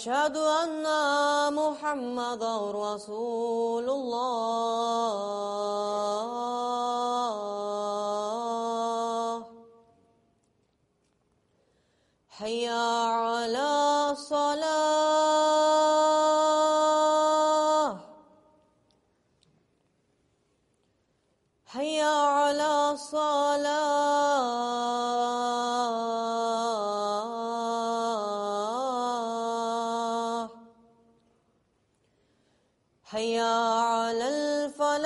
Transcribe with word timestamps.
أشهد 0.00 0.36
أن 0.36 0.86
محمدا 1.52 2.56
رسول 2.72 3.86
الله. 3.90 4.30
حي 12.28 12.68
حي 33.10 33.38
على 33.40 34.28
الفلاح. 34.28 35.00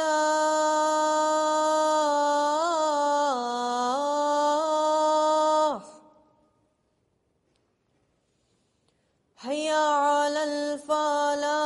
حي 9.37 9.71
على 9.71 10.43
الفلاح. 10.45 11.65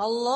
الله 0.00 0.35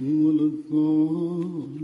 ولا 0.00 0.42
الضالين 0.42 1.74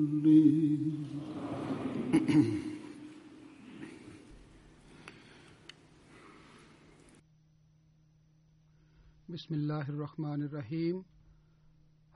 bismillahi 9.28 9.92
rahmani 9.92 10.48
rahim 10.48 11.04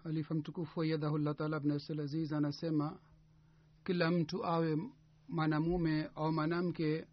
halifa 0.05 0.35
mtukufu 0.35 0.81
wayadhahullah 0.81 1.35
taala 1.37 1.57
abnasl 1.57 2.01
aziz 2.01 2.33
anasema 2.33 2.99
kila 3.85 4.11
mtu 4.11 4.45
awe 4.47 4.79
mwanamume 5.29 6.11
au 6.15 6.33
mwanamke 6.33 7.07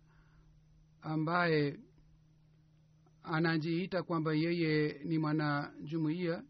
ambaye 1.02 1.80
anajiita 3.24 4.04
kwamba 4.04 4.34
yeye 4.34 5.02
ni 5.06 5.18
mwanajumuiya 5.18 6.44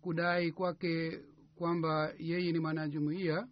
kudai 0.00 0.52
kwake 0.52 1.20
kwamba 1.57 2.13
yeye 2.19 2.51
ni 2.51 2.59
mwanajumuiya 2.59 3.47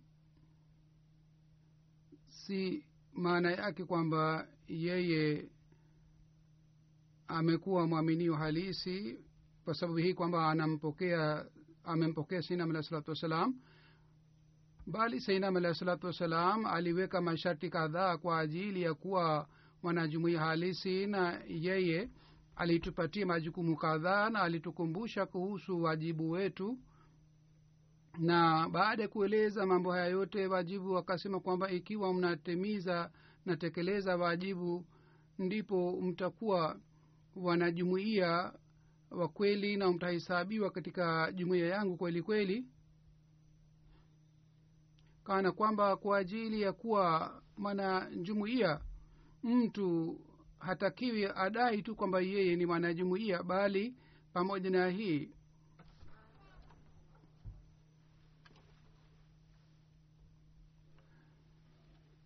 si 2.28 2.86
maana 3.14 3.52
yake 3.52 3.86
kwamba 3.86 4.48
yeye 4.68 5.50
amekuwa 7.28 7.88
mwaminio 7.88 8.36
halisi 8.36 9.20
kwa 9.64 9.74
sababu 9.74 9.98
hii 9.98 10.14
kwamba 10.14 10.50
anampokea 10.50 11.46
amempokea 11.84 12.42
sainam 12.42 12.70
alahi 12.70 12.86
salatu 12.88 13.10
wassalam 13.12 13.56
bali 14.88 15.22
sainam 15.22 15.56
alahi 15.58 15.76
salatu 15.76 16.08
wassalam 16.08 16.66
aliweka 16.66 17.22
masharti 17.22 17.70
kadhaa 17.70 18.18
kwa 18.18 18.40
ajili 18.40 18.82
ya 18.82 18.94
kuwa 18.94 19.48
mwanajumuia 19.84 20.40
halisi 20.40 21.08
na 21.08 21.42
yeye 21.48 22.10
alitupatia 22.56 23.26
majukumu 23.26 23.76
kadhaa 23.78 24.30
na 24.30 24.42
alitukumbusha 24.42 25.26
kuhusu 25.26 25.84
wajibu 25.84 26.30
wetu 26.32 26.78
na 28.18 28.70
baada 28.70 29.04
ya 29.04 29.10
kueleza 29.10 29.66
mambo 29.66 29.92
haya 29.92 30.06
yote 30.06 30.48
wajibu 30.48 30.92
wakasema 30.94 31.40
kwamba 31.40 31.72
ikiwa 31.72 32.14
mnatimiza 32.14 33.12
natekeleza 33.46 34.18
wajibu 34.18 34.86
ndipo 35.40 36.02
mtakuwa 36.02 36.80
wanajumuia 37.36 38.54
wa 39.12 39.28
kweli 39.28 39.78
na 39.78 39.92
mtahesabiwa 39.92 40.72
katika 40.72 41.32
jumuiya 41.32 41.68
yangu 41.68 41.98
kweli 41.98 42.22
kweli. 42.22 42.66
Kana 45.24 45.52
kwamba 45.52 45.96
kwa 45.98 46.18
ajili 46.18 46.62
ya 46.62 46.74
kuwa 46.74 47.42
mwanajumuia 47.58 48.80
mtu 49.44 50.20
hatakiwi 50.60 51.26
adai 51.26 51.82
tu 51.82 51.96
kwamba 51.96 52.20
yeye 52.22 52.56
ni 52.56 52.66
mwanajumuia 52.66 53.44
bali 53.44 53.96
pamoja 54.34 54.70
na 54.70 54.90
hii 54.90 55.30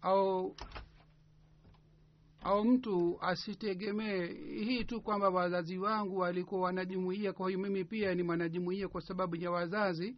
au 0.02 0.56
au 2.44 2.64
mtu 2.66 3.18
asitegemee. 3.22 4.28
Hii 4.64 4.84
tu 4.84 5.02
kwamba 5.02 5.30
wazazi 5.30 5.78
wangu 5.78 6.18
walikuwa 6.18 6.62
wanajumuia 6.62 7.34
kwa 7.34 7.48
hiyo 7.50 7.60
mimi 7.60 7.86
pia 7.86 8.16
ni 8.16 8.24
mwanajumuia 8.24 8.88
kwa 8.88 9.02
sababu 9.02 9.36
ya 9.36 9.52
wazazi. 9.52 10.18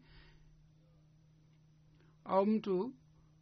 Au 2.26 2.46
mtu 2.46 2.94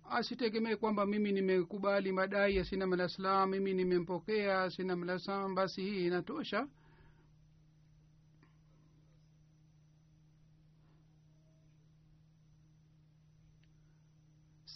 asitegemee 0.09 0.75
kwamba 0.75 1.05
mimi 1.05 1.31
nimekubali 1.31 2.11
madai 2.11 2.55
ya 2.55 2.65
sinam 2.65 3.49
mimi 3.49 3.73
nimempokea 3.73 4.69
sinam 4.69 5.03
alah 5.03 5.53
basi 5.53 5.81
hii 5.81 6.05
inatosha 6.07 6.67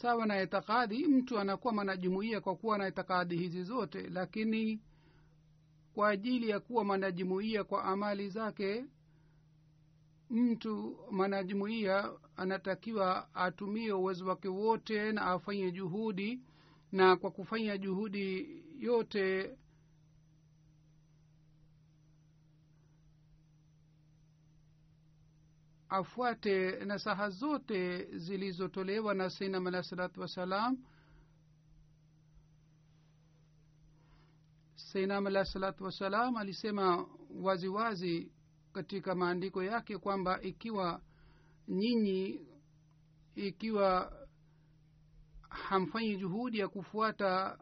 sawa 0.03 0.25
na 0.25 0.41
itikadi 0.41 1.07
mtu 1.07 1.39
anakuwa 1.39 1.73
mwanajumuia 1.73 2.41
kwa 2.41 2.55
kuwa 2.55 2.77
na 2.77 2.87
itikadi 2.87 3.37
hizi 3.37 3.63
zote 3.63 4.09
lakini 4.09 4.81
kwa 5.93 6.09
ajili 6.09 6.49
ya 6.49 6.59
kuwa 6.59 6.83
mwanajumuia 6.83 7.63
kwa 7.63 7.83
amali 7.83 8.29
zake 8.29 8.85
mtu 10.29 10.97
mwanajumuia 11.11 12.09
anatakiwa 12.37 13.35
atumie 13.35 13.91
uwezo 13.93 14.25
wake 14.27 14.47
wote 14.47 15.11
na 15.11 15.21
afanye 15.21 15.71
juhudi 15.71 16.39
na 16.91 17.15
kwa 17.15 17.31
kufanya 17.31 17.77
juhudi 17.77 18.47
yote 18.79 19.51
afuate 25.93 26.85
nasaha 26.85 27.29
zote 27.29 28.05
zilizotolewa 28.17 29.13
na 29.13 29.29
sainam 29.29 29.67
alahi 29.67 29.87
salatu 29.87 30.21
wassalam. 30.21 30.77
Sainam 34.75 35.27
alahi 35.27 35.45
salatu 35.49 35.83
wassalam 35.83 36.37
alisema 36.37 37.07
waziwazi 37.41 37.67
wazi 37.67 38.31
katika 38.73 39.15
maandiko 39.15 39.63
yake 39.63 39.97
kwamba 39.97 40.41
ikiwa 40.41 41.01
nyinyi 41.67 42.47
ikiwa 43.35 44.13
hamfanyi 45.49 46.17
juhudi 46.17 46.59
ya 46.59 46.67
kufuata 46.67 47.57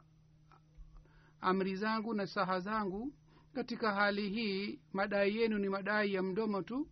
amri 1.41 1.75
zangu 1.75 2.13
na 2.13 2.27
saha 2.27 2.59
zangu 2.59 3.13
katika 3.53 3.93
hali 3.93 4.29
hii 4.29 4.79
madai 4.93 5.37
yenu 5.37 5.57
ni 5.57 5.69
madai 5.69 6.13
ya 6.13 6.23
mdomo 6.23 6.61
tu 6.61 6.87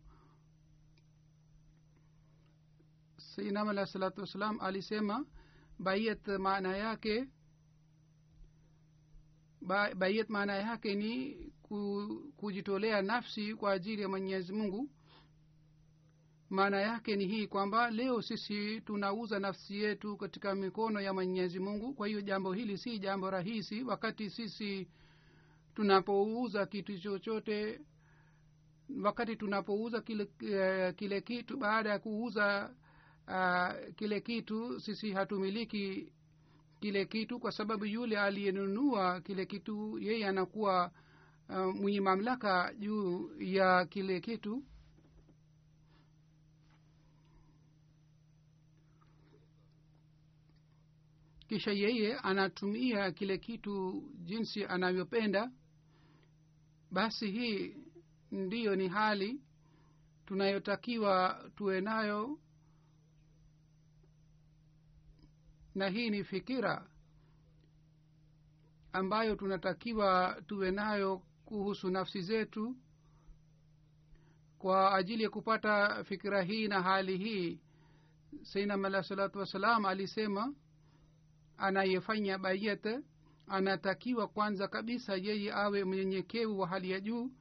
sainam 3.39 3.69
alah 3.69 3.87
salatu 3.87 4.21
wassalam 4.21 4.59
alisema 4.61 5.25
bayet 5.79 6.27
maana 6.27 6.77
yake 6.77 7.27
ba, 9.61 9.95
bayat 9.95 10.29
maana 10.29 10.53
yake 10.55 10.95
ni 10.95 11.35
ku, 11.61 12.31
kujitolea 12.37 13.01
nafsi 13.01 13.55
kwa 13.55 13.71
ajili 13.71 14.01
ya 14.01 14.09
mwenyezi 14.09 14.53
mungu. 14.53 14.89
Maana 16.49 16.81
yake 16.81 17.15
ni 17.15 17.27
hii 17.27 17.47
kwamba 17.47 17.91
leo 17.91 18.21
sisi 18.21 18.81
tunauza 18.81 19.39
nafsi 19.39 19.77
yetu 19.81 20.17
katika 20.17 20.55
mikono 20.55 21.01
ya 21.01 21.13
mwenyezi 21.13 21.59
mungu. 21.59 21.93
Kwa 21.93 22.07
hiyo 22.07 22.21
jambo 22.21 22.53
hili 22.53 22.77
si 22.77 22.99
jambo 22.99 23.29
rahisi 23.29 23.83
wakati 23.83 24.29
sisi 24.29 24.87
tunapouza 25.75 26.65
kitu 26.65 26.99
chochote 26.99 27.81
wakati 29.03 29.35
tunapouza 29.35 30.01
kile, 30.01 30.23
uh, 30.23 30.95
kile 30.95 31.21
kitu 31.21 31.57
baada 31.57 31.89
ya 31.89 31.99
kuuza 31.99 32.75
uh, 33.29 33.93
kile 33.95 34.21
kitu 34.21 34.79
sisi 34.79 35.11
hatumiliki 35.11 36.11
kile 36.79 37.05
kitu 37.05 37.39
kwa 37.39 37.51
sababu 37.51 37.85
yule 37.85 38.19
aliyenunua 38.19 39.21
kile 39.21 39.45
kitu 39.45 39.99
yeye 39.99 40.27
anakuwa 40.27 40.91
uh, 41.49 41.75
mwenye 41.75 42.01
mamlaka 42.01 42.73
juu 42.73 43.31
ya 43.39 43.85
kile 43.85 44.19
kitu. 44.21 44.63
Kisha 51.47 51.71
yeye 51.71 52.15
anatumia 52.17 53.11
kile 53.11 53.37
kitu 53.37 54.03
jinsi 54.23 54.65
anavyopenda. 54.65 55.51
Basi 56.91 57.31
hii 57.31 57.75
ndiyo 58.31 58.75
ni 58.75 58.87
hali 58.87 59.41
tunayotakiwa 60.25 61.43
tuwe 61.55 61.81
nayo 61.81 62.39
na 65.75 65.87
hii 65.89 66.09
ni 66.09 66.23
fikira 66.23 66.87
ambayo 68.93 69.35
tunatakiwa 69.35 70.41
tuwe 70.47 70.71
nayo 70.71 71.21
kuhusu 71.45 71.89
nafsi 71.89 72.21
zetu 72.21 72.75
kwa 74.57 74.95
ajili 74.95 75.23
ya 75.23 75.29
kupata 75.29 76.03
fikira 76.03 76.41
hii 76.41 76.67
na 76.67 76.81
hali 76.81 77.17
hii. 77.17 77.59
Sainam 78.41 78.85
alah 78.85 79.03
salatu 79.03 79.39
wassalam 79.39 79.85
alisema 79.85 80.53
anayefanya 81.57 82.37
bayete 82.37 82.99
anatakiwa 83.47 84.27
kwanza 84.27 84.67
kabisa 84.67 85.15
yeye 85.15 85.53
awe 85.53 85.85
mnyenyekevu 85.85 86.59
wa 86.59 86.67
hali 86.67 86.91
ya 86.91 86.99
juu 86.99 87.31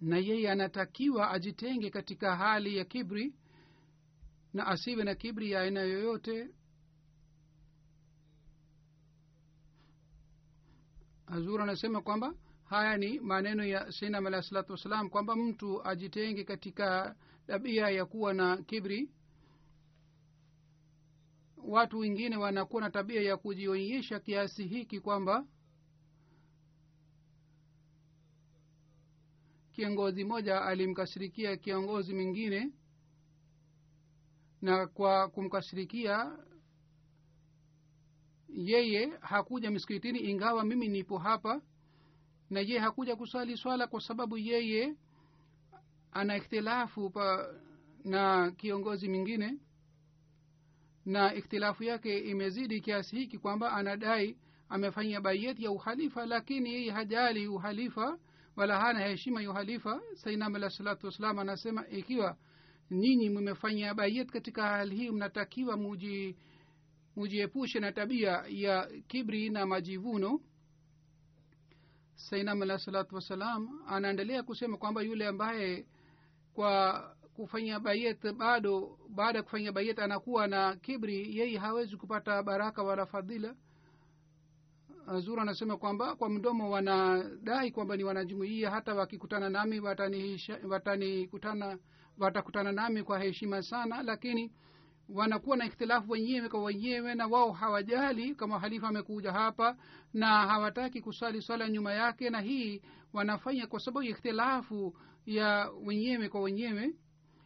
na 0.00 0.18
yeye 0.18 0.50
anatakiwa 0.50 1.30
ajitenge 1.30 1.90
katika 1.90 2.36
hali 2.36 2.76
ya 2.76 2.84
kibri 2.84 3.34
na 4.54 4.66
asiwe 4.66 5.04
na 5.04 5.14
kibri 5.14 5.50
ya 5.50 5.60
aina 5.60 5.80
yoyote. 5.80 6.48
Hazur 11.26 11.62
anasema 11.62 12.00
kwamba 12.02 12.34
haya 12.64 12.96
ni 12.96 13.20
maneno 13.20 13.64
ya 13.64 13.92
sinam 13.92 14.26
alah 14.26 14.42
salatu 14.42 14.72
wassalam 14.72 15.08
kwamba 15.10 15.36
mtu 15.36 15.86
ajitenge 15.88 16.44
katika 16.44 17.16
tabia 17.46 17.88
ya 17.90 18.06
kuwa 18.06 18.34
na 18.34 18.56
kibri. 18.56 19.10
Watu 21.56 21.98
wengine 21.98 22.36
wanakuwa 22.36 22.82
na 22.82 22.90
tabia 22.90 23.22
ya 23.22 23.36
kujionyesha 23.36 24.20
kiasi 24.20 24.66
hiki 24.66 25.00
kwamba 25.00 25.46
kiongozi 29.76 30.24
moja 30.24 30.62
alimkasirikia 30.62 31.56
kiongozi 31.56 32.14
mwingine 32.14 32.72
na 34.62 34.86
kwa 34.86 35.28
kumkasirikia 35.28 36.38
yeye 38.48 39.12
hakuja 39.20 39.70
miskitini 39.70 40.18
ingawa 40.18 40.64
mimi 40.64 40.88
nipo 40.88 41.18
hapa 41.18 41.62
na 42.50 42.60
yeye 42.60 42.78
hakuja 42.78 43.16
kusali 43.16 43.56
swala 43.56 43.86
kwa 43.86 44.00
sababu 44.00 44.38
yeye 44.38 44.96
ana 46.12 46.36
ikhtilafu 46.36 47.10
pa 47.10 47.54
na 48.04 48.50
kiongozi 48.50 49.08
mwingine 49.08 49.58
na 51.04 51.34
ikhtilafu 51.34 51.84
yake 51.84 52.18
imezidi 52.18 52.80
kiasi 52.80 53.16
hiki 53.16 53.38
kwamba 53.38 53.72
anadai 53.72 54.38
amefanya 54.68 55.20
bayeti 55.20 55.64
ya 55.64 55.70
uhalifa 55.70 56.26
lakini 56.26 56.72
yeye 56.74 56.90
hajali 56.90 57.46
uhalifa 57.48 58.18
wala 58.56 58.80
hana 58.80 59.00
heshima 59.06 59.42
ya 59.42 59.50
uhalifa. 59.50 60.00
Sainam 60.14 60.54
alah 60.54 60.70
salatu 60.70 61.06
wassalam 61.06 61.38
anasema 61.38 61.88
ikiwa 61.88 62.36
nyinyi 62.90 63.30
mmefanya 63.30 63.94
bayet 63.94 64.30
katika 64.30 64.62
hali 64.62 64.96
hii 64.96 65.10
mnatakiwa 65.10 65.76
muji 65.76 66.36
mujiepushe 67.16 67.80
na 67.80 67.92
tabia 67.92 68.44
ya 68.48 68.90
kibri 69.06 69.50
na 69.50 69.66
majivuno. 69.66 70.40
Sainam 72.14 72.62
alah 72.62 72.78
salatu 72.78 73.14
wassalam 73.14 73.80
anaendelea 73.88 74.42
kusema 74.42 74.76
kwamba 74.76 75.02
yule 75.02 75.26
ambaye 75.26 75.86
kwa 76.54 77.00
kufanya 77.34 77.80
bayet 77.80 78.32
bado 78.32 78.98
baada 79.08 79.38
ya 79.38 79.42
kufanya 79.42 79.72
bayet 79.72 79.98
anakuwa 79.98 80.46
na 80.46 80.76
kibri 80.76 81.38
yeye 81.38 81.58
hawezi 81.58 81.96
kupata 81.96 82.42
baraka 82.42 82.82
wala 82.82 83.06
fadhila 83.06 83.54
zuru 85.14 85.40
anasema 85.42 85.76
kwamba 85.76 86.16
kwa 86.16 86.28
mdomo 86.28 86.70
wanadai 86.70 87.70
kwamba 87.70 87.96
ni 87.96 88.04
wanajumuia 88.04 88.70
hata 88.70 88.94
wakikutana 88.94 89.50
nami 89.50 89.80
watanikutana 90.68 91.78
watakutana 92.18 92.72
nami 92.72 93.02
kwa 93.02 93.18
heshima 93.18 93.62
sana 93.62 94.02
lakini 94.02 94.52
wanakuwa 95.08 95.56
na 95.56 95.66
ikhtilafu 95.66 96.12
wenyewe 96.12 96.48
kwa 96.48 96.62
wenyewe 96.62 97.14
na 97.14 97.26
wao 97.26 97.52
hawajali 97.52 98.34
kama 98.34 98.58
halifa 98.58 98.88
amekuja 98.88 99.32
hapa 99.32 99.76
na 100.14 100.26
hawataki 100.26 101.00
kusali 101.00 101.42
swala 101.42 101.68
nyuma 101.68 101.92
yake 101.92 102.30
na 102.30 102.40
hii 102.40 102.82
wanafanya 103.12 103.66
kwa 103.66 103.80
sababu 103.80 104.02
ikhtilafu 104.02 104.96
ya 105.26 105.70
wenyewe 105.84 106.28
kwa 106.28 106.40
wenyewe. 106.40 106.94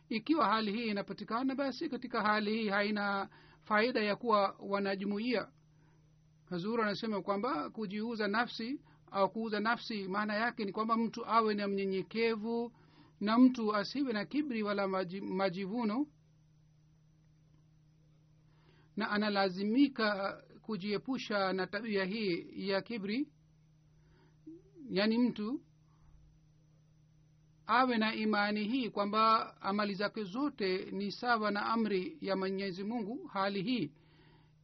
Ikiwa 0.09 0.47
hali 0.49 0.73
hii 0.73 0.87
inapatikana 0.87 1.55
basi 1.55 1.89
katika 1.89 2.23
hali 2.23 2.51
hii 2.53 2.69
haina 2.69 3.29
faida 3.63 4.01
ya 4.01 4.17
kuwa 4.17 4.57
wanajumuia 4.61 5.49
hazuru 6.51 6.83
anasema 6.83 7.23
kwamba 7.23 7.71
kujiuza 7.71 8.29
nafsi 8.29 8.81
au 9.11 9.31
kuuza 9.31 9.61
nafsi 9.61 10.09
maana 10.09 10.35
yake 10.35 10.65
ni 10.65 10.73
kwamba 10.73 10.97
mtu 10.97 11.27
awe 11.27 11.55
na 11.55 11.69
mnyenyekevu 11.69 12.73
na 13.21 13.39
mtu 13.39 13.77
asiwe 13.77 14.13
na 14.13 14.25
kibri 14.25 14.63
wala 14.63 14.89
majivuno 15.23 16.07
na 18.97 19.11
analazimika 19.11 20.33
kujiepusha 20.63 21.53
na 21.53 21.67
tabia 21.67 22.05
hii 22.05 22.47
ya 22.69 22.83
kibri 22.83 23.29
yaani 24.91 25.19
mtu 25.19 25.61
awe 27.67 27.99
na 27.99 28.15
imani 28.15 28.65
hii 28.65 28.91
kwamba 28.91 29.55
amali 29.63 29.95
zake 29.95 30.25
zote 30.25 30.91
ni 30.91 31.13
sawa 31.13 31.51
na 31.51 31.67
amri 31.67 32.19
ya 32.21 32.37
mwenyezi 32.37 32.85
mungu 32.85 33.27
hali 33.27 33.63
hii 33.63 33.93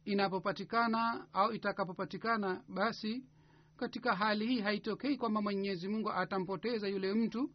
inapopatikana 0.07 1.27
au 1.33 1.53
itakapopatikana 1.53 2.63
basi 2.67 3.23
katika 3.77 4.15
hali 4.15 4.47
hii 4.47 4.59
haitokei 4.61 5.17
kwamba 5.17 5.41
mwenyezi 5.41 5.87
mungu 5.87 6.11
atampoteza 6.11 6.87
yule 6.87 7.13
mtu 7.13 7.51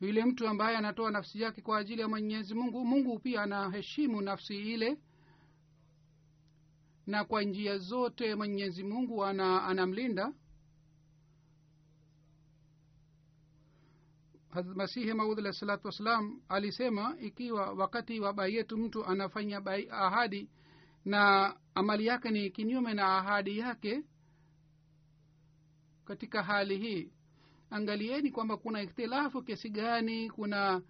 yule 0.00 0.24
mtu 0.24 0.48
ambaye 0.48 0.76
anatoa 0.76 1.10
nafsi 1.10 1.40
yake 1.40 1.62
kwa 1.62 1.78
ajili 1.78 2.00
ya 2.00 2.08
mwenyezi 2.08 2.54
mungu. 2.54 2.84
Mungu 2.84 3.18
pia 3.18 3.42
anaheshimu 3.42 4.20
nafsi 4.20 4.56
ile 4.72 4.98
na 7.06 7.24
kwa 7.24 7.42
njia 7.42 7.78
zote 7.78 8.34
mwenyezi 8.34 8.84
mungu 8.84 9.24
ana, 9.24 9.62
anamlinda. 9.64 10.32
Masihi 14.74 15.14
maud 15.14 15.38
alah 15.38 15.52
salatu 15.52 15.86
wassalam 15.86 16.40
alisema 16.48 17.16
ikiwa 17.20 17.72
wakati 17.72 18.20
wa 18.20 18.32
bai 18.32 18.54
yetu 18.54 18.78
mtu 18.78 19.04
anafanya 19.06 19.60
bai 19.60 19.88
ahadi 19.90 20.50
na 21.04 21.54
amali 21.80 22.06
yake 22.06 22.30
ni 22.30 22.50
kinyume 22.50 22.94
na 22.94 23.16
ahadi 23.18 23.58
yake 23.58 24.02
katika 26.04 26.42
hali 26.42 26.78
hii. 26.78 27.12
Angalieni 27.70 28.30
kwamba 28.30 28.56
kuna 28.56 28.82
ikhtilafu 28.82 29.42
kiasi 29.42 29.70
gani 29.70 30.30
kuna 30.30 30.82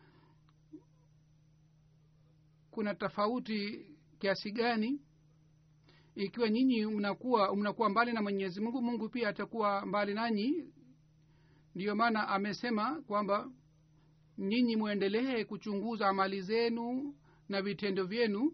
kuna 2.70 2.94
tofauti 2.94 3.86
kiasi 4.18 4.52
gani. 4.52 5.00
Ikiwa 6.14 6.48
nyinyi 6.48 6.86
mnakuwa 6.86 7.56
mnakuwa 7.56 7.88
mbali 7.88 8.12
na 8.12 8.22
mwenyezi 8.22 8.60
mungu 8.60 8.82
mungu 8.82 9.08
pia 9.08 9.28
atakuwa 9.28 9.86
mbali 9.86 10.14
nanyi. 10.14 10.64
Ndiyo 11.74 11.94
maana 11.96 12.28
amesema 12.28 13.02
kwamba 13.02 13.50
nyinyi 14.38 14.76
mwendelee 14.76 15.44
kuchunguza 15.44 16.08
amali 16.08 16.42
zenu 16.42 17.14
na 17.48 17.62
vitendo 17.62 18.04
vyenu 18.04 18.52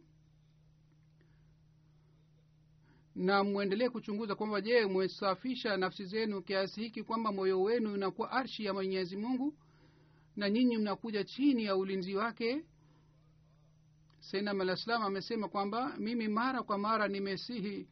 na 3.16 3.44
mwendelee 3.44 3.88
kuchunguza 3.88 4.34
kwamba 4.34 4.60
je 4.60 4.86
mwesafisha 4.86 5.76
nafsi 5.76 6.04
zenu 6.04 6.42
kiasi 6.42 6.80
hiki 6.80 7.02
kwamba 7.02 7.32
moyo 7.32 7.62
wenu 7.62 7.92
unakuwa 7.92 8.30
arshi 8.30 8.64
ya 8.64 8.74
mwenyezi 8.74 9.16
mungu 9.16 9.54
na 10.36 10.50
nyinyi 10.50 10.78
mnakuja 10.78 11.24
chini 11.24 11.64
ya 11.64 11.76
ulinzi 11.76 12.14
wake? 12.14 12.64
Sainam 14.20 14.60
alah 14.60 15.02
amesema 15.04 15.48
kwamba 15.48 15.96
mimi 15.98 16.28
mara 16.28 16.62
kwa 16.62 16.78
mara 16.78 17.08
nimesihi 17.08 17.88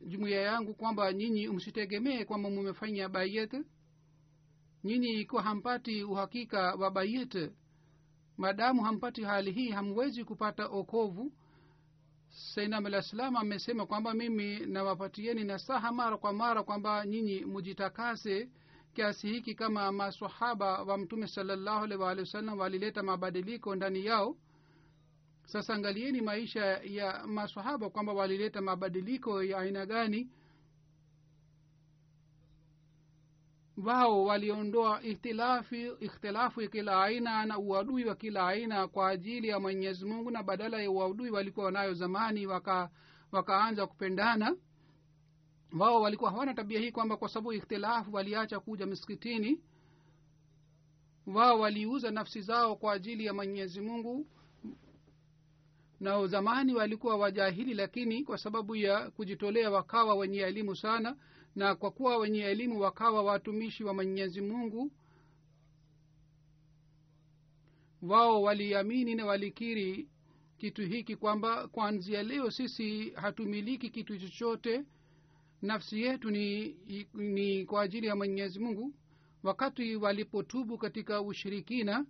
jumuiya 0.00 0.40
yangu 0.42 0.74
kwamba 0.74 1.12
nyinyi 1.12 1.48
msitegemee 1.48 2.24
kwamba 2.24 2.50
mumefanya 2.50 3.08
bayet 3.08 3.54
nyinyi 4.84 5.20
ikiwa 5.20 5.42
hampati 5.42 6.02
uhakika 6.04 6.74
wa 6.74 6.90
bayet 6.90 7.50
maadamu 8.36 8.82
hampati 8.84 9.22
hali 9.22 9.52
hii 9.52 9.68
hamwezi 9.70 10.24
kupata 10.24 10.66
okovu 10.66 11.32
alah 12.56 13.02
salam 13.02 13.36
amesema 13.36 13.86
kwamba 13.86 14.14
mimi 14.14 14.58
nawapatieni 14.66 15.44
nasaha 15.44 15.92
mara 15.92 16.16
kwa 16.16 16.32
mara 16.32 16.62
kwamba 16.62 17.06
nyinyi 17.06 17.44
mujitakase 17.44 18.48
kiasi 18.94 19.28
hiki 19.28 19.54
kama 19.54 19.92
masahaba 19.92 20.82
wa 20.82 20.98
mtume 20.98 21.26
salallahu 21.26 21.84
alaihi 21.84 22.02
waalihi 22.02 22.20
wasallam 22.26 22.58
walileta 22.58 23.02
mabadiliko 23.02 23.74
ndani 23.76 24.04
yao. 24.06 24.36
Sasa 25.44 25.74
angalieni 25.74 26.20
maisha 26.20 26.64
ya 26.84 27.26
masahaba 27.26 27.90
kwamba 27.90 28.12
walileta 28.12 28.60
mabadiliko 28.60 29.42
ya 29.42 29.58
aina 29.58 29.86
gani 29.86 30.28
wao 33.76 34.24
waliondoa 34.24 35.02
ikhtilafu 35.02 35.74
ikhtilafu 36.00 36.68
kila 36.70 37.04
aina 37.04 37.46
na 37.46 37.58
uadui 37.58 38.04
wa 38.04 38.14
kila 38.14 38.48
aina 38.48 38.88
kwa 38.88 39.08
ajili 39.08 39.48
ya 39.48 39.60
mwenyezi 39.60 40.04
mungu 40.04 40.30
na 40.30 40.42
badala 40.42 40.82
ya 40.82 40.90
uadui 40.90 41.30
walikuwa 41.30 41.66
wanayo 41.66 41.94
zamani 41.94 42.46
waka 42.46 42.90
wakaanza 43.32 43.86
kupendana. 43.86 44.56
Wao 45.78 46.00
walikuwa 46.02 46.30
hawana 46.30 46.54
tabia 46.54 46.80
hii 46.80 46.92
kwamba 46.92 47.16
kwa 47.16 47.28
sababu 47.28 47.52
ikhtilafu 47.52 48.14
waliacha 48.14 48.60
kuja 48.60 48.86
miskitini 48.86 49.60
wao 51.26 51.60
waliuza 51.60 52.10
nafsi 52.10 52.40
zao 52.42 52.76
kwa 52.76 52.92
ajili 52.92 53.24
ya 53.26 53.34
mwenyezi 53.34 53.80
mungu. 53.80 54.26
Na 56.00 56.26
zamani 56.26 56.74
walikuwa 56.74 57.16
wajahili 57.16 57.74
lakini 57.74 58.24
kwa 58.24 58.38
sababu 58.38 58.76
ya 58.76 59.10
kujitolea 59.10 59.70
wakawa 59.70 60.14
wenye 60.14 60.38
elimu 60.40 60.76
sana 60.76 61.16
na 61.56 61.74
kwa 61.74 61.90
kuwa 61.90 62.16
wenye 62.16 62.40
elimu 62.44 62.80
wakawa 62.80 63.22
watumishi 63.22 63.84
wa 63.84 63.94
mwenyezi 63.94 64.40
mungu 64.40 64.90
wao 68.02 68.42
waliamini 68.42 69.14
na 69.14 69.26
walikiri 69.26 70.08
kitu 70.58 70.82
hiki 70.86 71.16
kwamba 71.16 71.68
kwanzia 71.68 72.22
leo 72.22 72.50
sisi 72.50 73.10
hatumiliki 73.10 73.90
kitu 73.90 74.18
chochote 74.18 74.84
nafsi 75.62 76.02
yetu 76.02 76.30
ni, 76.30 76.76
ni 77.14 77.64
kwa 77.66 77.82
ajili 77.82 78.06
ya 78.06 78.16
mwenyezi 78.16 78.58
mungu. 78.58 78.94
Wakati 79.42 79.96
walipotubu 79.96 80.78
katika 80.78 81.22
ushirikina 81.22 82.06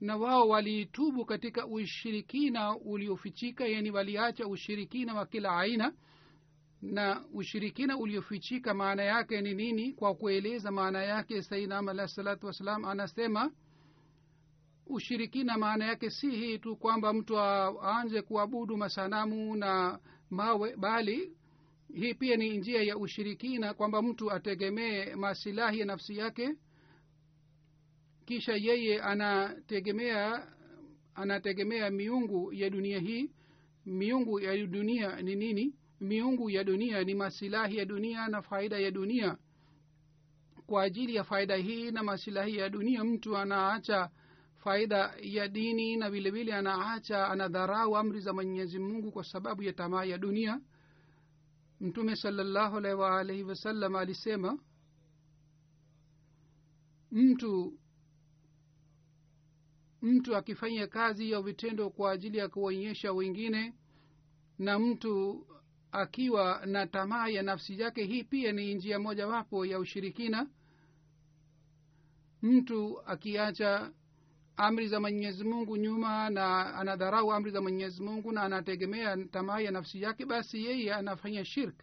na 0.00 0.16
wao 0.16 0.48
walitubu 0.48 1.24
katika 1.24 1.66
ushirikina 1.66 2.76
uliofichika 2.76 3.66
yani 3.66 3.90
waliacha 3.90 4.46
ushirikina 4.46 5.14
wa 5.14 5.26
kila 5.26 5.58
aina 5.58 5.92
na 6.82 7.24
ushirikina 7.34 7.98
uliofichika 7.98 8.74
maana 8.74 9.02
yake 9.02 9.40
ni 9.40 9.54
nini? 9.54 9.92
Kwa 9.92 10.14
kueleza 10.14 10.70
maana 10.70 11.02
yake 11.02 11.42
sainam 11.42 11.88
alah 11.88 12.08
salatu 12.08 12.46
wassalam 12.46 12.84
anasema 12.84 13.52
ushirikina 14.86 15.58
maana 15.58 15.84
yake 15.86 16.10
si 16.10 16.30
hii 16.30 16.58
tu 16.58 16.76
kwamba 16.76 17.12
mtu 17.12 17.38
aanze 17.38 18.22
kuabudu 18.22 18.76
masanamu 18.76 19.56
na 19.56 19.98
mawe 20.30 20.76
bali 20.76 21.36
hii 21.94 22.14
pia 22.14 22.36
ni 22.36 22.58
njia 22.58 22.82
ya 22.82 22.96
ushirikina 22.98 23.74
kwamba 23.74 24.02
mtu 24.02 24.32
ategemee 24.32 25.14
masilahi 25.14 25.78
ya 25.80 25.86
nafsi 25.86 26.16
yake 26.16 26.54
kisha 28.30 28.52
yeye 28.52 29.02
anategemea 29.02 30.46
anategemea 31.14 31.90
miungu 31.90 32.52
ya 32.52 32.70
dunia 32.70 32.98
hii. 32.98 33.30
Miungu 33.86 34.40
ya 34.40 34.66
dunia 34.66 35.22
ni 35.22 35.36
nini? 35.36 35.74
Miungu 36.00 36.50
ya 36.50 36.64
dunia 36.64 37.04
ni 37.04 37.14
masilahi 37.14 37.76
ya 37.76 37.84
dunia 37.84 38.28
na 38.28 38.42
faida 38.42 38.78
ya 38.78 38.90
dunia. 38.90 39.36
Kwa 40.66 40.82
ajili 40.82 41.14
ya 41.14 41.24
faida 41.24 41.56
hii 41.56 41.90
na 41.90 42.02
masilahi 42.02 42.56
ya 42.56 42.68
dunia 42.68 43.04
mtu 43.04 43.36
anaacha 43.36 44.10
faida 44.56 45.14
ya 45.22 45.48
dini 45.48 45.96
na 45.96 46.10
vilevile 46.10 46.44
vile 46.44 46.54
anaacha 46.54 47.28
anadharau 47.28 47.96
amri 47.96 48.20
za 48.20 48.32
mwenyezi 48.32 48.78
mungu 48.78 49.12
kwa 49.12 49.24
sababu 49.24 49.62
ya 49.62 49.72
tamaa 49.72 50.04
ya 50.04 50.18
dunia. 50.18 50.60
Mtume 51.80 52.16
salallahu 52.16 52.76
alaihi 52.76 52.96
waalaihi 53.00 53.42
wasallam 53.42 53.96
alisema 53.96 54.58
mtu 57.10 57.79
mtu 60.02 60.36
akifanya 60.36 60.86
kazi 60.86 61.30
ya 61.30 61.42
vitendo 61.42 61.90
kwa 61.90 62.12
ajili 62.12 62.38
ya 62.38 62.48
kuonyesha 62.48 63.12
wengine 63.12 63.74
na 64.58 64.78
mtu 64.78 65.46
akiwa 65.92 66.62
na 66.66 66.86
tamaa 66.86 67.28
ya 67.28 67.42
nafsi 67.42 67.80
yake 67.80 68.04
hii 68.04 68.24
pia 68.24 68.52
ni 68.52 68.74
njia 68.74 68.98
mojawapo 68.98 69.66
ya 69.66 69.78
ushirikina. 69.78 70.46
Mtu 72.42 73.00
akiacha 73.06 73.92
amri 74.56 74.88
za 74.88 75.00
mwenyezi 75.00 75.44
mungu 75.44 75.76
nyuma 75.76 76.30
na 76.30 76.74
anadharau 76.74 77.32
amri 77.32 77.50
za 77.50 77.60
mwenyezi 77.60 78.02
mungu 78.02 78.32
na 78.32 78.42
anategemea 78.42 79.16
tamaa 79.16 79.60
ya 79.60 79.70
nafsi 79.70 80.02
yake 80.02 80.24
basi 80.26 80.64
yeye 80.64 80.94
anafanya 80.94 81.44
shirk 81.44 81.74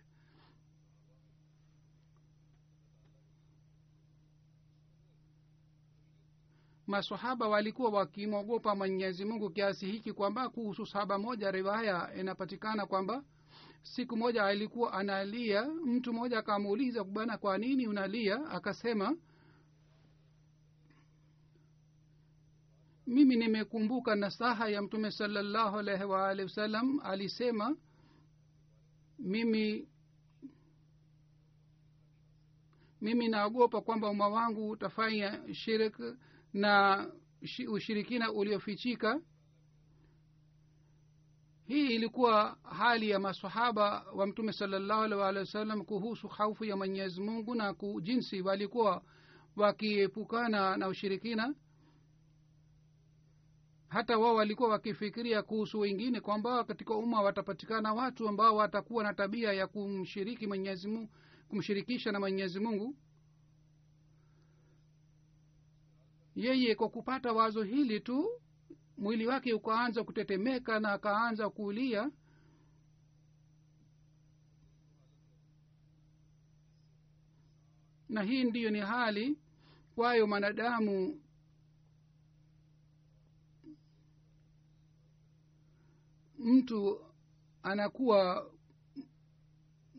masahaba 6.87 7.47
walikuwa 7.47 7.89
wakimwogopa 7.89 8.75
mwenyezi 8.75 9.25
mungu 9.25 9.49
kiasi 9.49 9.85
hiki 9.85 10.13
kwamba 10.13 10.49
kuhusu 10.49 10.85
sahaba 10.85 11.17
moja 11.17 11.51
riwaya 11.51 12.13
inapatikana 12.19 12.85
kwamba 12.85 13.23
siku 13.83 14.17
moja 14.17 14.45
alikuwa 14.45 14.93
analia 14.93 15.65
mtu 15.85 16.13
mmoja 16.13 16.39
akamuuliza 16.39 17.03
bwana 17.03 17.37
kwa 17.37 17.57
nini 17.57 17.87
unalia? 17.87 18.49
Akasema 18.49 19.17
mimi 23.07 23.35
nimekumbuka 23.35 24.15
nasaha 24.15 24.69
ya 24.69 24.81
mtume 24.81 25.11
salallahu 25.11 25.77
alaihi 25.77 26.03
waalihi 26.03 26.43
wasallam. 26.47 26.99
Alisema 27.03 27.75
mimi 29.19 29.87
mimi 33.01 33.27
naogopa 33.27 33.81
kwamba 33.81 34.09
umma 34.09 34.27
wangu 34.27 34.69
utafanya 34.69 35.53
shirik 35.53 35.97
na 36.57 37.07
ushirikina 37.67 38.31
uliofichika. 38.31 39.21
Hii 41.65 41.87
ilikuwa 41.95 42.57
hali 42.63 43.09
ya 43.09 43.19
masahaba 43.19 44.05
wa 44.15 44.27
mtume 44.27 44.53
salallahu 44.53 45.19
wa 45.19 45.25
wasallam 45.31 45.85
kuhusu 45.85 46.27
haufu 46.27 46.65
ya 46.65 46.77
mwenyezi 46.77 47.21
mungu 47.21 47.55
na 47.55 47.75
jinsi 48.01 48.41
walikuwa 48.41 49.03
wakiepukana 49.55 50.77
na 50.77 50.87
ushirikina. 50.87 51.55
Hata 53.87 54.17
wao 54.17 54.35
walikuwa 54.35 54.69
wakifikiria 54.69 55.43
kuhusu 55.43 55.79
wengine 55.79 56.21
kwamba 56.21 56.63
katika 56.63 56.95
umma 56.95 57.21
watapatikana 57.21 57.93
watu 57.93 58.29
ambao 58.29 58.55
watakuwa 58.55 59.03
na 59.03 59.13
tabia 59.13 59.53
ya 59.53 59.67
kumshiriki 59.67 60.47
mwenyezi 60.47 60.87
mungu 60.87 61.09
kumshirikisha 61.49 62.11
na 62.11 62.19
mwenyezi 62.19 62.59
mungu 62.59 62.95
yeye 66.37 66.75
kwa 66.75 66.89
kupata 66.89 67.33
wazo 67.33 67.63
hili 67.63 67.99
tu 67.99 68.29
mwili 68.97 69.27
wake 69.27 69.53
ukaanza 69.53 70.03
kutetemeka 70.03 70.79
na 70.79 70.91
akaanza 70.93 71.49
kulia. 71.49 72.11
Na 78.09 78.21
hii 78.23 78.43
ndiyo 78.43 78.69
ni 78.71 78.79
hali 78.79 79.37
kwayo 79.95 80.27
mwanadamu. 80.27 81.21
Mtu 86.39 86.99
anakuwa 87.63 88.51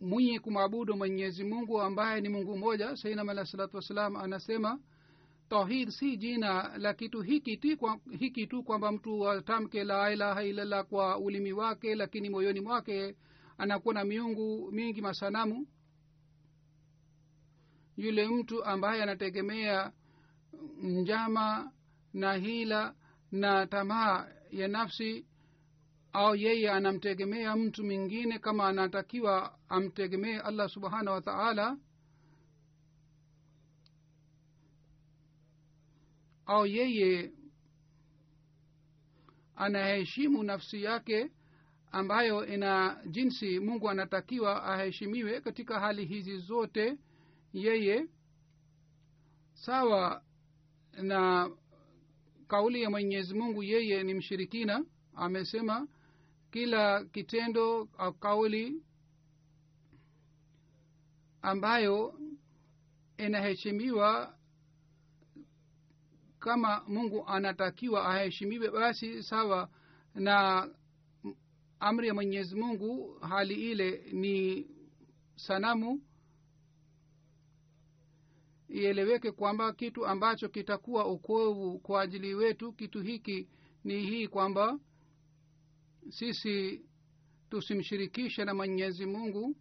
mwenye 0.00 0.38
kumwabudu 0.40 0.96
mwenyezi 0.96 1.44
mungu 1.44 1.80
ambaye 1.80 2.20
ni 2.20 2.28
mungu 2.28 2.56
mmoja 2.56 2.96
sainam 2.96 3.28
alahi 3.28 3.50
salatu 3.50 3.76
wassalam 3.76 4.16
anasema 4.16 4.80
tauhid 5.48 5.90
si 5.90 6.16
jina 6.16 6.78
la 6.78 6.94
kitu 6.94 7.22
hiki 7.22 7.56
tu 7.56 7.76
hiki 8.18 8.46
tu 8.46 8.62
kwamba 8.62 8.92
mtu 8.92 9.28
atamke 9.30 9.84
la 9.84 10.12
ilaha 10.12 10.44
illallah 10.44 10.84
kwa 10.84 11.18
ulimi 11.18 11.52
wake 11.52 11.94
lakini 11.94 12.30
moyoni 12.30 12.60
mwake 12.60 13.16
anakuwa 13.58 13.94
na 13.94 14.04
miungu 14.04 14.72
mingi 14.72 15.00
masanamu. 15.02 15.66
Yule 17.96 18.28
mtu 18.28 18.64
ambaye 18.64 19.02
anategemea 19.02 19.92
njama 20.82 21.72
na 22.12 22.32
hila 22.34 22.94
na 23.32 23.66
tamaa 23.66 24.28
ya 24.50 24.68
nafsi 24.68 25.26
au 26.12 26.36
yeye 26.36 26.70
anamtegemea 26.70 27.56
mtu 27.56 27.84
mwingine 27.84 28.38
kama 28.38 28.68
anatakiwa 28.68 29.58
amtegemee 29.68 30.38
allah 30.38 30.68
subhanahu 30.68 31.14
wa 31.14 31.20
taala 31.22 31.76
au 36.48 36.66
yeye 36.66 37.32
anaheshimu 39.56 40.42
nafsi 40.42 40.82
yake 40.82 41.30
ambayo 41.92 42.46
ina 42.46 43.02
jinsi 43.06 43.60
mungu 43.60 43.90
anatakiwa 43.90 44.64
aheshimiwe 44.64 45.40
katika 45.40 45.80
hali 45.80 46.04
hizi 46.06 46.38
zote 46.38 46.98
yeye 47.52 48.06
sawa 49.54 50.22
na 50.92 51.50
kauli 52.48 52.82
ya 52.82 52.90
mwenyezi 52.90 53.34
mungu 53.34 53.62
yeye 53.62 54.02
ni 54.02 54.14
mshirikina 54.14 54.84
amesema 55.14 55.88
kila 56.50 57.04
kitendo 57.04 57.88
au 57.98 58.14
kauli 58.14 58.82
ambayo 61.42 62.20
inaheshimiwa 63.16 64.37
kama 66.38 66.84
mungu 66.88 67.26
anatakiwa 67.26 68.06
aheshimiwe 68.08 68.70
basi 68.70 69.22
sawa 69.22 69.68
na 70.14 70.68
amri 71.80 72.08
ya 72.08 72.14
mwenyezi 72.14 72.54
mungu 72.56 73.18
hali 73.20 73.70
ile 73.70 74.04
ni 74.12 74.66
sanamu. 75.36 76.02
Ieleweke 78.68 79.32
kwamba 79.32 79.72
kitu 79.72 80.06
ambacho 80.06 80.48
kitakuwa 80.48 81.04
okovu 81.04 81.78
kwa 81.78 82.02
ajili 82.02 82.34
wetu 82.34 82.72
kitu 82.72 83.00
hiki 83.02 83.48
ni 83.84 84.00
hii 84.00 84.28
kwamba 84.28 84.78
sisi 86.10 86.82
tusimshirikishe 87.50 88.44
na 88.44 88.54
mwenyezi 88.54 89.06
mungu 89.06 89.56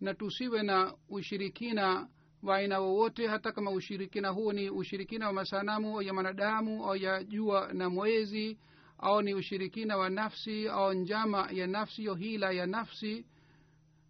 na 0.00 0.14
tusiwe 0.14 0.62
na 0.62 0.94
ushirikina 1.08 2.08
wa 2.42 2.56
aina 2.56 2.80
wowote 2.80 3.26
hata 3.26 3.52
kama 3.52 3.70
ushirikina 3.70 4.28
huu 4.28 4.52
ni 4.52 4.70
ushirikina 4.70 5.26
wa 5.26 5.32
masanamu 5.32 6.02
ya 6.02 6.14
mwanadamu 6.14 6.84
au 6.84 6.96
ya 6.96 7.24
jua 7.24 7.72
na 7.72 7.90
mwezi 7.90 8.58
au 8.98 9.22
ni 9.22 9.34
ushirikina 9.34 9.96
wa 9.96 10.10
nafsi 10.10 10.68
au 10.68 10.92
njama 10.92 11.48
ya 11.52 11.66
nafsi 11.66 12.06
au 12.08 12.14
hila 12.14 12.52
ya 12.52 12.66
nafsi 12.66 13.26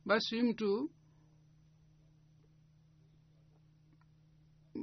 basi 0.07 0.43
mtu 0.43 0.91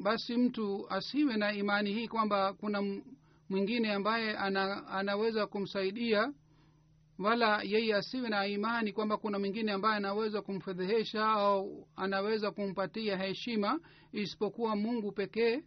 basi 0.03 0.37
mtu 0.37 0.89
asiwe 0.89 1.37
na 1.37 1.53
imani 1.53 1.93
hii 1.93 2.07
kwamba 2.07 2.53
kuna 2.53 3.01
mwingine 3.49 3.93
ambaye 3.93 4.37
ana, 4.37 4.87
anaweza 4.87 5.47
kumsaidia 5.47 6.33
wala 7.19 7.61
yeye 7.63 7.95
asiwe 7.95 8.29
na 8.29 8.47
imani 8.47 8.93
kwamba 8.93 9.17
kuna 9.17 9.39
mwingine 9.39 9.71
ambaye 9.71 9.95
anaweza 9.95 10.41
kumfedhehesha 10.41 11.25
au 11.25 11.87
anaweza 11.95 12.51
kumpatia 12.51 13.17
heshima 13.17 13.79
isipokuwa 14.11 14.75
mungu 14.75 15.11
pekee. 15.11 15.63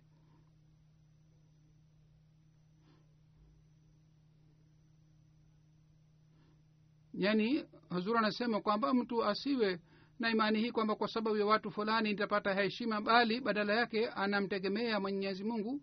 Yaani 7.14 7.64
huzuri 7.88 8.18
anasema 8.18 8.60
kwamba 8.60 8.94
mtu 8.94 9.24
asiwe 9.24 9.80
na 10.18 10.30
imani 10.30 10.58
hii 10.60 10.70
kwamba 10.72 10.94
kwa 10.94 11.08
sababu 11.08 11.36
ya 11.36 11.46
watu 11.46 11.70
fulani 11.70 12.08
nitapata 12.08 12.54
heshima 12.54 13.00
bali 13.00 13.40
badala 13.40 13.74
yake 13.74 14.08
anamtegemea 14.08 15.00
mwenyezi 15.00 15.44
mungu. 15.44 15.80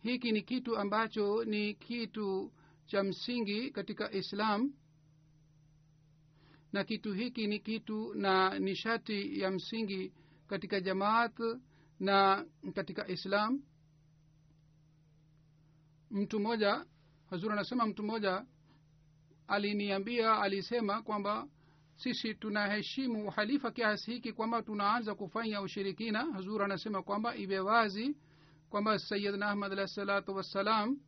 Hiki 0.00 0.32
ni 0.32 0.42
kitu 0.42 0.76
ambacho 0.78 1.44
ni 1.44 1.74
kitu 1.74 2.52
cha 2.86 3.02
msingi 3.02 3.70
katika 3.70 4.12
islam 4.12 4.72
na 6.72 6.84
kitu 6.84 7.12
hiki 7.12 7.46
ni 7.46 7.58
kitu 7.58 8.14
na 8.14 8.58
nishati 8.58 9.40
ya 9.40 9.50
msingi 9.50 10.12
katika 10.46 10.80
jamaat 10.80 11.38
na 12.00 12.46
katika 12.74 13.08
islam. 13.08 13.62
Mtu 16.10 16.40
mmoja 16.40 16.86
hazur 17.30 17.52
anasema 17.52 17.86
mtu 17.86 18.02
mmoja 18.02 18.46
aliniambia 19.48 20.38
alisema 20.40 21.02
kwamba 21.02 21.48
sisi 21.96 22.34
tunaheshimu 22.34 23.26
uhalifa 23.28 23.70
kiasi 23.70 24.12
hiki 24.12 24.32
kwamba 24.32 24.62
tunaanza 24.62 25.14
kufanya 25.14 25.60
ushirikina. 25.62 26.32
Hazur 26.32 26.62
anasema 26.62 27.02
kwamba 27.02 27.36
iwe 27.36 27.58
wazi 27.60 28.16
kwamba 28.70 28.98
sayidna 28.98 29.46
ahmad 29.48 29.72
alahi 29.72 29.88
salatu 29.88 30.34
wassalam 30.34 30.98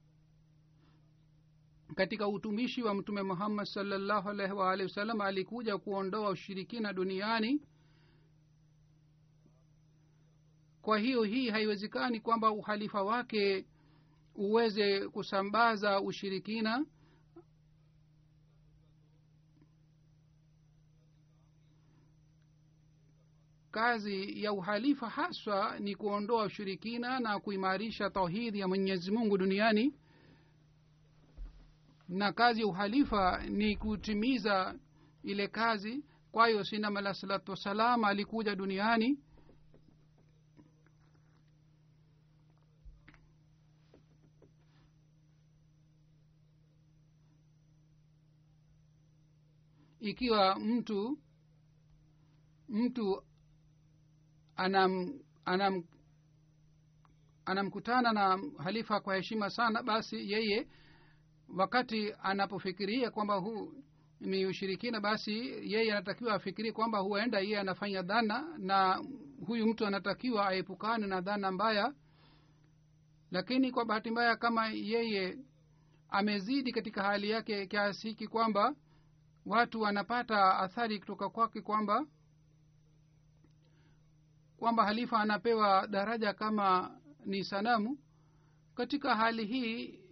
katika 1.94 2.28
utumishi 2.28 2.82
wa 2.82 2.94
mtume 2.94 3.22
muhammad 3.22 3.66
salllahu 3.66 4.28
alaihi 4.28 4.52
waalihi 4.52 4.88
wasallam 4.88 5.20
alikuja 5.20 5.78
kuondoa 5.78 6.30
ushirikina 6.30 6.92
duniani. 6.92 7.60
Kwa 10.82 10.98
hiyo 10.98 11.22
hii 11.22 11.50
haiwezekani 11.50 12.20
kwamba 12.20 12.50
uhalifa 12.50 13.02
wake 13.02 13.66
uweze 14.34 15.08
kusambaza 15.08 16.00
ushirikina. 16.00 16.84
Kazi 23.70 24.42
ya 24.42 24.52
uhalifa 24.52 25.08
haswa 25.08 25.78
ni 25.78 25.94
kuondoa 25.94 26.44
ushirikina 26.44 27.20
na 27.20 27.40
kuimarisha 27.40 28.10
tauhidi 28.10 28.58
ya 28.60 28.68
mwenyezi 28.68 29.10
mungu 29.10 29.38
duniani 29.38 29.94
na 32.08 32.32
kazi 32.32 32.60
ya 32.60 32.66
uhalifa 32.66 33.42
ni 33.48 33.76
kutimiza 33.76 34.74
ile 35.22 35.48
kazi. 35.48 36.04
Kwayo 36.32 36.64
sinam 36.64 36.96
alah 36.96 37.14
salatu 37.14 37.50
wassalam 37.50 38.04
alikuja 38.04 38.54
duniani. 38.56 39.18
Ikiwa 50.00 50.58
mtu 50.60 51.18
mtu 52.68 53.22
anam 54.56 55.20
anam 55.44 55.84
anamkutana 57.44 58.12
na 58.12 58.38
halifa 58.58 59.00
kwa 59.00 59.16
heshima 59.16 59.50
sana 59.50 59.82
basi 59.82 60.32
yeye 60.32 60.68
wakati 61.56 62.12
anapofikiria 62.22 63.10
kwamba 63.10 63.34
huu 63.34 63.72
ni 64.20 64.46
ushirikina 64.46 65.00
basi 65.00 65.32
yeye 65.72 65.92
anatakiwa 65.92 66.34
afikirie 66.34 66.72
kwamba 66.72 66.98
huenda 66.98 67.40
yeye 67.40 67.58
anafanya 67.60 68.02
dhana 68.02 68.54
na 68.58 69.04
huyu 69.46 69.66
mtu 69.66 69.86
anatakiwa 69.86 70.48
aepukane 70.48 71.06
na 71.06 71.20
dhana 71.20 71.52
mbaya. 71.52 71.94
Lakini 73.30 73.70
kwa 73.72 73.84
bahati 73.84 74.10
mbaya 74.10 74.36
kama 74.36 74.68
yeye 74.68 75.38
amezidi 76.08 76.72
katika 76.72 77.02
hali 77.02 77.30
yake 77.30 77.66
kiasi 77.66 78.08
hiki 78.08 78.28
kwamba 78.28 78.74
watu 79.46 79.80
wanapata 79.80 80.58
athari 80.58 80.98
kutoka 80.98 81.28
kwake 81.28 81.60
kwamba 81.60 82.06
kwamba 84.56 84.84
halifa 84.84 85.20
anapewa 85.20 85.86
daraja 85.86 86.32
kama 86.32 86.98
ni 87.26 87.44
sanamu 87.44 87.98
katika 88.74 89.16
hali 89.16 89.46
hii 89.46 90.03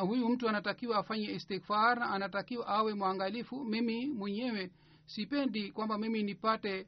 huyu 0.00 0.28
mtu 0.28 0.48
anatakiwa 0.48 0.98
afanye 0.98 1.30
istighfar 1.32 2.02
anatakiwa 2.02 2.66
awe 2.66 2.94
mwangalifu. 2.94 3.64
Mimi 3.64 4.06
mwenyewe 4.06 4.70
sipendi 5.06 5.72
kwamba 5.72 5.98
mimi 5.98 6.22
nipate 6.22 6.86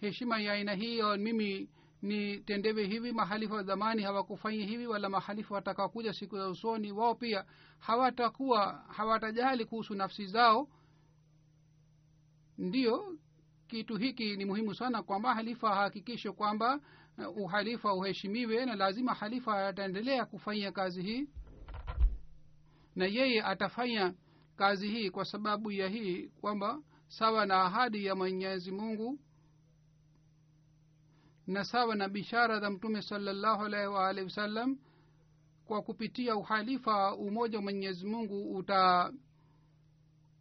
heshima 0.00 0.40
ya 0.40 0.52
aina 0.52 0.74
hii 0.74 1.02
mimi 1.18 1.68
nitendewe 2.02 2.86
hivi. 2.86 3.12
Mahalifu 3.12 3.54
wa 3.54 3.62
zamani 3.62 4.02
hawakufanya 4.02 4.64
hivi 4.66 4.86
wala 4.86 5.08
mahalifu 5.08 5.54
watakakuja 5.54 6.12
siku 6.12 6.36
za 6.36 6.48
usoni 6.48 6.92
wao 6.92 7.14
pia 7.14 7.44
hawatakuwa 7.78 8.84
hawatajali 8.88 9.64
kuhusu 9.64 9.94
nafsi 9.94 10.26
zao. 10.26 10.68
Ndiyo 12.58 13.18
kitu 13.66 13.96
hiki 13.96 14.36
ni 14.36 14.44
muhimu 14.44 14.74
sana 14.74 15.02
kwamba 15.02 15.34
halifa 15.34 15.70
ahakikishe 15.72 16.30
kwamba 16.32 16.80
uhalifa 17.36 17.94
uheshimiwe 17.94 18.66
na 18.66 18.74
lazima 18.76 19.14
halifa 19.14 19.68
ataendelea 19.68 20.24
kufanya 20.24 20.72
kazi 20.72 21.02
hii 21.02 21.28
na 22.98 23.06
yeye 23.06 23.42
atafanya 23.42 24.14
kazi 24.56 24.88
hii 24.88 25.10
kwa 25.10 25.24
sababu 25.24 25.72
ya 25.72 25.88
hii 25.88 26.28
kwamba 26.28 26.82
sawa 27.08 27.46
na 27.46 27.62
ahadi 27.62 28.04
ya 28.04 28.14
mwenyezi 28.14 28.70
mungu 28.72 29.18
na 31.46 31.64
sawa 31.64 31.94
na 31.94 32.08
bishara 32.08 32.60
za 32.60 32.70
mtume 32.70 33.02
salallahu 33.02 33.64
alaihi 33.64 33.86
waalihi 33.88 34.24
wasallam 34.24 34.78
kwa 35.64 35.82
kupitia 35.82 36.36
uhalifa 36.36 37.14
umoja 37.16 37.58
wa 37.58 37.62
mwenyezi 37.64 38.06
mungu 38.06 38.56
uta 38.56 39.12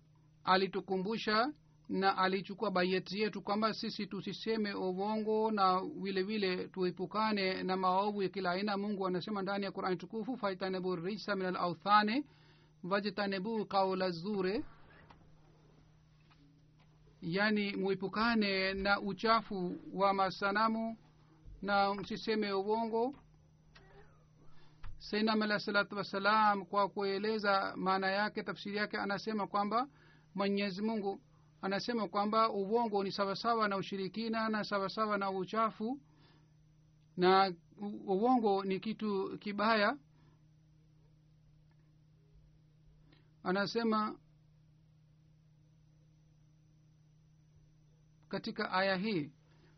alitukumbusha 0.44 1.54
na 1.90 2.18
alichukua 2.18 2.72
baieti 2.72 3.22
yetu 3.22 3.42
kwamba 3.42 3.74
sisi 3.74 4.08
tusiseme 4.08 4.74
uvongo 4.74 5.52
na 5.52 5.82
vile 6.02 6.24
vile 6.24 6.68
tuepukane 6.68 7.64
na 7.64 7.78
maovu 7.78 8.24
ya 8.24 8.30
kila 8.30 8.52
aina. 8.52 8.78
Mungu 8.78 9.08
anasema 9.08 9.42
ndani 9.42 9.66
ya 9.66 9.72
qurani 9.72 9.96
tukufu 9.98 10.38
fajtanibu 10.38 10.96
risa 10.96 11.36
min 11.36 11.46
alauthane 11.46 12.24
wajtanibu 12.84 13.66
qaula 13.66 14.10
zure 14.10 14.64
yani 17.22 17.76
muepukane 17.76 18.74
na 18.74 19.00
uchafu 19.02 19.76
wa 19.94 20.14
masanamu 20.14 20.98
na 21.62 21.94
msiseme 21.96 22.52
uvongo 22.54 23.14
sainam 25.00 25.42
alah 25.42 25.60
salatu 25.60 25.96
wassalam 25.96 26.66
kwa 26.66 26.90
kueleza 26.90 27.74
maana 27.76 28.08
yake 28.12 28.44
tafsiri 28.44 28.78
yake 28.78 28.98
anasema 28.98 29.48
kwamba 29.48 29.88
mwenyezi 30.36 30.82
mungu 30.82 31.22
anasema 31.62 32.08
kwamba 32.08 32.50
uwongo 32.50 33.04
ni 33.04 33.12
sawasawa 33.12 33.68
na 33.68 33.78
ushirikina 33.78 34.50
na 34.50 34.64
sawasawa 34.64 35.18
na 35.18 35.32
uchafu 35.32 36.00
na 37.18 37.54
uwongo 38.08 38.64
ni 38.64 38.80
kitu 38.80 39.38
kibaya. 39.40 39.98
Anasema 43.44 44.16
katika 48.30 48.72
aya 48.72 48.96
hii 48.96 49.32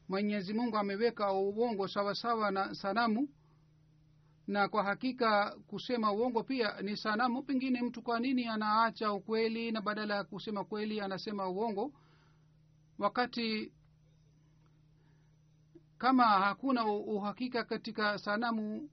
mwenyezi 0.10 0.54
mungu 0.54 0.78
ameweka 0.78 1.34
uongo 1.34 1.88
sawasawa 1.88 2.52
na 2.52 2.76
sanamu 2.76 3.30
na 4.50 4.68
kwa 4.70 4.84
hakika 4.84 5.56
kusema 5.68 6.12
uongo 6.14 6.44
pia 6.44 6.82
ni 6.82 6.98
sanamu. 6.98 7.44
Pengine 7.44 7.82
mtu 7.82 8.02
kwa 8.02 8.20
nini 8.20 8.48
anaacha 8.48 9.14
ukweli 9.14 9.72
na 9.72 9.82
badala 9.82 10.16
ya 10.16 10.24
kusema 10.24 10.64
kweli 10.64 11.02
anasema 11.02 11.50
uongo? 11.50 11.94
Wakati 13.00 13.72
kama 15.98 16.24
hakuna 16.24 16.86
uhakika 16.86 17.64
katika 17.64 18.18
sanamu 18.18 18.90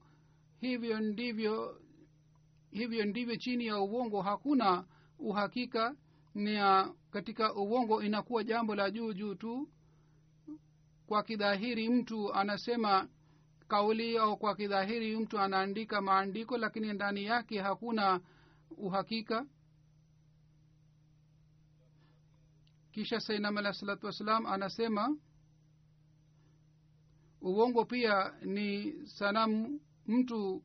hivyo 0.59 0.99
ndivyo 0.99 1.81
hivyo 2.71 3.05
ndivyo 3.05 3.35
chini 3.35 3.65
ya 3.65 3.79
uongo. 3.79 4.21
Hakuna 4.21 4.85
uhakika 5.19 5.95
na 6.35 6.93
katika 7.11 7.53
uongo 7.55 8.03
inakuwa 8.03 8.43
jambo 8.43 8.75
la 8.75 8.91
juu 8.91 9.13
juu 9.13 9.35
tu. 9.35 9.69
Kwa 11.07 11.23
kidhahiri 11.23 11.89
mtu 11.89 12.33
anasema 12.33 13.07
kauli 13.67 14.17
au 14.17 14.37
kwa 14.37 14.55
kidhahiri 14.55 15.17
mtu 15.17 15.39
anaandika 15.39 16.01
maandiko 16.01 16.57
lakini 16.57 16.93
ndani 16.93 17.23
yake 17.25 17.61
hakuna 17.61 18.21
uhakika. 18.77 19.45
Kisha 22.91 23.19
sainam 23.19 23.57
alah 23.57 23.73
salatu 23.73 24.05
wassalam 24.05 24.45
anasema 24.45 25.17
uongo 27.41 27.85
pia 27.85 28.33
ni 28.41 28.93
sanamu. 29.07 29.81
Mtu 30.07 30.63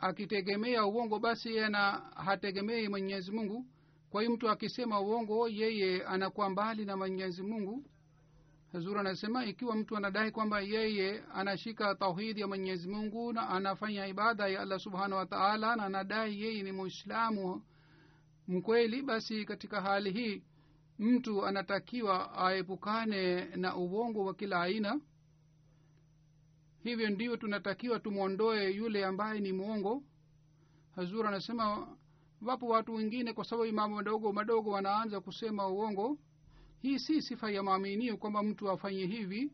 akitegemea 0.00 0.86
uongo 0.86 1.18
basi 1.18 1.58
ana 1.60 1.90
hategemei 2.16 2.88
mwenyezi 2.88 3.30
mungu. 3.32 3.66
Kwa 4.10 4.22
hiyo 4.22 4.34
mtu 4.34 4.50
akisema 4.50 5.00
uongo 5.00 5.48
yeye 5.48 6.04
anakuwa 6.04 6.50
mbali 6.50 6.84
na 6.84 6.96
mwenyezi 6.96 7.42
mungu 7.42 7.84
hazur 8.74 8.98
anasema 8.98 9.44
ikiwa 9.46 9.76
mtu 9.76 9.96
anadai 9.96 10.30
kwamba 10.30 10.60
yeye 10.60 11.22
anashika 11.34 11.94
tauhidi 11.94 12.40
ya 12.40 12.46
mwenyezi 12.46 12.88
mungu 12.88 13.32
na 13.32 13.48
anafanya 13.48 14.06
ibada 14.06 14.48
ya 14.48 14.60
allah 14.60 14.80
subhanahu 14.80 15.14
wa 15.14 15.26
taala 15.26 15.76
na 15.76 15.84
anadai 15.84 16.40
yeye 16.42 16.62
ni 16.62 16.72
muislamu 16.72 17.62
mkweli 18.48 19.02
basi 19.02 19.44
katika 19.44 19.80
hali 19.80 20.10
hii 20.12 20.42
mtu 20.98 21.46
anatakiwa 21.46 22.32
aepukane 22.38 23.44
na 23.44 23.76
uongo 23.76 24.24
wa 24.24 24.34
kila 24.34 24.62
aina. 24.62 25.00
Hivyo 26.82 27.10
ndivyo 27.10 27.36
tunatakiwa 27.36 28.00
tumwondoe 28.00 28.70
yule 28.70 29.04
ambaye 29.04 29.40
ni 29.40 29.52
mwongo 29.52 30.02
hazur 30.96 31.26
anasema 31.26 31.88
wapo 32.42 32.66
watu 32.66 32.94
wengine 32.94 33.32
kwa 33.32 33.44
sababu 33.44 33.72
mambo 33.72 33.96
madogo 33.96 34.32
madogo 34.32 34.70
wanaanza 34.70 35.20
kusema 35.20 35.68
uongo 35.68 36.18
hii 36.84 36.98
si 36.98 37.22
sifa 37.22 37.50
ya 37.50 37.62
maaminio 37.62 38.16
kwamba 38.16 38.42
mtu 38.42 38.70
afanye 38.70 39.06
hivi. 39.06 39.52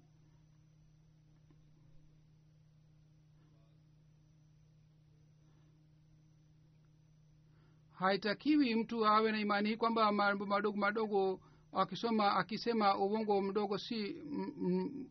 Haitakiwi 7.92 8.74
mtu 8.74 9.06
awe 9.06 9.32
na 9.32 9.40
imani 9.40 9.68
hii 9.68 9.76
kwamba 9.76 10.12
mambo 10.12 10.46
madogo 10.46 10.78
madogo 10.78 11.40
akisoma 11.72 12.36
akisema 12.36 12.98
uongo 12.98 13.40
mdogo 13.42 13.78
si 13.78 14.16
m, 14.62 15.06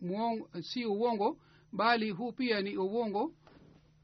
muongo, 0.00 0.48
si 0.62 0.86
uongo 0.86 1.38
bali 1.72 2.10
huu 2.10 2.32
pia 2.32 2.60
ni 2.62 2.76
uongo. 2.76 3.32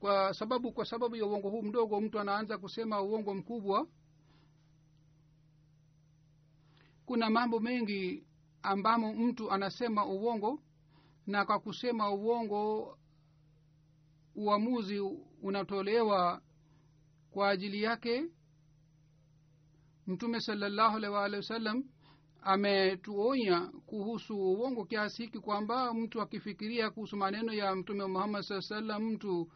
Kwa 0.01 0.35
sababu 0.35 0.73
kwa 0.73 0.85
sababu 0.85 1.17
ya 1.17 1.27
uongo 1.27 1.51
huu 1.51 1.63
mdogo 1.63 2.01
mtu 2.01 2.21
anaanza 2.21 2.59
kusema 2.59 3.03
uongo 3.03 3.35
mkubwa 3.35 3.87
kuna 7.07 7.31
mambo 7.31 7.61
mengi 7.61 8.25
ambamo 8.63 9.13
mtu 9.15 9.51
anasema 9.53 10.07
uongo 10.07 10.61
na 11.27 11.45
kwa 11.45 11.61
kusema 11.61 12.11
uongo 12.11 12.99
uamuzi 14.35 14.99
unatolewa 15.43 16.43
kwa 17.31 17.49
ajili 17.51 17.83
yake. 17.83 18.25
Mtume 20.07 20.41
salallahu 20.41 20.97
alaihi 20.97 21.15
waalihi 21.17 21.37
wasallam 21.37 21.85
ametuonya 22.43 23.61
kuhusu 23.87 24.37
uongo 24.39 24.85
kiasi 24.85 25.23
hiki 25.23 25.39
kwamba 25.39 25.95
mtu 25.95 26.21
akifikiria 26.21 26.91
kuhusu 26.91 27.17
maneno 27.17 27.53
ya 27.53 27.75
mtume 27.77 28.07
muhammad 28.07 28.43
saa 28.43 28.61
salam 28.61 29.03
mtu 29.05 29.51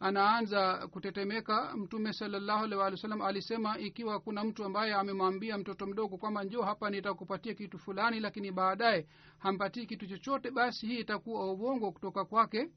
anaanza 0.00 0.86
kutetemeka 0.88 1.76
mtume 1.76 2.12
salallahu 2.12 2.60
walih 2.62 2.78
wa 2.78 2.84
wasallam 2.84 3.22
alisema 3.22 3.78
ikiwa 3.78 4.20
kuna 4.20 4.44
mtu 4.44 4.64
ambaye 4.64 4.94
amemwambia 4.94 5.58
mtoto 5.58 5.86
mdogo 5.86 6.16
kwamba 6.16 6.44
njoo 6.44 6.62
hapa 6.62 6.90
nitakupatia 6.90 7.54
kitu 7.54 7.78
fulani 7.78 8.20
lakini 8.20 8.52
baadaye 8.52 9.06
hampatii 9.38 9.86
kitu 9.86 10.06
chochote 10.06 10.50
basi 10.50 10.86
hii 10.86 10.98
itakuwa 11.00 11.52
uongo 11.52 11.92
kutoka 11.92 12.24
kwake. 12.24 12.70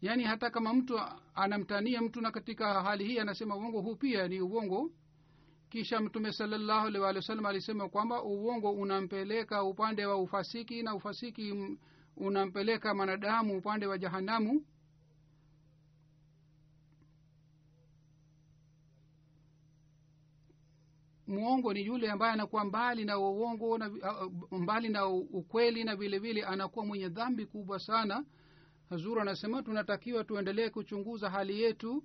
Yaani 0.00 0.24
hata 0.24 0.50
kama 0.50 0.72
mtu 0.74 1.00
anamtania 1.34 2.02
mtu 2.02 2.20
na 2.20 2.30
katika 2.30 2.82
hali 2.82 3.04
hii 3.04 3.18
anasema 3.18 3.56
uongo 3.56 3.80
huu 3.80 3.96
pia 3.96 4.28
ni 4.28 4.40
uongo. 4.40 4.90
Kisha 5.68 6.00
mtume 6.00 6.32
salallahu 6.32 6.84
walih 6.84 7.00
wa 7.02 7.06
wasallam 7.08 7.46
alisema 7.46 7.88
kwamba 7.88 8.22
uongo 8.22 8.70
unampeleka 8.72 9.64
upande 9.64 10.06
wa 10.06 10.16
ufasiki 10.16 10.82
na 10.82 10.94
ufasiki 10.94 11.76
unampeleka 12.16 12.94
mwanadamu 12.94 13.58
upande 13.58 13.86
wa 13.86 13.98
jahanamu 13.98 14.64
mwongo 21.32 21.72
ni 21.72 21.86
yule 21.86 22.10
ambaye 22.10 22.32
anakuwa 22.32 22.64
mbali 22.64 23.04
na 23.04 23.18
uongo 23.18 23.78
na 23.78 23.88
uh, 23.90 24.58
mbali 24.60 24.88
na 24.88 25.06
ukweli 25.08 25.84
na 25.84 25.96
vile 25.96 26.18
vile 26.18 26.42
anakuwa 26.44 26.86
mwenye 26.86 27.08
dhambi 27.08 27.46
kubwa 27.46 27.78
sana. 27.78 28.24
Hazuru 28.90 29.20
anasema 29.20 29.62
tunatakiwa 29.62 30.24
tuendelee 30.24 30.70
kuchunguza 30.70 31.30
hali 31.30 31.60
yetu 31.62 32.04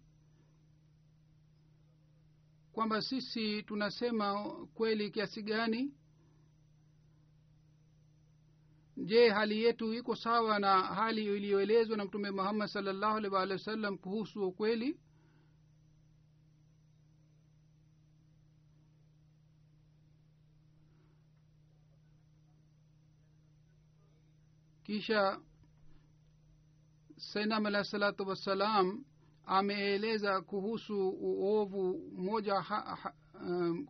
kwamba 2.72 3.02
sisi 3.02 3.64
tunasema 3.64 4.44
kweli 4.74 5.12
kiasi 5.12 5.44
gani. 5.44 5.94
Je 8.98 9.30
hali 9.30 9.64
yetu 9.64 9.94
iko 9.94 10.16
sawa 10.16 10.60
na 10.60 10.82
hali 10.84 11.26
iliyoelezwa 11.38 11.98
na 11.98 12.06
mtume 12.06 12.32
muhammad 12.32 12.68
salllahu 12.70 13.18
alih 13.18 13.32
wa 13.34 13.60
sallam 13.60 13.98
kuhusu 13.98 14.48
ukweli 14.48 15.00
kisha 24.88 25.40
sainam 27.18 27.66
alah 27.66 27.84
salatu 27.86 28.28
wassalam 28.28 29.06
ameeleza 29.46 30.42
kuhusu 30.42 31.10
uovu 31.10 32.12
moja 32.18 32.62
ha, 32.62 32.80
ha, 32.96 33.14
um, 33.42 33.88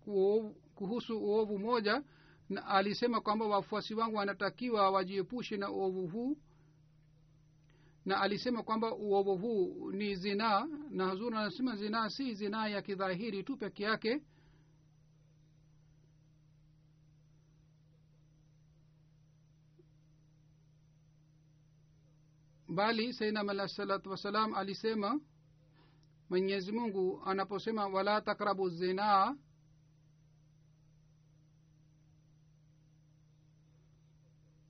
kuhusu 0.76 1.18
uovu 1.20 1.60
moja 1.60 2.04
na 2.50 2.66
alisema 2.66 3.22
kwamba 3.22 3.48
wafuasi 3.48 3.94
wangu 3.94 4.16
wanatakiwa 4.16 4.92
wajiepushe 4.92 5.58
na 5.58 5.72
uovu 5.72 6.08
huu. 6.08 6.38
Na 8.06 8.22
alisema 8.22 8.64
kwamba 8.64 8.96
uovu 8.96 9.38
huu 9.38 9.92
ni 9.92 10.16
zinaa 10.16 10.68
na 10.90 11.06
hazuri 11.08 11.36
anasema 11.38 11.76
zinaa 11.76 12.10
si 12.10 12.34
zinaa 12.34 12.68
ya 12.68 12.82
kidhahiri 12.82 13.44
tu 13.44 13.58
peke 13.58 13.84
yake 13.84 14.22
bali 22.78 23.14
sainam 23.14 23.50
alah 23.50 23.68
salatu 23.68 24.10
wassalam 24.10 24.54
alisema 24.56 25.20
mwenyezi 26.30 26.72
mungu 26.72 27.22
anaposema 27.26 27.88
wala 27.88 28.22
takrabu 28.22 28.70
zinaa 28.70 29.36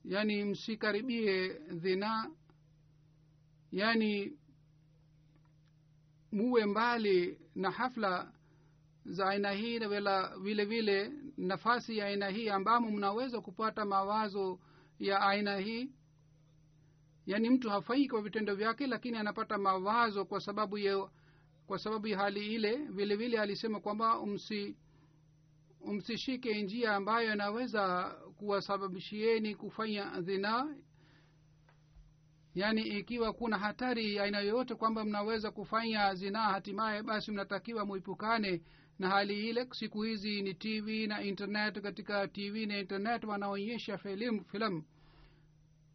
yani 0.04 0.44
msikaribie 0.44 1.48
dhina 1.70 2.30
yani 3.72 4.38
muwe 6.32 6.66
mbali 6.66 7.38
na 7.54 7.70
hafla 7.70 8.32
za 9.04 9.28
aina 9.28 9.50
hii 9.50 9.78
wala 9.78 10.38
vile 10.38 10.64
vile 10.64 11.12
nafasi 11.36 11.98
ya 11.98 12.06
aina 12.06 12.28
hii 12.28 12.48
ambamo 12.48 12.90
mnaweza 12.90 13.40
kupata 13.40 13.84
mawazo 13.84 14.60
ya 14.98 15.20
aina 15.20 15.56
hii 15.56 15.92
yaani 17.28 17.50
mtu 17.50 17.70
hafai 17.70 18.08
kwa 18.08 18.22
vitendo 18.22 18.54
vyake 18.54 18.86
lakini 18.86 19.18
anapata 19.18 19.58
mawazo 19.58 20.24
kwa 20.24 20.40
sababu 20.40 20.78
ya 20.78 21.08
kwa 21.66 21.78
sababu 21.78 22.06
ya 22.06 22.18
hali 22.18 22.54
ile. 22.54 22.76
Vile 22.76 23.16
vile 23.16 23.40
alisema 23.40 23.80
kwamba 23.80 24.18
umsi 24.20 24.76
msishike 25.86 26.62
njia 26.62 26.94
ambayo 26.96 27.32
inaweza 27.34 28.04
kuwasababishieni 28.36 29.54
kufanya 29.54 30.20
dhinaa 30.20 30.66
yaani 32.54 32.82
ikiwa 32.82 33.32
kuna 33.32 33.58
hatari 33.58 34.18
aina 34.18 34.40
yoyote 34.40 34.74
kwamba 34.74 35.04
mnaweza 35.04 35.50
kufanya 35.50 36.14
zinaa 36.14 36.50
hatimaye 36.52 37.02
basi 37.02 37.30
mnatakiwa 37.32 37.84
muipukane 37.86 38.62
na 38.98 39.08
hali 39.08 39.48
ile. 39.48 39.68
Siku 39.72 40.02
hizi 40.02 40.42
ni 40.42 40.54
tv 40.54 41.06
na 41.06 41.22
internet. 41.22 41.80
Katika 41.80 42.28
tv 42.28 42.66
na 42.66 42.78
internet 42.78 43.24
wanaonyesha 43.24 43.98
filamu 43.98 44.44
filamu 44.44 44.84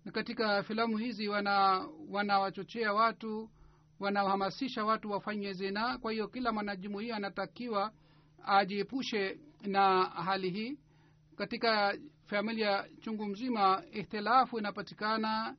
na 0.05 0.11
katika 0.11 0.63
filamu 0.63 0.97
hizi 0.97 1.27
wana 1.27 1.87
wanawachochea 2.09 2.93
watu 2.93 3.49
wanahamasisha 3.99 4.85
watu 4.85 5.11
wafanye 5.11 5.53
zinaa 5.53 5.97
kwa 5.97 6.11
hiyo 6.11 6.27
kila 6.27 6.51
mwanajumuia 6.51 7.15
anatakiwa 7.15 7.91
ajiepushe 8.45 9.39
na 9.61 10.03
hali 10.05 10.49
hii. 10.49 10.77
Katika 11.35 11.97
familia 12.25 12.85
chungu 13.01 13.25
mzima 13.25 13.83
ikhtilafu 13.91 14.59
inapatikana 14.59 15.55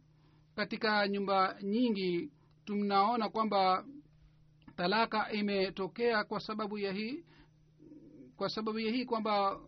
katika 0.57 1.09
nyumba 1.09 1.57
nyingi. 1.63 2.33
Tunaona 2.65 3.29
kwamba 3.29 3.85
talaka 4.77 5.33
imetokea 5.33 6.25
kwa 6.25 6.41
sababu 6.41 6.79
ya 6.79 6.93
hii 6.93 7.25
kwa 8.37 8.49
sababu 8.49 8.79
ya 8.79 8.93
hii 8.93 9.05
kwamba 9.05 9.61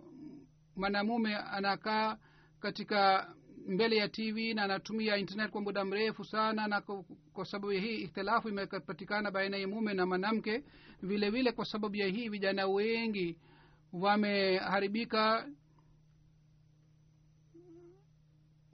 mwanamume 0.77 1.37
anakaa 1.37 2.17
katika 2.61 3.35
mbele 3.67 3.97
ya 3.97 4.09
tv 4.09 4.55
na 4.55 4.63
anatumia 4.63 5.17
internet 5.17 5.51
kwa 5.51 5.61
muda 5.61 5.85
mrefu 5.85 6.25
sana 6.25 6.67
na 6.69 6.81
kwa 7.33 7.45
sababu 7.45 7.73
ya 7.73 7.81
hii 7.81 7.97
ikhtilafu 7.97 8.49
imepatikana 8.49 9.31
baina 9.31 9.57
ya 9.57 9.69
mume 9.69 9.95
na 9.95 10.07
mwanamke. 10.07 10.65
Vile 11.03 11.31
vile 11.31 11.53
kwa 11.53 11.65
sababu 11.65 11.97
ya 11.97 12.07
hii 12.07 12.29
vijana 12.29 12.67
wengi 12.67 13.39
wameharibika 13.93 15.49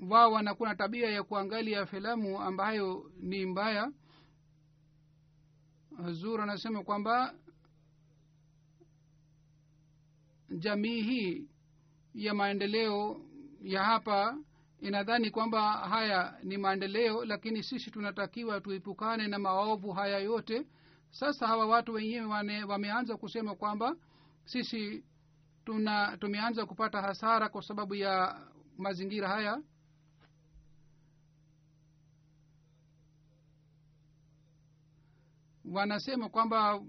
wao 0.09 0.33
wanakuwa 0.33 0.69
na 0.69 0.75
tabia 0.75 1.11
ya 1.11 1.23
kuangalia 1.23 1.87
filamu 1.87 2.41
ambayo 2.43 3.11
ni 3.21 3.47
mbaya. 3.47 3.93
Zur 6.11 6.41
anasema 6.41 6.83
kwamba 6.85 7.35
jamii 10.51 11.03
hii 11.03 11.49
ya 12.15 12.35
maendeleo 12.35 13.21
ya 13.63 13.85
hapa 13.85 14.39
inadhani 14.83 15.31
kwamba 15.31 15.73
haya 15.73 16.39
ni 16.43 16.59
maendeleo 16.59 17.25
lakini 17.25 17.63
sisi 17.63 17.91
tunatakiwa 17.91 18.61
tuipukane 18.61 19.29
na 19.29 19.39
maovu 19.39 19.93
haya 19.93 20.19
yote. 20.19 20.67
Sasa 21.11 21.47
hawa 21.47 21.67
watu 21.67 21.93
wenyewe 21.93 22.27
wameanza 22.69 23.17
kusema 23.17 23.55
kwamba 23.55 23.97
sisi 24.45 25.05
tuna 25.65 26.17
tumeanza 26.17 26.67
kupata 26.67 27.03
hasara 27.03 27.49
kwa 27.49 27.63
sababu 27.63 27.95
ya 27.95 28.41
mazingira 28.79 29.29
haya. 29.29 29.63
Wanasema 35.65 36.29
kwamba 36.29 36.83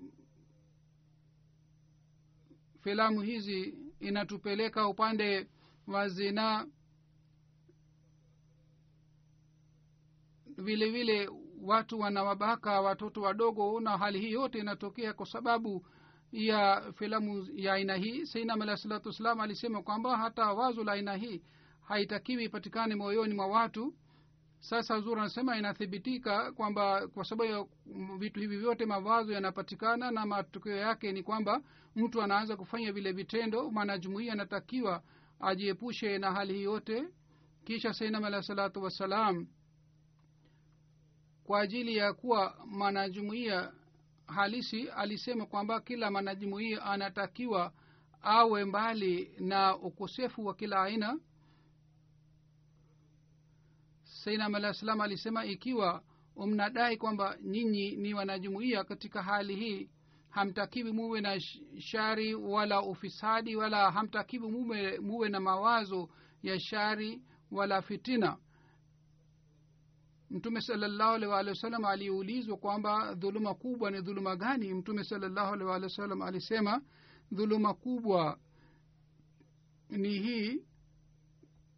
filamu 2.82 3.22
hizi 3.22 3.78
inatupeleka 4.00 4.88
upande 4.88 5.50
wa 5.88 6.10
zinaa 6.10 6.66
vile 10.58 10.90
vile 10.90 11.30
watu 11.62 12.00
wanawabaka 12.00 12.82
watoto 12.82 13.22
wadogo 13.22 13.80
na 13.80 13.98
hali 13.98 14.20
hii 14.20 14.32
yote 14.32 14.60
inatokea 14.60 15.14
kwa 15.14 15.26
sababu 15.26 15.86
ya 16.32 16.92
filamu 16.96 17.48
ya 17.56 17.74
aina 17.74 17.96
hii. 17.96 18.26
Seinam 18.26 18.62
alah 18.62 18.78
salatu 18.78 19.08
wassalam 19.10 19.40
alisema 19.40 19.82
kwamba 19.84 20.18
hata 20.18 20.54
wazo 20.54 20.84
la 20.84 20.92
aina 20.92 21.16
hii 21.16 21.42
haitakiwi 21.82 22.44
ipatikane 22.44 22.96
moyoni 22.96 23.34
mwa 23.34 23.48
watu. 23.48 23.94
Sasa 24.60 25.00
zuri 25.00 25.22
anasema 25.22 25.58
inathibitika 25.58 26.52
kwamba 26.52 27.08
kwa 27.08 27.24
sababu 27.26 27.52
ya 27.52 27.66
vitu 28.18 28.40
hivi 28.40 28.58
vyote 28.58 28.86
mawazo 28.86 29.34
yanapatikana 29.34 30.12
na 30.12 30.26
matokeo 30.26 30.76
yake 30.78 31.12
ni 31.12 31.24
kwamba 31.24 31.62
mtu 31.96 32.22
anaanza 32.22 32.58
kufanya 32.58 32.92
vile 32.92 33.12
vitendo 33.12 33.72
mwanajumuia 33.72 34.34
anatakiwa 34.34 35.04
ajiepushe 35.40 36.18
na 36.18 36.32
hali 36.32 36.54
hii 36.54 36.64
yote. 36.64 37.04
Kisha 37.66 37.94
seinam 37.94 38.24
alah 38.24 38.44
salatu 38.44 38.84
wassalam 38.84 39.48
kwa 41.44 41.60
ajili 41.62 41.98
ya 41.98 42.14
kuwa 42.14 42.56
mwanajumuia 42.66 43.72
halisi 44.28 44.90
alisema 44.90 45.46
kwamba 45.46 45.82
kila 45.82 46.12
mwanajumuia 46.12 46.84
anatakiwa 46.84 47.74
awe 48.22 48.66
mbali 48.66 49.32
na 49.40 49.78
ukosefu 49.78 50.46
wa 50.46 50.54
kila 50.56 50.84
aina. 50.84 51.20
Sainam 54.04 54.56
alah 54.56 54.74
salam 54.74 55.02
alisema 55.02 55.46
ikiwa 55.46 56.04
mnadai 56.46 56.98
kwamba 56.98 57.38
nyinyi 57.42 57.96
ni 57.96 58.14
wanajumuia 58.14 58.84
katika 58.84 59.24
hali 59.24 59.56
hii 59.56 59.90
hamtakiwi 60.30 60.92
muwe 60.92 61.22
na 61.22 61.40
shari 61.80 62.34
wala 62.36 62.82
ufisadi 62.82 63.56
wala 63.56 63.92
hamtakiwi 63.92 64.52
muwe 65.02 65.30
na 65.30 65.40
mawazo 65.40 66.10
ya 66.44 66.60
shari 66.60 67.22
wala 67.52 67.82
fitina 67.82 68.38
mtume 70.34 70.62
salallahu 70.62 71.14
alih 71.14 71.30
waalihi 71.30 71.50
wasallam 71.50 71.86
aliulizwa 71.86 72.58
kwamba 72.58 73.14
dhuluma 73.16 73.54
kubwa 73.56 73.92
ni 73.92 74.02
dhuluma 74.02 74.36
gani? 74.36 74.74
Mtume 74.74 75.04
salallahu 75.04 75.54
alih 75.54 75.68
waalihi 75.68 75.84
wasallam 75.92 76.22
alisema 76.22 76.82
dhuluma 77.32 77.74
kubwa 77.74 78.40
ni 79.90 80.10
hii 80.10 80.64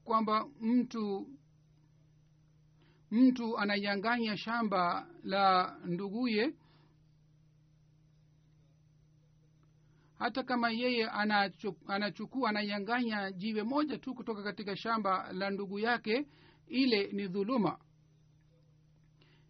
kwamba 0.04 0.48
mtu 0.62 1.28
mtu 3.12 3.58
ananyanganya 3.58 4.38
shamba 4.38 5.08
la 5.24 5.76
nduguye 5.86 6.54
hata 10.20 10.44
kama 10.44 10.72
yeye 10.72 11.10
anachukua 11.88 12.50
ananyanganya 12.50 13.32
jiwe 13.32 13.63
moja 13.63 13.98
tu 13.98 14.13
kutoka 14.15 14.44
katika 14.44 14.76
shamba 14.78 15.34
la 15.34 15.50
ndugu 15.50 15.80
yake 15.80 16.28
ile 16.68 17.08
ni 17.12 17.28
dhuluma 17.28 17.80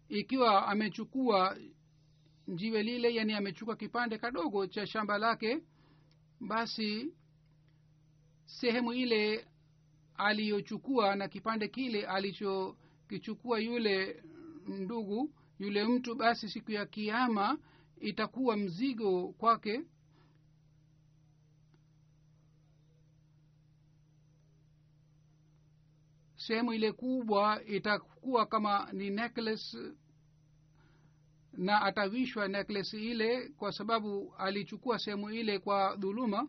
ikiwa 0.08 0.66
amechukua 0.68 1.56
jiwe 2.54 2.82
lile 2.82 3.14
yani 3.14 3.32
amechukua 3.32 3.76
kipande 3.76 4.18
kadogo 4.18 4.66
cha 4.66 4.86
shamba 4.86 5.18
lake 5.18 5.62
basi 6.40 7.14
sehemu 8.44 8.92
ile 8.92 9.48
aliyochukua 10.14 11.16
na 11.16 11.28
kipande 11.28 11.68
kile 11.68 12.06
alichokichukua 12.06 13.60
yule 13.60 14.22
ndugu 14.66 15.30
yule 15.58 15.84
mtu 15.84 16.14
basi 16.14 16.48
siku 16.48 16.72
ya 16.72 16.86
kiama 16.86 17.58
itakuwa 18.00 18.56
mzigo 18.56 19.28
kwake. 19.32 19.82
Sehemu 26.36 26.72
ile 26.72 26.92
kubwa 26.92 27.64
itakuwa 27.64 28.15
kama 28.46 28.88
ni 28.92 29.10
necklace 29.10 29.76
na 31.52 31.82
atavishwa 31.82 32.48
necklace 32.48 32.98
ile 33.10 33.48
kwa 33.48 33.72
sababu 33.72 34.34
alichukua 34.38 34.98
sehemu 34.98 35.30
ile 35.30 35.58
kwa 35.58 35.96
dhuluma. 35.96 36.48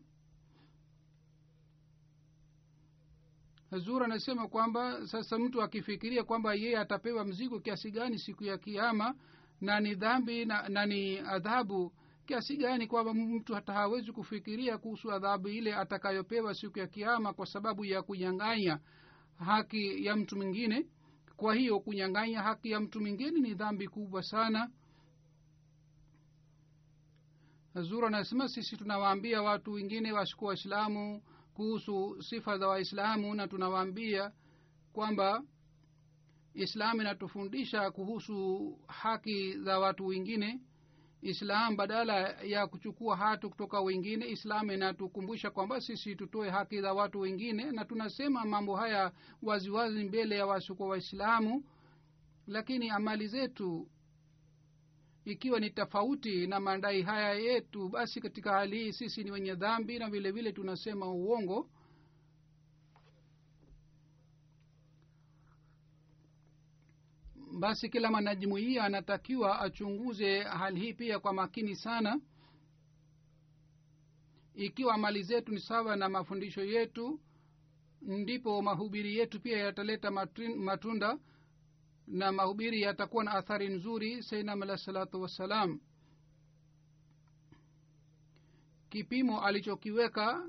Hazur 3.72 4.04
anasema 4.04 4.48
kwamba 4.48 5.08
sasa 5.08 5.40
mtu 5.40 5.62
akifikiria 5.62 6.24
kwamba 6.24 6.54
yeye 6.54 6.78
atapewa 6.78 7.26
mzigo 7.26 7.60
kiasi 7.60 7.92
gani 7.92 8.20
siku 8.20 8.44
ya 8.44 8.58
kiama 8.58 9.16
na 9.62 9.80
ni 9.80 9.96
dhambi 9.96 10.46
na, 10.46 10.70
na 10.70 10.86
ni 10.86 11.20
adhabu 11.20 11.94
kiasi 12.26 12.58
gani 12.58 12.88
kwamba 12.88 13.14
mtu 13.14 13.54
hata 13.56 13.74
hawezi 13.74 14.12
kufikiria 14.12 14.78
kuhusu 14.78 15.12
adhabu 15.12 15.48
ile 15.48 15.76
atakayopewa 15.76 16.54
siku 16.56 16.80
ya 16.80 16.88
kiama 16.88 17.34
kwa 17.34 17.46
sababu 17.46 17.86
ya 17.86 18.02
kunyang'anya 18.02 18.80
haki 19.46 20.06
ya 20.06 20.16
mtu 20.16 20.36
mwingine 20.36 20.86
kwa 21.38 21.56
hiyo 21.56 21.80
kunyang'anya 21.80 22.42
haki 22.44 22.72
ya 22.72 22.80
mtu 22.80 23.02
mwingine 23.02 23.40
ni 23.40 23.54
dhambi 23.54 23.88
kubwa 23.88 24.24
sana. 24.24 24.72
Zur 27.76 28.06
anasema 28.06 28.48
sisi 28.50 28.78
tunawaambia 28.78 29.42
watu 29.42 29.72
wengine 29.72 30.12
wasikuwa 30.12 30.48
waislamu 30.50 31.22
kuhusu 31.54 32.22
sifa 32.24 32.58
za 32.58 32.68
waislamu 32.68 33.34
na 33.36 33.48
tunawaambia 33.48 34.32
kwamba 34.94 35.44
islamu 36.54 37.02
inatufundisha 37.02 37.92
kuhusu 37.92 38.80
haki 38.88 39.58
za 39.60 39.80
watu 39.80 40.06
wengine 40.08 40.62
islam 41.22 41.76
badala 41.76 42.20
ya 42.44 42.68
kuchukua 42.68 43.16
hatu 43.18 43.50
kutoka 43.50 43.82
wengine 43.82 44.28
islam 44.30 44.72
inatukumbusha 44.72 45.50
kwamba 45.52 45.82
sisi 45.82 46.16
tutoe 46.16 46.50
haki 46.50 46.82
za 46.82 46.94
watu 46.94 47.20
wengine 47.20 47.72
na 47.72 47.86
tunasema 47.86 48.46
mambo 48.46 48.76
haya 48.76 49.12
waziwazi 49.44 50.04
mbele 50.04 50.36
ya 50.36 50.46
wasukwa 50.46 50.88
waislamu. 50.88 51.64
Lakini 52.48 52.90
amali 52.90 53.28
zetu 53.28 53.88
ikiwa 55.26 55.60
ni 55.60 55.70
tofauti 55.70 56.48
na 56.48 56.60
madai 56.60 57.02
haya 57.02 57.34
yetu 57.34 57.90
basi 57.90 58.22
katika 58.22 58.52
hali 58.52 58.80
hii 58.84 58.92
sisi 58.94 59.24
ni 59.24 59.32
wenye 59.32 59.56
dhambi 59.56 60.00
na 60.00 60.10
vile 60.10 60.32
vile 60.32 60.52
tunasema 60.52 61.08
uongo 61.12 61.70
basi 67.58 67.90
kila 67.90 68.12
mwanajumuia 68.12 68.84
anatakiwa 68.84 69.60
achunguze 69.62 70.40
hali 70.44 70.80
hii 70.80 70.94
pia 70.94 71.20
kwa 71.20 71.34
makini 71.34 71.76
sana. 71.76 72.20
Ikiwa 74.56 74.94
amali 74.94 75.24
zetu 75.24 75.52
ni 75.52 75.60
sawa 75.60 75.96
na 75.96 76.10
mafundisho 76.10 76.64
yetu 76.64 77.20
ndipo 78.02 78.62
mahubiri 78.62 79.18
yetu 79.18 79.40
pia 79.40 79.58
yataleta 79.58 80.12
matunda 80.58 81.20
na 82.08 82.32
mahubiri 82.32 82.82
yatakuwa 82.82 83.24
na 83.24 83.32
athari 83.32 83.68
nzuri 83.70 84.24
seinam 84.24 84.62
alah 84.64 84.78
salatu 84.78 85.22
wassalam. 85.22 85.80
Kipimo 88.90 89.42
alichokiweka 89.42 90.48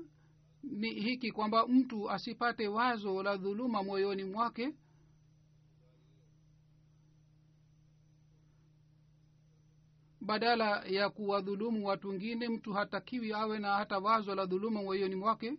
ni 0.63 0.89
hiki 0.93 1.31
kwamba 1.31 1.67
mtu 1.67 2.11
asipate 2.11 2.67
wazo 2.67 3.23
la 3.23 3.37
dhuluma 3.37 3.83
moyoni 3.83 4.23
mwake 4.23 4.73
badala 10.29 10.83
ya 10.85 11.09
kuwadhulumu 11.09 11.85
watu 11.87 12.09
wengine 12.09 12.49
mtu 12.49 12.73
hatakiwi 12.73 13.33
awe 13.33 13.59
na 13.59 13.73
hata 13.73 13.97
wazo 13.99 14.35
la 14.35 14.45
dhuluma 14.45 14.83
moyoni 14.83 15.15
mwake. 15.15 15.57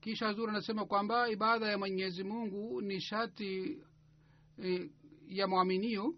Kisha 0.00 0.32
zuri 0.32 0.50
anasema 0.50 0.84
kwamba 0.86 1.28
ibada 1.28 1.68
ya 1.68 1.78
mwenyezi 1.78 2.24
mungu 2.24 2.80
ni 2.80 3.00
shati 3.00 3.78
e, 4.64 4.90
ya 5.28 5.46
mwaminio 5.48 6.14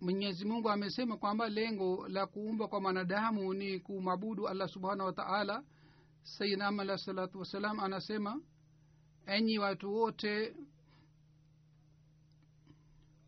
mwenyezi 0.00 0.44
mungu 0.44 0.70
amesema 0.70 1.16
kwamba 1.16 1.48
lengo 1.48 2.08
la 2.08 2.26
kuumba 2.26 2.68
kwa 2.68 2.80
mwanadamu 2.80 3.54
ni 3.54 3.80
kumwabudu 3.80 4.48
allah 4.48 4.68
subhanahu 4.68 5.06
wa 5.06 5.12
taala. 5.12 5.64
Sayidnam 6.22 6.80
alah 6.80 6.98
salatu 6.98 7.38
wassalam 7.38 7.80
anasema 7.80 8.40
enyi 9.26 9.58
watu 9.58 9.94
wote 9.94 10.54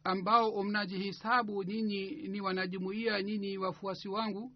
ambao 0.04 0.62
mnajihisabu 0.62 1.62
nyinyi 1.64 2.10
ni 2.10 2.40
wanajumuia 2.40 3.22
nyinyi 3.22 3.58
wafuasi 3.58 4.08
wangu 4.08 4.52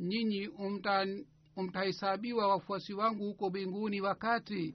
nyinyi 0.00 0.48
mtahesabiwa 1.56 2.48
wafuasi 2.48 2.94
wangu 2.94 3.24
huko 3.24 3.50
mbinguni 3.50 4.00
wakati 4.00 4.74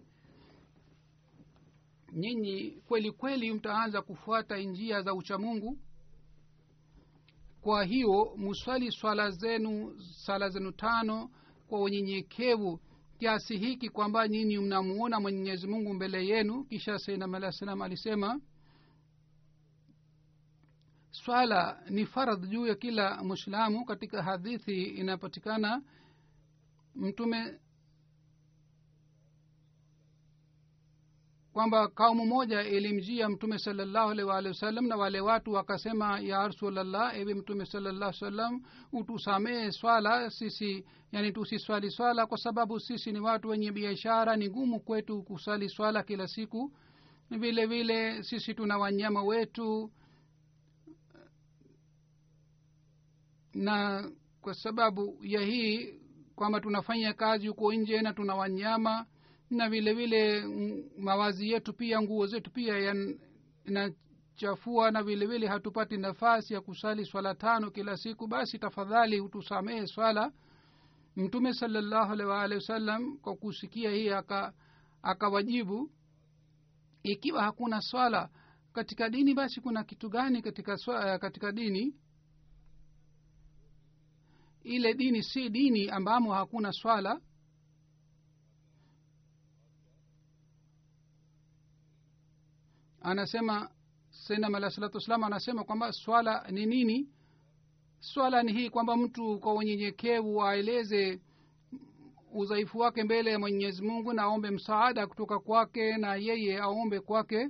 nyinyi 2.14 2.72
kweli 2.88 3.12
kweli 3.12 3.54
mtaanza 3.54 4.02
kufuata 4.02 4.58
njia 4.58 5.02
za 5.02 5.14
uchamungu 5.14 5.78
kwa 7.62 7.84
hiyo 7.84 8.34
muswali 8.38 8.92
swala 8.92 9.32
zenu 9.32 10.02
sala 10.02 10.50
zenu 10.50 10.72
tano 10.72 11.30
kwa 11.68 11.82
unyenyekevu 11.82 12.80
kiasi 13.20 13.58
hiki 13.58 13.90
kwamba 13.90 14.28
nyinyi 14.28 14.58
mnamuona 14.58 15.20
mwenyezi 15.20 15.68
mungu 15.68 15.94
mbele 15.94 16.28
yenu. 16.28 16.64
Kisha 16.64 17.00
sainam 17.00 17.36
alah 17.36 17.52
salam 17.52 17.82
alisema 17.82 18.42
swala 21.12 21.82
ni 21.90 22.06
faradh 22.06 22.46
juu 22.50 22.68
ya 22.68 22.76
kila 22.76 23.24
mwislamu 23.24 23.86
katika 23.86 24.24
hadithi 24.24 24.84
inayopatikana 24.84 25.82
mtume 26.96 27.60
kwamba 31.54 31.88
kaumu 31.88 32.26
moja 32.26 32.62
ilimjia 32.64 33.30
mtume 33.30 33.58
salallahu 33.60 34.10
alaihi 34.12 34.30
waalihi 34.30 34.48
wasallam 34.54 34.88
na 34.88 34.96
wale 34.96 35.20
watu 35.22 35.52
wakasema 35.52 36.20
ya 36.20 36.48
rasulllah 36.48 37.18
ewe 37.18 37.34
mtume 37.34 37.66
salallah 37.66 38.14
salam 38.14 38.62
utusamehe 38.94 39.72
swala 39.72 40.30
sisi 40.30 40.86
yani 41.12 41.32
tusiswali 41.32 41.92
swala 41.92 42.26
kwa 42.26 42.38
sababu 42.38 42.80
sisi 42.80 43.12
ni 43.12 43.20
watu 43.20 43.48
wenye 43.48 43.72
biashara 43.72 44.36
ni 44.36 44.50
ngumu 44.50 44.80
kwetu 44.80 45.24
kusali 45.24 45.70
swala 45.70 46.04
kila 46.04 46.28
siku. 46.28 46.72
Vile 47.30 47.66
vile 47.66 48.24
sisi 48.24 48.54
tuna 48.54 48.78
wanyama 48.78 49.24
wetu 49.24 49.92
na 53.60 54.10
kwa 54.42 54.54
sababu 54.54 55.18
ya 55.22 55.42
hii 55.42 55.94
kwamba 56.36 56.60
tunafanya 56.62 57.14
kazi 57.14 57.48
huko 57.48 57.74
nje 57.74 58.02
na 58.02 58.14
tuna 58.14 58.36
wanyama 58.36 59.06
na 59.50 59.70
vile 59.70 59.94
vile 59.94 60.44
mawazi 60.98 61.50
yetu 61.52 61.74
pia 61.74 62.02
nguo 62.02 62.28
zetu 62.28 62.52
pia 62.52 62.96
inachafua 63.66 64.92
na 64.92 65.04
vile 65.04 65.26
vile 65.26 65.48
hatupati 65.48 65.98
nafasi 65.98 66.54
ya 66.54 66.62
kusali 66.62 67.06
swala 67.06 67.36
tano 67.36 67.72
kila 67.72 67.98
siku 67.98 68.28
basi 68.28 68.60
tafadhali 68.60 69.20
hutusamehe 69.20 69.88
swala. 69.88 70.32
Mtume 71.16 71.54
salallahu 71.54 72.12
alaihi 72.14 72.32
waalihi 72.32 72.56
wasallam 72.62 73.18
kwa 73.18 73.36
kusikia 73.36 73.92
hii 73.92 74.10
akawajibu 75.02 75.82
aka 75.82 75.92
ikiwa 77.04 77.44
hakuna 77.44 77.82
swala 77.82 78.30
katika 78.74 79.10
dini 79.10 79.34
basi 79.34 79.62
kuna 79.62 79.84
kitu 79.84 80.10
gani 80.10 80.42
katika 80.42 80.78
swala, 80.78 81.20
katika 81.20 81.52
dini 81.52 81.96
ile 84.70 84.94
dini 84.94 85.24
si 85.24 85.50
dini 85.50 85.90
ambamo 85.90 86.34
hakuna 86.34 86.72
swala. 86.74 87.22
Anasema 93.02 93.70
sainam 94.10 94.56
alah 94.56 94.72
salatu 94.72 94.98
wassalam 94.98 95.24
anasema 95.24 95.64
kwamba 95.64 95.92
swala 95.92 96.48
ni 96.52 96.66
nini? 96.66 97.10
Swala 98.00 98.44
ni 98.44 98.54
hii 98.54 98.70
kwamba 98.70 98.98
mtu 98.98 99.40
kwa 99.40 99.54
unyenyekevu 99.54 100.44
aeleze 100.44 101.22
udhaifu 102.34 102.80
wake 102.80 103.04
mbele 103.04 103.32
ya 103.32 103.40
mwenyezi 103.40 103.82
mungu 103.84 104.14
na 104.14 104.22
aombe 104.24 104.50
msaada 104.52 105.08
kutoka 105.08 105.40
kwake 105.40 105.98
na 105.98 106.16
yeye 106.16 106.60
aombe 106.60 107.00
kwake. 107.00 107.50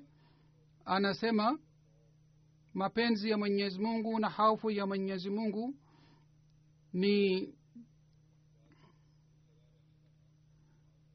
Anasema 0.85 1.59
mapenzi 2.73 3.29
ya 3.29 3.37
mwenyezi 3.37 3.79
mungu 3.79 4.19
na 4.19 4.29
haufu 4.29 4.71
ya 4.71 4.85
mwenyezi 4.85 5.29
mungu 5.29 5.75
ni 6.93 7.47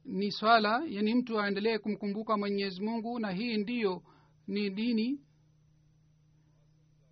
ni 0.04 0.32
swala 0.32 0.82
yani 0.88 1.14
mtu 1.14 1.40
aendelee 1.40 1.78
kumkumbuka 1.78 2.36
mwenyezi 2.36 2.80
mungu 2.82 3.18
na 3.18 3.30
hii 3.30 3.56
ndiyo 3.56 4.02
ni 4.46 4.70
dini. 4.70 5.20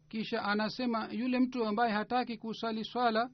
Kisha 0.09 0.43
anasema 0.43 1.09
yule 1.13 1.39
mtu 1.39 1.65
ambaye 1.67 1.93
hataki 1.93 2.37
kusali 2.39 2.85
swala 2.85 3.31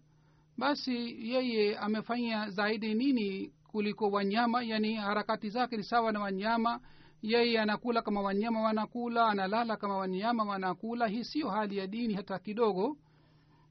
basi 0.59 1.29
yeye 1.31 1.79
amefanya 1.79 2.51
zaidi 2.51 2.95
nini 2.95 3.53
kuliko 3.68 4.11
wanyama? 4.11 4.62
Yani 4.62 4.95
harakati 4.95 5.51
zake 5.51 5.76
ni 5.76 5.85
sawa 5.85 6.12
na 6.12 6.20
wanyama. 6.20 6.81
Yeye 7.22 7.61
anakula 7.61 8.03
kama 8.03 8.20
wanyama 8.22 8.61
wanakula 8.62 9.26
analala 9.29 9.76
kama 9.76 9.97
wanyama 9.97 10.45
wanakula. 10.45 11.07
Hii 11.07 11.24
siyo 11.24 11.51
hali 11.51 11.76
ya 11.76 11.87
dini 11.87 12.14
hata 12.14 12.39
kidogo 12.39 12.97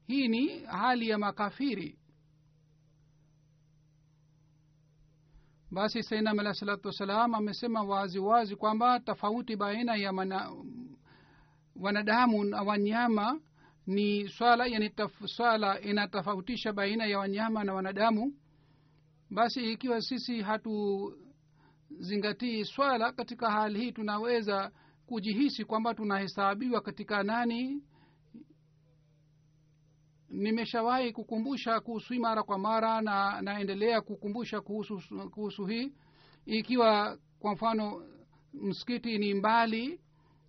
hii 0.08 0.28
ni 0.28 0.58
hali 0.64 1.08
ya 1.08 1.18
makafiri. 1.18 1.98
Basi 5.70 6.02
sainam 6.02 6.38
alah 6.38 6.54
salatu 6.54 6.88
wassalam 6.88 7.34
amesema 7.34 7.82
wazi 7.82 8.18
wazi 8.18 8.56
kwamba 8.56 9.00
tofauti 9.00 9.56
baina 9.56 9.96
ya 9.96 10.12
mana, 10.12 10.52
wanadamu 11.76 12.44
na 12.44 12.62
wanyama 12.62 13.40
ni 13.86 14.28
swala 14.28 14.66
yani 14.66 14.90
taf, 14.90 15.12
swala 15.26 15.80
inatofautisha 15.80 16.72
baina 16.72 17.06
ya 17.06 17.18
wanyama 17.18 17.64
na 17.64 17.74
wanadamu. 17.74 18.34
Basi 19.30 19.72
ikiwa 19.72 20.00
sisi 20.00 20.42
hatuzingatii 20.42 22.64
swala 22.64 23.12
katika 23.12 23.50
hali 23.50 23.80
hii 23.80 23.92
tunaweza 23.92 24.72
kujihisi 25.06 25.64
kwamba 25.64 25.94
tunahesabiwa 25.94 26.80
katika 26.80 27.22
nani 27.22 27.82
nimeshawahi 30.28 31.12
kukumbusha 31.12 31.80
kuhusu 31.80 32.12
hii 32.12 32.18
mara 32.20 32.42
kwa 32.42 32.58
mara 32.58 33.00
na 33.00 33.42
naendelea 33.42 34.00
kukumbusha 34.00 34.60
kuhusu, 34.60 35.00
kuhusu 35.30 35.66
hii. 35.66 35.92
Ikiwa 36.46 37.18
kwa 37.38 37.52
mfano 37.52 38.02
msikiti 38.52 39.18
ni 39.18 39.34
mbali 39.34 40.00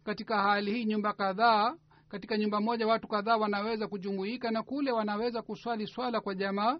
katika 0.03 0.41
hali 0.41 0.73
hii 0.73 0.85
nyumba 0.85 1.13
kadhaa 1.13 1.75
katika 2.09 2.37
nyumba 2.37 2.61
moja 2.61 2.87
watu 2.87 3.07
kadhaa 3.07 3.37
wanaweza 3.37 3.87
kujumuika 3.87 4.51
na 4.51 4.63
kule 4.63 4.91
wanaweza 4.91 5.41
kuswali 5.41 5.87
swala 5.87 6.21
kwa 6.21 6.35
jamaa. 6.35 6.79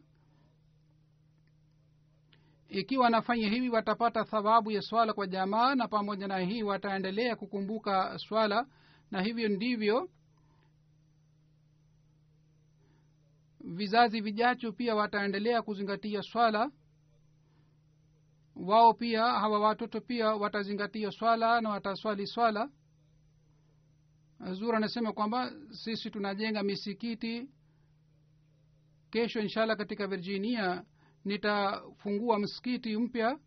Ikiwa 2.70 3.04
wanafanya 3.04 3.50
hivi 3.50 3.70
watapata 3.70 4.24
thawabu 4.24 4.72
ya 4.72 4.82
swala 4.82 5.14
kwa 5.14 5.28
jamaa 5.28 5.76
na 5.76 5.88
pamoja 5.88 6.28
na 6.28 6.38
hii 6.40 6.64
wataendelea 6.64 7.36
kukumbuka 7.36 8.18
swala 8.18 8.66
na 9.12 9.22
hivyo 9.22 9.50
ndivyo 9.50 10.10
vizazi 13.60 14.22
vijacho 14.22 14.72
pia 14.72 14.96
wataendelea 14.96 15.62
kuzingatia 15.62 16.22
swala. 16.22 16.72
Wao 18.56 18.94
pia 18.94 19.22
hawa 19.24 19.60
watoto 19.60 20.02
pia 20.02 20.28
watazingatia 20.36 21.12
swala 21.12 21.62
na 21.62 21.70
wataswali 21.70 22.28
swala. 22.28 22.70
Zura 24.52 24.78
anasema 24.78 25.14
kwamba 25.14 25.52
sisi 25.72 26.10
tunajenga 26.12 26.64
misikiti. 26.64 27.50
Kesho 29.10 29.40
inshallah 29.40 29.78
katika 29.78 30.08
virginia 30.08 30.84
nitafungua 31.26 32.40
msikiti 32.40 32.98
mpya. 32.98 33.40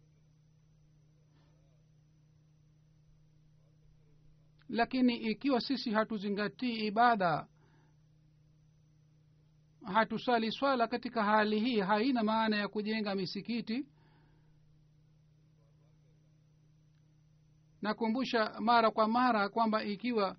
Lakini 4.69 5.17
ikiwa 5.17 5.61
sisi 5.61 5.91
hatuzingatii 5.91 6.87
ibada 6.87 7.47
hatusali 9.85 10.53
swala 10.53 10.89
katika 10.89 11.25
hali 11.25 11.61
hii 11.61 11.81
haina 11.81 12.23
maana 12.23 12.57
ya 12.57 12.69
kujenga 12.69 13.15
misikiti. 13.15 13.87
Nakumbusha 17.83 18.61
mara 18.61 18.91
kwa 18.91 19.09
mara 19.09 19.49
kwamba 19.49 19.85
ikiwa 19.85 20.37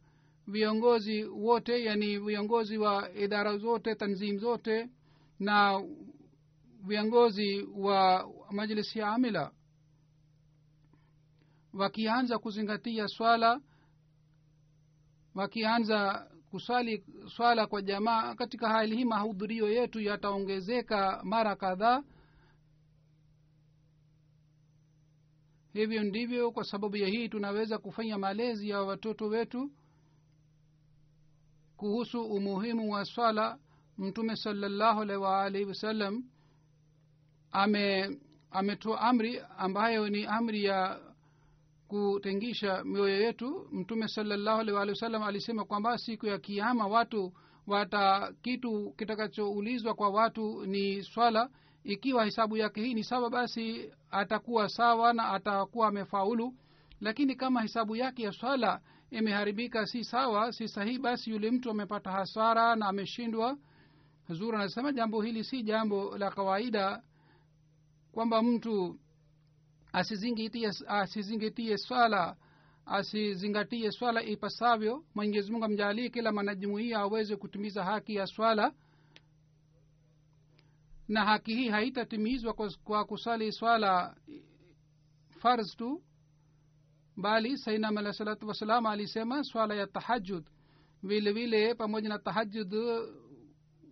viongozi 0.48 1.24
wote 1.24 1.84
yani 1.84 2.18
viongozi 2.20 2.78
wa 2.78 3.12
idara 3.14 3.58
zote 3.58 3.96
tanzim 3.96 4.38
zote 4.40 4.90
na 5.40 5.84
viongozi 6.84 7.62
wa 7.76 8.30
majlisi 8.52 9.00
ya 9.00 9.08
amila 9.08 9.52
wakianza 11.74 12.40
kuzingatia 12.40 13.08
swala 13.08 13.62
wakianza 15.36 16.28
kuswali 16.54 17.04
swala 17.36 17.68
kwa 17.68 17.82
jamaa 17.82 18.36
katika 18.36 18.70
hali 18.70 18.96
hii 18.98 19.06
mahudhurio 19.06 19.70
yetu 19.72 20.02
yataongezeka 20.02 21.22
mara 21.24 21.56
kadhaa. 21.56 22.04
Hivyo 25.74 26.04
ndivyo 26.04 26.52
kwa 26.52 26.64
sababu 26.64 26.98
ya 26.98 27.08
hii 27.08 27.30
tunaweza 27.30 27.78
kufanya 27.78 28.18
malezi 28.18 28.70
ya 28.70 28.82
watoto 28.82 29.26
wetu. 29.28 29.72
Kuhusu 31.78 32.22
umuhimu 32.22 32.92
wa 32.92 33.06
swala 33.06 33.60
mtume 33.98 34.36
salallahu 34.36 35.02
alaihi 35.02 35.22
waalihi 35.24 35.66
wasallam 35.66 36.24
ame 37.52 38.18
ametoa 38.52 39.02
amri 39.02 39.42
ambayo 39.58 40.10
ni 40.10 40.26
amri 40.26 40.64
ya 40.64 41.00
kutengisha 41.94 42.84
mioyo 42.84 43.22
yetu 43.22 43.68
mtume 43.72 44.08
salallahu 44.08 44.58
waalihi 44.58 44.90
wasallam 44.90 45.24
alisema 45.24 45.66
kwamba 45.66 45.98
siku 45.98 46.26
ya 46.26 46.40
kiama 46.40 46.88
watu 46.88 47.34
wata 47.68 48.34
kitu 48.42 48.94
kitakachoulizwa 48.98 49.94
kwa 49.94 50.10
watu 50.10 50.66
ni 50.66 51.04
swala 51.04 51.50
ikiwa 51.84 52.26
hesabu 52.26 52.58
yake 52.58 52.82
hii 52.82 52.94
ni 52.94 53.04
sawa 53.04 53.30
basi 53.30 53.92
atakuwa 54.12 54.70
sawa 54.70 55.14
na 55.14 55.30
atakuwa 55.30 55.88
amefaulu. 55.88 56.54
Lakini 57.02 57.36
kama 57.36 57.62
hesabu 57.62 57.96
yake 57.96 58.24
ya 58.24 58.32
swala 58.32 58.82
imeharibika 59.12 59.86
si 59.86 60.04
sawa 60.04 60.54
si 60.54 60.68
sahihi 60.68 61.00
basi 61.00 61.30
yule 61.32 61.52
mtu 61.52 61.70
amepata 61.72 62.12
hasara 62.12 62.76
na 62.76 62.88
ameshindwa. 62.88 63.58
Zuri 64.30 64.58
anasema 64.58 64.92
jambo 64.92 65.22
hili 65.22 65.44
si 65.44 65.64
jambo 65.64 66.18
la 66.18 66.32
kawaida 66.32 67.02
kwamba 68.12 68.42
mtu 68.44 69.00
asizingatie 69.94 70.72
asizingatie 70.88 71.78
swala 71.78 72.36
asizingatie 72.86 73.92
swala 73.92 74.24
ipasavyo. 74.24 75.04
Mwenyezi 75.16 75.52
mungu 75.52 75.66
amjalie 75.66 76.10
kila 76.10 76.32
mwanajumuia 76.32 77.00
aweze 77.00 77.36
kutimiza 77.36 77.84
haki 77.84 78.16
ya 78.16 78.28
swala. 78.28 78.74
Na 81.08 81.26
haki 81.26 81.56
hii 81.56 81.70
haitatimizwa 81.70 82.54
kwa, 82.54 82.72
kwa 82.84 83.06
kusali 83.06 83.52
swala 83.52 84.16
farz 85.30 85.76
tu 85.76 86.04
bali 87.18 87.58
sainam 87.58 87.98
alah 87.98 88.14
salatu 88.14 88.48
wassalam 88.48 88.86
alisema 88.86 89.44
swala 89.44 89.76
ya 89.76 89.88
tahajud 89.88 90.46
vile 91.04 91.32
vile 91.32 91.76
pamoja 91.76 92.10
na 92.10 92.20
tahajud 92.20 92.74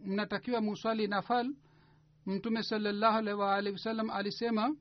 mnatakiwa 0.05 0.61
muswali 0.61 1.07
nafal. 1.07 1.55
Mtume 2.25 2.63
salallahu 2.63 3.17
alaihi 3.17 3.39
waalihi 3.39 3.73
wasallam 3.73 4.09
alisema 4.09 4.75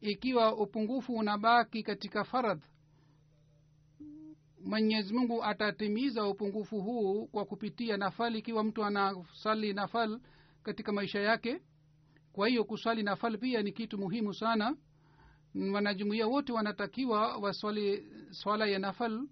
ikiwa 0.00 0.56
upungufu 0.56 1.12
unabaki 1.14 1.82
katika 1.82 2.24
faradh 2.24 2.62
mwenyezi 4.64 5.14
mungu 5.14 5.44
atatimiza 5.44 6.26
upungufu 6.26 6.80
huu 6.80 7.26
kwa 7.26 7.44
kupitia 7.44 7.96
nafal 7.96 8.36
ikiwa 8.36 8.64
mtu 8.64 8.84
anasali 8.84 9.72
nafal 9.72 10.20
katika 10.62 10.92
maisha 10.92 11.20
yake. 11.20 11.60
Kwa 12.32 12.48
hiyo 12.48 12.64
kuswali 12.64 13.02
nafal 13.02 13.38
pia 13.38 13.62
ni 13.62 13.72
kitu 13.72 13.98
muhimu 13.98 14.34
sana. 14.34 14.76
Wanajumuia 15.72 16.26
wote 16.26 16.52
wanatakiwa 16.52 17.36
waswali 17.36 18.06
swala 18.30 18.66
ya 18.66 18.78
nafal. 18.78 19.28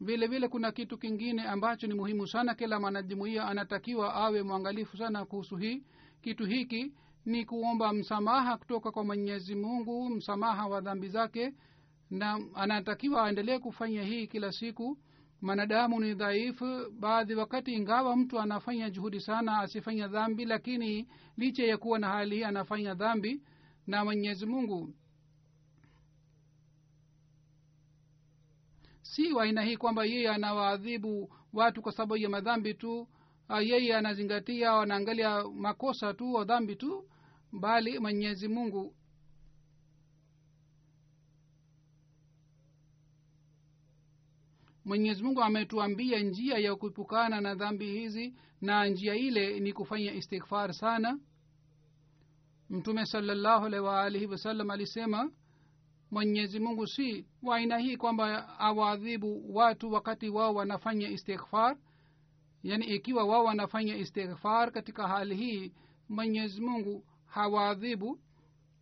Vile 0.00 0.26
vile 0.26 0.48
kuna 0.48 0.72
kitu 0.72 0.98
kingine 0.98 1.42
ambacho 1.42 1.86
ni 1.86 1.94
muhimu 1.94 2.26
sana 2.28 2.54
kila 2.54 2.80
mwanajumuia 2.80 3.44
anatakiwa 3.46 4.14
awe 4.14 4.42
mwangalifu 4.42 4.96
sana 4.96 5.24
kuhusu 5.24 5.56
hii 5.56 5.82
kitu 6.22 6.44
hiki 6.46 6.92
ni 7.24 7.44
kuomba 7.44 7.92
msamaha 7.92 8.56
kutoka 8.58 8.90
kwa 8.90 9.04
mwenyezi 9.04 9.54
mungu 9.54 10.08
msamaha 10.10 10.66
wa 10.66 10.80
dhambi 10.80 11.08
zake 11.08 11.54
na 12.10 12.40
anatakiwa 12.54 13.24
aendelee 13.26 13.58
kufanya 13.58 14.02
hii 14.02 14.26
kila 14.26 14.52
siku. 14.52 14.98
Mwanadamu 15.42 16.00
ni 16.00 16.14
dhaifu 16.14 16.90
baadhi 16.90 17.34
wakati 17.34 17.72
ingawa 17.74 18.16
mtu 18.16 18.40
anafanya 18.40 18.90
juhudi 18.90 19.20
sana 19.20 19.58
asifanya 19.58 20.08
dhambi 20.08 20.44
lakini 20.44 21.08
licha 21.36 21.64
ya 21.64 21.78
kuwa 21.78 21.98
na 21.98 22.08
hali 22.08 22.36
hii 22.36 22.44
anafanya 22.44 22.94
dhambi 22.94 23.42
na 23.86 24.04
mwenyezi 24.04 24.46
mungu. 24.46 24.94
Si 29.02 29.32
wa 29.32 29.46
hii 29.46 29.76
kwamba 29.76 30.04
yeye 30.04 30.28
anawaadhibu 30.28 31.32
watu 31.52 31.82
kwa 31.82 31.92
sababu 31.92 32.16
ya 32.16 32.28
madhambi 32.28 32.74
tu 32.74 33.08
yeye 33.60 33.96
anazingatia 33.96 34.72
anaangalia 34.72 35.44
makosa 35.48 36.14
tu 36.14 36.32
wa 36.34 36.44
dhambi 36.44 36.76
tu 36.76 37.04
bali 37.52 37.98
mwenyezi 37.98 38.48
mungu. 38.48 38.94
Mwenyezi 44.84 45.22
mungu 45.22 45.42
ametuambia 45.42 46.18
njia 46.20 46.58
ya 46.58 46.76
kuepukana 46.76 47.40
na 47.40 47.54
dhambi 47.54 47.86
hizi 47.86 48.34
na 48.60 48.86
njia 48.86 49.14
ile 49.14 49.60
ni 49.60 49.72
kufanya 49.72 50.14
istighfar 50.14 50.74
sana. 50.74 51.18
Mtume 52.70 53.06
salallahu 53.06 53.66
alaihi 53.66 53.86
waalihi 53.86 54.26
wasallam 54.26 54.70
alisema 54.70 55.32
mwenyezi 56.10 56.60
mungu 56.60 56.86
si 56.86 57.26
wa 57.42 57.56
aina 57.56 57.78
hii 57.78 57.96
kwamba 57.96 58.48
awaadhibu 58.58 59.54
watu 59.56 59.92
wakati 59.92 60.28
wao 60.28 60.54
wanafanya 60.54 61.08
istighfar. 61.08 61.76
Yaani 62.62 62.84
ikiwa 62.86 63.24
wao 63.24 63.44
wanafanya 63.44 63.96
istighfar 63.96 64.72
katika 64.72 65.08
hali 65.08 65.36
hii 65.36 65.72
mwenyezi 66.08 66.60
mungu 66.60 67.04
hawaadhibu. 67.32 68.18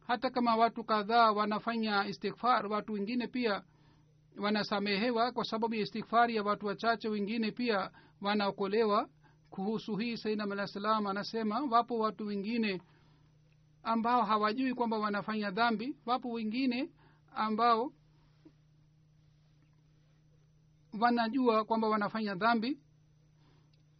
Hata 0.06 0.30
kama 0.30 0.56
watu 0.56 0.84
kadhaa 0.84 1.32
wanafanya 1.32 2.06
istighfar 2.06 2.66
watu 2.66 2.92
wengine 2.92 3.26
pia 3.26 3.62
wanasamehewa 4.38 5.32
kwa 5.32 5.44
sababu 5.44 5.74
ya 5.74 5.80
istighfari 5.80 6.36
ya 6.36 6.42
watu 6.42 6.66
wachache 6.66 7.08
wengine 7.08 7.50
pia 7.50 7.90
wanaokolewa. 8.20 9.08
Kuhusu 9.50 9.96
hii 9.96 10.16
sainam 10.16 10.52
alah 10.52 10.66
salam 10.66 11.06
anasema 11.06 11.60
wapo 11.60 11.98
watu 11.98 12.26
wengine 12.26 12.82
ambao 13.82 14.22
hawajui 14.22 14.74
kwamba 14.74 14.98
wanafanya 14.98 15.50
dhambi. 15.50 15.96
Wapo 16.06 16.30
wengine 16.30 16.90
ambao 17.34 17.92
wanajua 21.00 21.64
kwamba 21.64 21.88
wanafanya 21.88 22.34
dhambi 22.34 22.78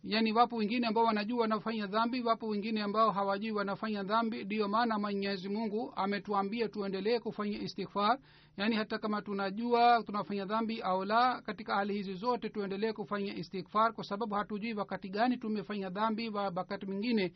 yaani 0.04 0.32
wapo 0.32 0.56
wengine 0.56 0.86
ambao 0.86 1.04
wanajua 1.04 1.40
wanafanya 1.40 1.86
dhambi 1.86 2.22
wapo 2.22 2.46
wengine 2.48 2.82
ambao 2.82 3.10
hawajui 3.10 3.50
wanafanya 3.52 4.02
dhambi. 4.02 4.44
Ndiyo 4.44 4.68
maana 4.68 4.98
mwenyezi 4.98 5.48
mungu 5.48 5.92
ametuambia 5.96 6.68
tuendelee 6.68 7.18
kufanya 7.18 7.58
istighfar. 7.62 8.18
Yaani 8.56 8.76
hata 8.76 8.98
kama 8.98 9.22
tunajua 9.22 10.02
tunafanya 10.06 10.44
dhambi 10.44 10.80
au 10.80 11.04
la 11.04 11.42
katika 11.42 11.74
hali 11.74 11.94
hizi 11.94 12.14
zote 12.14 12.48
tuendelee 12.48 12.92
kufanya 12.92 13.36
istighfar 13.36 13.92
kwa 13.92 14.04
sababu 14.04 14.34
hatujui 14.34 14.74
wakati 14.74 15.08
gani 15.08 15.36
tumefanya 15.36 15.90
dhambi 15.90 16.28
wa 16.28 16.42
wakati 16.56 16.86
mwingine 16.86 17.32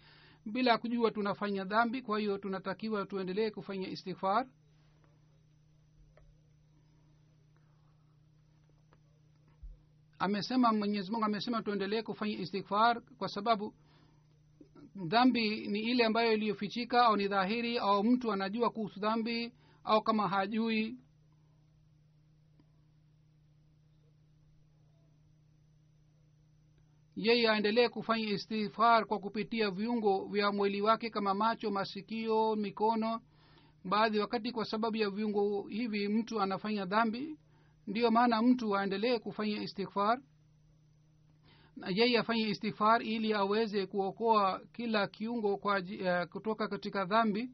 bila 0.47 0.79
kujua 0.79 1.11
tunafanya 1.11 1.65
dhambi. 1.65 2.03
Kwa 2.03 2.19
hiyo 2.19 2.39
tunatakiwa 2.39 3.07
tuendelee 3.07 3.51
kufanya 3.51 3.89
istighfar 3.89 4.47
amesema 10.25 10.73
mwenyezi 10.73 11.11
mungu 11.11 11.25
amesema 11.25 11.63
tuendelee 11.63 12.03
kufanya 12.03 12.39
istighfar 12.39 13.03
kwa 13.19 13.29
sababu 13.29 13.75
dhambi 15.07 15.67
ni 15.69 15.81
ile 15.81 16.05
ambayo 16.05 16.33
iliyofichika 16.33 17.05
au 17.07 17.17
ni 17.17 17.29
dhahiri 17.29 17.79
au 17.79 18.05
mtu 18.05 18.33
anajua 18.33 18.71
kuhusu 18.71 19.01
dhambi 19.01 19.53
au 19.85 20.03
kama 20.03 20.29
hajui. 20.29 20.99
Yeye 27.17 27.51
aendelee 27.51 27.89
kufanya 27.89 28.31
istighfar 28.31 29.07
kwa 29.07 29.19
kupitia 29.19 29.71
viungo 29.71 30.25
vya 30.27 30.53
mwili 30.53 30.81
wake 30.83 31.11
kama 31.11 31.35
macho 31.35 31.71
masikio 31.71 32.57
mikono. 32.57 33.21
Baadhi 33.85 34.19
wakati 34.19 34.53
kwa 34.53 34.65
sababu 34.65 34.97
ya 34.97 35.11
viungo 35.11 35.69
hivi 35.69 36.09
mtu 36.09 36.41
anafanya 36.41 36.85
dhambi 36.85 37.39
ndiyo 37.87 38.11
maana 38.11 38.43
mtu 38.43 38.77
aendelee 38.77 39.19
kufanya 39.19 39.63
istighfar. 39.63 40.21
Na 41.77 41.89
yeye 41.91 42.19
afanye 42.19 42.49
istighfar 42.49 43.03
ili 43.03 43.33
aweze 43.35 43.87
kuokoa 43.87 44.61
kila 44.73 45.07
kiungo 45.07 45.57
kwa 45.57 45.79
uh, 45.81 46.25
kutoka 46.33 46.69
katika 46.69 47.05
dhambi. 47.05 47.51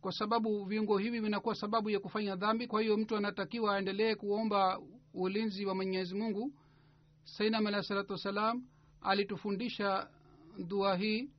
Kwa 0.00 0.12
sababu 0.12 0.64
viungo 0.64 0.98
hivi 0.98 1.20
vinakuwa 1.20 1.54
sababu 1.54 1.90
ya 1.90 2.00
kufanya 2.00 2.36
dhambi 2.36 2.66
kwa 2.66 2.82
hiyo 2.82 2.96
mtu 2.96 3.16
anatakiwa 3.16 3.74
aendelee 3.76 4.14
kuomba 4.14 4.80
ulinzi 5.14 5.66
wa 5.66 5.74
mwenyezi 5.74 6.14
mungu. 6.14 6.52
Sainam 7.24 7.66
alahi 7.66 7.84
salatu 7.84 8.12
wassalam 8.12 8.64
alitufundisha 9.00 10.08
dua 10.66 10.96
hii 10.96 11.30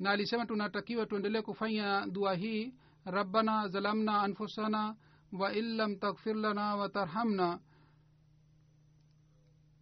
na 0.00 0.10
alisema 0.10 0.46
tunatakiwa 0.46 1.06
tuendelee 1.06 1.42
kufanya 1.42 2.06
dua 2.06 2.34
hii. 2.34 2.74
Rabbana 3.04 3.68
zalamna 3.68 4.22
anfusana 4.22 4.96
wa 5.32 5.54
in 5.54 5.64
lam 5.76 5.96
taghfir 5.96 6.36
lana 6.36 6.76
watarhamna 6.76 7.60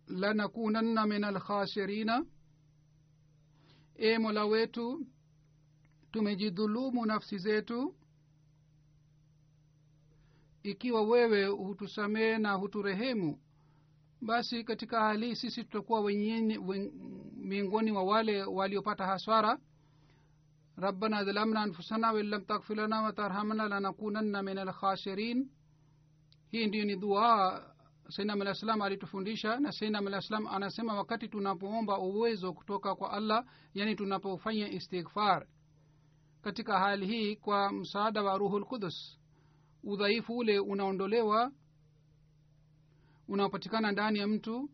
lanakunanna 0.06 1.06
min 1.06 1.24
alkhasirina 1.24 2.24
e 3.94 4.18
mola 4.18 4.44
wetu 4.44 5.06
tumejidhulumu 6.12 7.06
nafsi 7.06 7.38
zetu. 7.38 7.94
Ikiwa 10.62 11.02
wewe 11.02 11.46
hutusamehe 11.46 12.38
na 12.38 12.52
huturehemu 12.52 13.38
basi 14.20 14.64
katika 14.64 15.00
hali 15.00 15.36
sisi 15.36 15.64
tutakuwa 15.64 16.02
miongoni 17.36 17.92
mwa 17.92 18.02
wale 18.02 18.42
waliopata 18.42 19.06
haswara 19.06 19.58
ربنا 20.79 21.23
ظلمنا 21.23 21.63
أنفسنا 21.63 22.11
وإن 22.11 22.25
لم 22.25 22.43
تغفر 22.43 22.75
لنا 22.75 23.07
وترحمنا 23.07 23.63
لنكونن 23.63 24.45
من 24.45 24.57
الخاسرين 24.59 25.49
hii 26.51 26.67
ndiyo 26.67 26.85
ni 26.85 26.95
dua 26.95 27.61
sainam 28.09 28.41
alah 28.41 28.53
salam 28.55 28.81
alitufundisha 28.81 29.59
na 29.59 29.71
sainam 29.71 30.07
alah 30.07 30.21
salam 30.21 30.47
anasema 30.47 30.93
wakati 30.93 31.27
tunapoomba 31.27 31.97
uwezo 31.99 32.53
kutoka 32.53 32.95
kwa 32.95 33.11
allah 33.13 33.45
yani 33.73 33.95
tunapofanya 33.95 34.69
istighfar 34.71 35.47
katika 36.41 36.79
hali 36.79 37.05
hii 37.07 37.35
kwa 37.35 37.71
msaada 37.73 38.23
wa 38.23 38.37
ruhul 38.37 38.65
qudus 38.65 39.19
udhaifu 39.83 40.37
ule 40.37 40.59
unaondolewa 40.59 41.51
unaopatikana 43.27 43.91
ndani 43.91 44.19
ya 44.19 44.27
mtu 44.27 44.69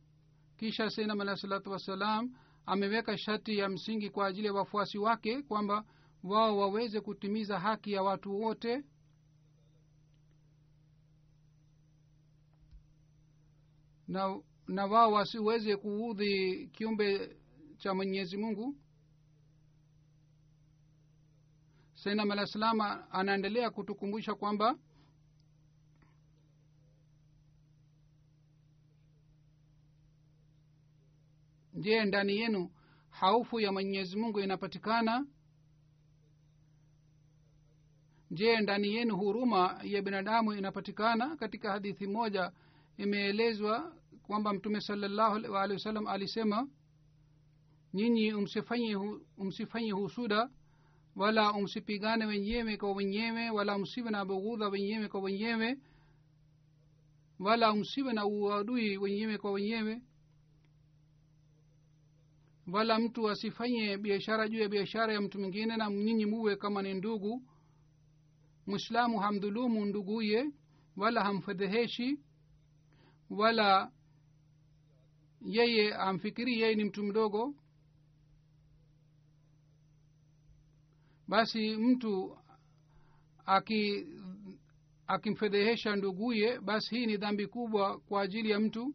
kisha 0.58 0.90
sainam 0.90 1.22
alah 1.22 1.36
salatu 1.38 1.72
wassalam 1.72 2.34
ameweka 2.67 3.19
shati 3.19 3.59
ya 3.59 3.69
msingi 3.69 4.11
kwa 4.11 4.27
ajili 4.27 4.47
ya 4.47 4.53
wafuasi 4.53 4.99
wake 4.99 5.43
kwamba 5.43 5.85
wao 6.23 6.59
waweze 6.59 7.01
kutimiza 7.01 7.61
haki 7.61 7.93
ya 7.93 8.03
watu 8.03 8.41
wote. 8.41 8.85
Na 14.09 14.41
na 14.69 14.87
wao 14.87 15.13
wasiweze 15.13 15.77
kuudhi 15.77 16.67
kiumbe 16.73 17.37
cha 17.77 17.95
mwenyezi 17.95 18.37
mungu. 18.37 18.77
Sainam 21.95 22.31
alah 22.31 22.47
salam 22.47 22.81
anaendelea 23.11 23.71
kutukumbusha 23.71 24.35
kwamba 24.35 24.79
je 31.85 32.05
ndani 32.05 32.37
yenu 32.37 32.71
haufu 33.11 33.61
ya 33.61 33.73
mwenyezi 33.73 34.17
mungu 34.17 34.41
inapatikana? 34.41 35.27
Je 38.31 38.61
ndani 38.61 38.95
yenu 38.95 39.17
huruma 39.17 39.81
ya 39.83 40.03
binadamu 40.03 40.53
inapatikana? 40.53 41.37
Katika 41.37 41.73
hadithi 41.73 42.07
moja 42.07 42.53
imeelezwa 42.97 43.97
kwamba 44.27 44.53
mtume 44.53 44.81
salallahu 44.81 45.35
alehi 45.57 45.73
wasallam 45.73 46.07
alisema 46.07 46.69
nyinyi 47.95 48.33
umsifanye 48.35 48.95
hu- 48.95 49.21
husuda 49.91 50.51
wala 51.17 51.53
umsipigane 51.53 52.27
wenyewe 52.27 52.77
kwa 52.77 52.93
wenyewe 52.93 53.51
wala 53.51 53.79
msiwe 53.79 54.11
na 54.11 54.25
bughudha 54.25 54.69
wenyewe 54.69 55.09
kwa 55.09 55.21
wenyewe 55.21 55.79
wala 57.39 57.75
msiwe 57.75 58.13
na 58.13 58.27
uadui 58.27 58.97
wenyewe 58.99 59.39
kwa 59.39 59.53
wenyewe 59.53 60.03
wala 62.73 62.99
mtu 62.99 63.31
asifanye 63.31 63.97
biashara 63.99 64.49
juu 64.49 64.59
ya 64.61 64.69
biashara 64.69 65.13
ya 65.13 65.21
mtu 65.21 65.39
mwingine 65.39 65.77
na 65.77 65.91
nyinyi 65.91 66.27
muwe 66.27 66.57
kama 66.57 66.83
ni 66.83 66.95
ndugu. 66.95 67.43
Mwislamu 68.67 69.19
hamdhulumu 69.19 69.85
nduguye 69.85 70.51
wala 70.97 71.25
hamfedheheshi 71.25 72.21
wala 73.31 73.93
yeye 75.47 75.95
amfikiri 75.95 76.61
yeye 76.61 76.75
ni 76.75 76.85
mtu 76.85 77.03
mdogo. 77.05 77.55
Basi 81.29 81.77
mtu 81.77 82.39
aki 83.47 84.07
akimfedhehesha 85.07 85.97
nduguye 85.97 86.61
basi 86.61 86.97
hii 86.97 87.07
ni 87.07 87.17
dhambi 87.17 87.47
kubwa 87.47 87.99
kwa 88.01 88.23
ajili 88.23 88.51
ya 88.51 88.61
mtu. 88.61 88.95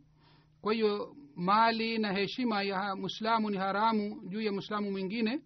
Kwa 0.61 0.73
hiyo 0.73 1.15
mali 1.39 1.97
na 1.97 2.13
heshima 2.13 2.63
ya 2.63 2.95
mwislamu 2.95 3.49
ni 3.49 3.57
haramu 3.57 4.21
juu 4.29 4.41
ya 4.41 4.51
mwislamu 4.51 4.91
mwingine. 4.91 5.41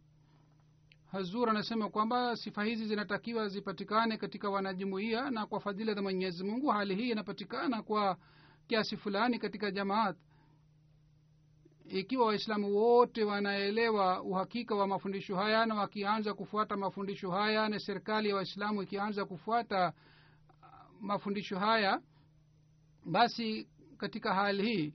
Hazur 1.11 1.49
anasema 1.49 1.89
kwamba 1.89 2.35
sifa 2.35 2.63
hizi 2.63 2.85
zinatakiwa 2.87 3.47
zipatikane 3.47 4.17
katika 4.17 4.49
wanajumuia 4.49 5.29
na 5.31 5.45
kwa 5.45 5.59
fadhila 5.59 5.93
za 5.93 6.01
mwenyezi 6.01 6.43
mungu. 6.43 6.67
Hali 6.67 6.95
hii 6.95 7.09
inapatikana 7.09 7.83
kwa 7.83 8.17
kiasi 8.67 8.97
fulani 8.97 9.39
katika 9.39 9.71
jamaat. 9.71 10.17
Ikiwa 11.85 12.25
waislamu 12.25 12.75
wote 12.75 13.23
wanaelewa 13.23 14.21
uhakika 14.23 14.75
wa 14.75 14.87
mafundisho 14.87 15.35
haya 15.35 15.65
na 15.65 15.75
wakianza 15.75 16.33
kufuata 16.33 16.77
mafundisho 16.77 17.31
haya 17.31 17.69
na 17.69 17.79
serikali 17.79 18.29
ya 18.29 18.35
waislamu 18.35 18.81
ikianza 18.83 19.25
kufuata 19.25 19.93
mafundisho 21.01 21.59
haya 21.59 22.01
basi 23.05 23.67
katika 23.97 24.33
hali 24.33 24.63
hii 24.63 24.93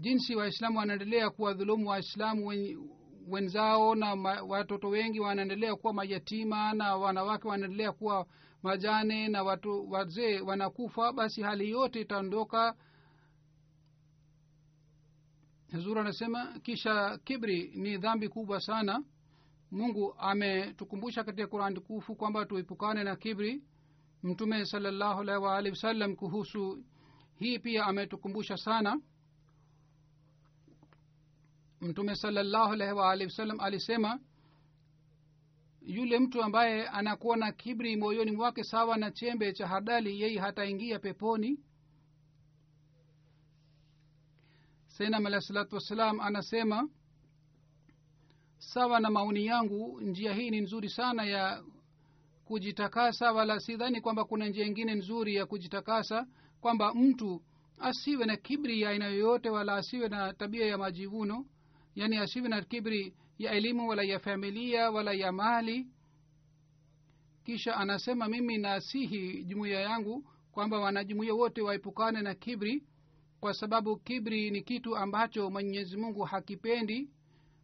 jinsi 0.00 0.34
waislamu 0.36 0.78
wanaendelea 0.78 1.30
kuwadhulumu 1.30 1.88
waislamu 1.88 2.46
wen, 2.46 2.88
wenzao 3.28 3.94
na 3.94 4.16
ma, 4.16 4.42
watoto 4.42 4.88
wengi 4.88 5.20
wanaendelea 5.20 5.76
kuwa 5.76 5.92
mayatima 5.92 6.72
na 6.72 6.96
wanawake 6.96 7.48
wanaendelea 7.48 7.92
kuwa 7.92 8.26
majane 8.62 9.28
na 9.28 9.42
watu 9.42 9.90
wazee 9.90 10.40
wanakufa 10.40 11.12
basi 11.12 11.42
hali 11.42 11.70
yote 11.70 12.00
itaondoka. 12.00 12.74
Huzuri 15.72 16.00
anasema 16.00 16.58
kisha 16.62 17.18
kibri 17.24 17.72
ni 17.74 17.98
dhambi 17.98 18.28
kubwa 18.28 18.60
sana. 18.60 19.04
Mungu 19.70 20.14
ametukumbusha 20.18 21.24
katika 21.24 21.46
qurani 21.48 21.74
tukufu 21.74 22.14
kwamba 22.16 22.46
tuepukane 22.46 23.04
na 23.04 23.16
kibri. 23.16 23.62
Mtume 24.22 24.64
salallahu 24.66 25.20
alaihi 25.20 25.42
waalihi 25.44 25.70
wasallam 25.70 26.16
kuhusu 26.16 26.84
hii 27.34 27.58
pia 27.58 27.84
ametukumbusha 27.86 28.56
sana 28.56 29.00
mtume 31.82 32.16
salallahu 32.16 32.72
alaihi 32.72 32.92
waalihi 32.94 33.24
wasallam 33.30 33.60
alisema 33.60 34.20
yule 35.82 36.18
mtu 36.18 36.42
ambaye 36.42 36.88
anakuwa 36.88 37.36
na 37.36 37.52
kibri 37.52 37.96
moyoni 37.96 38.30
mwake 38.30 38.64
sawa 38.64 38.96
na 38.96 39.10
chembe 39.10 39.52
cha 39.52 39.66
hadali 39.68 40.20
yeye 40.20 40.38
hataingia 40.38 40.98
peponi. 40.98 41.58
Senam 44.86 45.26
alahi 45.26 45.42
salatu 45.44 45.74
wassalam 45.74 46.20
anasema 46.20 46.88
sawa 48.58 49.00
na 49.00 49.10
maoni 49.10 49.46
yangu 49.46 50.00
njia 50.00 50.34
hii 50.34 50.50
ni 50.50 50.60
nzuri 50.60 50.88
sana 50.90 51.24
ya 51.24 51.64
kujitakasa 52.44 53.32
wala 53.32 53.60
sidhani 53.60 54.00
kwamba 54.00 54.24
kuna 54.24 54.48
njia 54.48 54.66
ingine 54.66 54.94
nzuri 54.94 55.34
ya 55.34 55.46
kujitakasa 55.46 56.26
kwamba 56.60 56.94
mtu 56.94 57.42
asiwe 57.78 58.26
na 58.26 58.36
kibri 58.36 58.80
ya 58.80 58.90
aina 58.90 59.06
yoyote 59.06 59.50
wala 59.50 59.74
asiwe 59.76 60.08
na 60.08 60.32
tabia 60.32 60.66
ya 60.66 60.78
majivuno 60.78 61.46
yaani 61.94 62.16
asiwe 62.16 62.48
na 62.48 62.62
kibri 62.62 63.14
ya 63.38 63.52
elimu 63.52 63.88
wala 63.88 64.02
ya 64.02 64.18
familia 64.18 64.90
wala 64.90 65.12
ya 65.12 65.32
mali. 65.32 65.86
Kisha 67.44 67.76
anasema 67.76 68.28
mimi 68.28 68.58
nasihi 68.58 69.44
jumuiya 69.44 69.80
yangu 69.80 70.26
kwamba 70.52 70.80
wanajumuiya 70.80 71.34
wote 71.34 71.62
waepukane 71.62 72.22
na 72.22 72.34
kibri 72.34 72.84
kwa 73.40 73.54
sababu 73.54 73.96
kibri 73.96 74.50
ni 74.50 74.62
kitu 74.62 74.96
ambacho 74.96 75.50
mwenyezi 75.50 75.96
mungu 75.96 76.22
hakipendi 76.22 77.10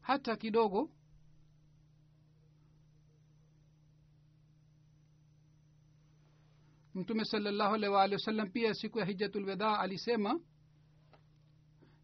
hata 0.00 0.36
kidogo. 0.36 0.90
Mtume 6.94 7.24
salllahu 7.24 7.74
alaihi 7.74 7.94
waalihi 7.94 8.14
wasallam 8.14 8.50
pia 8.50 8.74
siku 8.74 8.98
ya 8.98 9.04
hijatulwedha 9.04 9.78
alisema 9.78 10.40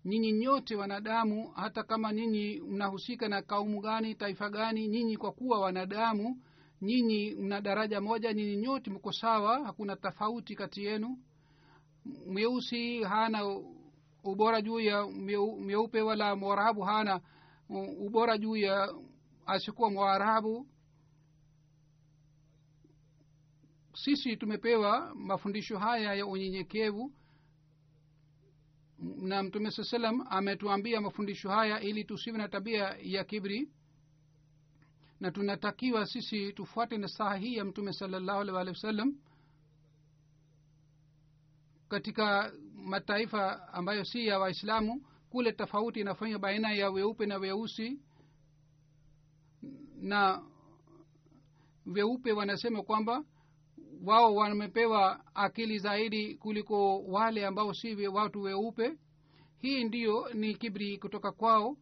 nyinyi 0.05 0.33
nyote 0.33 0.77
wanadamu 0.77 1.49
hata 1.49 1.83
kama 1.83 2.13
nyinyi 2.13 2.61
mnahusika 2.61 3.29
na 3.29 3.43
kaumu 3.43 3.81
gani 3.81 4.15
taifa 4.15 4.51
gani 4.51 4.89
nyinyi 4.89 5.17
kwa 5.17 5.33
kuwa 5.33 5.61
wanadamu 5.61 6.41
nyinyi 6.83 7.35
mna 7.35 7.61
daraja 7.61 8.01
moja 8.01 8.33
nyinyi 8.33 8.57
nyote 8.57 8.91
mko 8.91 9.13
sawa 9.13 9.65
hakuna 9.65 9.97
tofauti 9.97 10.55
kati 10.57 10.85
yenu. 10.85 11.19
Mweusi 12.27 13.03
hana 13.03 13.61
ubora 14.25 14.63
juu 14.63 14.81
ya 14.81 15.07
myeupe 15.61 16.01
wala 16.03 16.37
mwarabu 16.37 16.81
hana 16.83 17.21
ubora 18.01 18.39
juu 18.39 18.57
ya 18.57 18.95
asikuwa 19.47 19.91
mwarabu. 19.91 20.67
Sisi 23.95 24.37
tumepewa 24.37 25.15
mafundisho 25.15 25.79
haya 25.79 26.15
ya 26.15 26.27
unyenyekevu 26.27 27.13
na 29.17 29.43
mtume 29.43 29.71
saa 29.71 29.85
salam 29.85 30.27
ametuambia 30.31 31.01
mafundisho 31.01 31.51
haya 31.51 31.81
ili 31.81 32.05
tusiwe 32.05 32.39
na 32.39 32.49
tabia 32.49 32.97
ya 33.03 33.25
kibri 33.25 33.69
na 35.21 35.31
tunatakiwa 35.31 36.07
sisi 36.07 36.53
tufuate 36.53 36.99
nasaha 36.99 37.37
hii 37.37 37.57
ya 37.57 37.65
mtume 37.65 37.93
salallahu 37.93 38.41
alih 38.41 38.55
walihi 38.55 38.77
wasallam 38.77 39.15
katika 41.89 42.53
mataifa 42.75 43.73
ambayo 43.73 44.05
si 44.05 44.27
ya 44.27 44.39
waislamu. 44.39 45.03
Kule 45.31 45.53
tofauti 45.53 46.01
inafanywa 46.01 46.39
baina 46.39 46.73
ya 46.73 46.91
weupe 46.91 47.27
na 47.27 47.37
weusi. 47.39 48.01
Na 50.01 50.43
weupe 51.87 52.33
wanasema 52.33 52.83
kwamba 52.83 53.25
wao 54.07 54.35
wamepewa 54.35 55.25
akili 55.35 55.79
zaidi 55.79 56.35
kuliko 56.35 57.03
wale 57.03 57.47
ambao 57.47 57.75
si 57.75 58.07
watu 58.07 58.43
weupe. 58.43 58.99
Hii 59.59 59.85
ndiyo 59.85 60.29
ni 60.35 60.55
kibri 60.55 60.99
kutoka 60.99 61.33
kwao. 61.33 61.77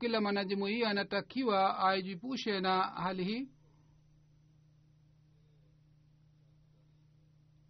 Kila 0.00 0.20
mwanajumuia 0.20 0.90
anatakiwa 0.90 1.78
aijipushe 1.88 2.60
na 2.60 2.82
hali 2.82 3.24
hii. 3.24 3.48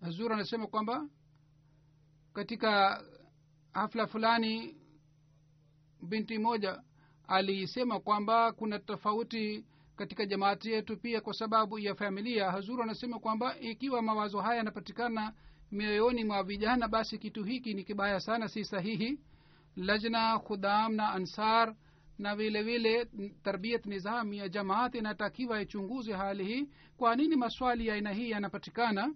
Hazur 0.01 0.33
anasema 0.33 0.67
kwamba 0.67 1.09
katika 2.33 3.03
hafla 3.73 4.07
fulani 4.07 4.77
binti 6.03 6.39
moja 6.39 6.83
alisema 7.29 8.01
kwamba 8.01 8.53
kuna 8.53 8.79
tofauti 8.79 9.65
katika 9.97 10.27
jamaati 10.27 10.71
yetu 10.71 10.97
pia 10.97 11.21
kwa 11.21 11.35
sababu 11.35 11.79
ya 11.79 11.95
familia. 11.95 12.51
Hazuru 12.51 12.83
anasema 12.83 13.19
kwamba 13.19 13.59
ikiwa 13.61 14.03
mawazo 14.03 14.41
haya 14.41 14.57
yanapatikana 14.57 15.33
mioyoni 15.73 16.25
mwa 16.25 16.43
vijana 16.43 16.89
basi 16.89 17.19
kitu 17.19 17.45
hiki 17.45 17.75
ni 17.75 17.85
kibaya 17.85 18.21
sana 18.21 18.49
si 18.49 18.65
sahihi. 18.65 19.21
Lajna 19.77 20.39
khudam 20.39 20.95
na 20.95 21.13
ansar 21.13 21.75
na 22.19 22.37
vile 22.37 22.63
vile 22.63 23.05
tarbiyat 23.43 23.87
nizam 23.87 24.33
ya 24.33 24.49
jamaat 24.49 24.95
inatakiwa 24.95 25.63
ichunguze 25.63 26.13
hali 26.13 26.45
hii 26.45 26.69
kwa 26.97 27.17
nini 27.17 27.37
maswali 27.37 27.87
ya 27.87 27.95
aina 27.95 28.13
hii 28.13 28.31
yanapatikana. 28.31 29.15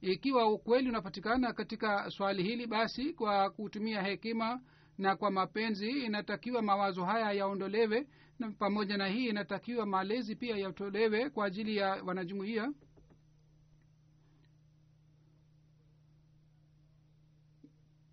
Ikiwa 0.00 0.52
ukweli 0.52 0.88
unapatikana 0.88 1.52
katika 1.52 2.10
swali 2.10 2.42
hili 2.42 2.66
basi 2.66 3.12
kwa 3.12 3.50
kutumia 3.50 4.02
hekima 4.02 4.60
na 4.98 5.16
kwa 5.16 5.30
mapenzi 5.30 5.90
inatakiwa 5.90 6.62
mawazo 6.62 7.04
haya 7.04 7.32
yaondolewe 7.32 8.06
na 8.38 8.50
pamoja 8.50 8.96
na 8.96 9.06
hii 9.08 9.28
inatakiwa 9.28 9.86
malezi 9.86 10.36
pia 10.36 10.56
yatolewe 10.56 11.30
kwa 11.30 11.46
ajili 11.46 11.76
ya 11.76 12.02
wanajumuia 12.04 12.72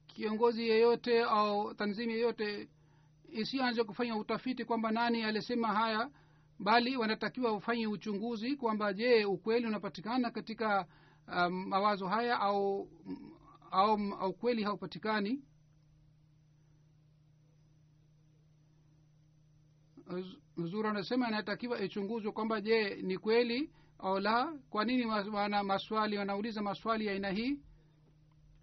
kiongozi 0.07 0.69
yeyote 0.69 1.23
au 1.23 1.73
tanzimu 1.73 2.11
yeyote 2.11 2.69
isianze 3.29 3.83
kufanya 3.83 4.15
utafiti 4.15 4.65
kwamba 4.65 4.91
nani 4.91 5.23
alisema 5.23 5.67
haya 5.67 6.09
bali 6.59 6.97
wanatakiwa 6.97 7.53
ufanye 7.53 7.87
uchunguzi 7.87 8.55
kwamba 8.55 8.93
je 8.93 9.25
ukweli 9.25 9.67
unapatikana 9.67 10.31
katika 10.31 10.85
um, 11.27 11.67
mawazo 11.67 12.07
haya 12.07 12.39
au 12.39 12.89
au, 13.71 14.13
au 14.19 14.33
kweli 14.33 14.63
haupatikani 14.63 15.41
huzuri 20.55 20.87
anasema 20.87 21.27
inatakiwa 21.27 21.81
ichunguzwe 21.81 22.31
kwamba 22.31 22.61
je 22.61 22.95
ni 23.01 23.17
kweli 23.17 23.71
au 23.99 24.19
la? 24.19 24.59
Kwa 24.69 24.85
nini 24.85 25.05
wana 25.05 25.63
maswali 25.63 26.17
wanauliza 26.17 26.61
maswali 26.61 27.05
ya 27.05 27.13
aina 27.13 27.29
hii? 27.31 27.59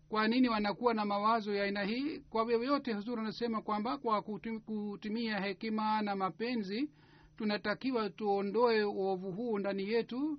Kwa 0.08 0.28
nini 0.28 0.48
wanakuwa 0.48 0.94
na 0.94 1.04
mawazo 1.04 1.54
ya 1.54 1.64
aina 1.64 1.82
hii? 1.84 2.18
Kwa 2.18 2.44
vyovyote 2.44 2.92
huzuri 2.92 3.20
anasema 3.20 3.62
kwamba 3.62 3.98
kwa 3.98 4.22
kutumia 4.22 5.40
hekima 5.40 6.02
na 6.02 6.16
mapenzi 6.16 6.90
tunatakiwa 7.36 8.10
tuondoe 8.10 8.84
uovu 8.84 9.32
huu 9.32 9.58
ndani 9.58 9.88
yetu. 9.88 10.38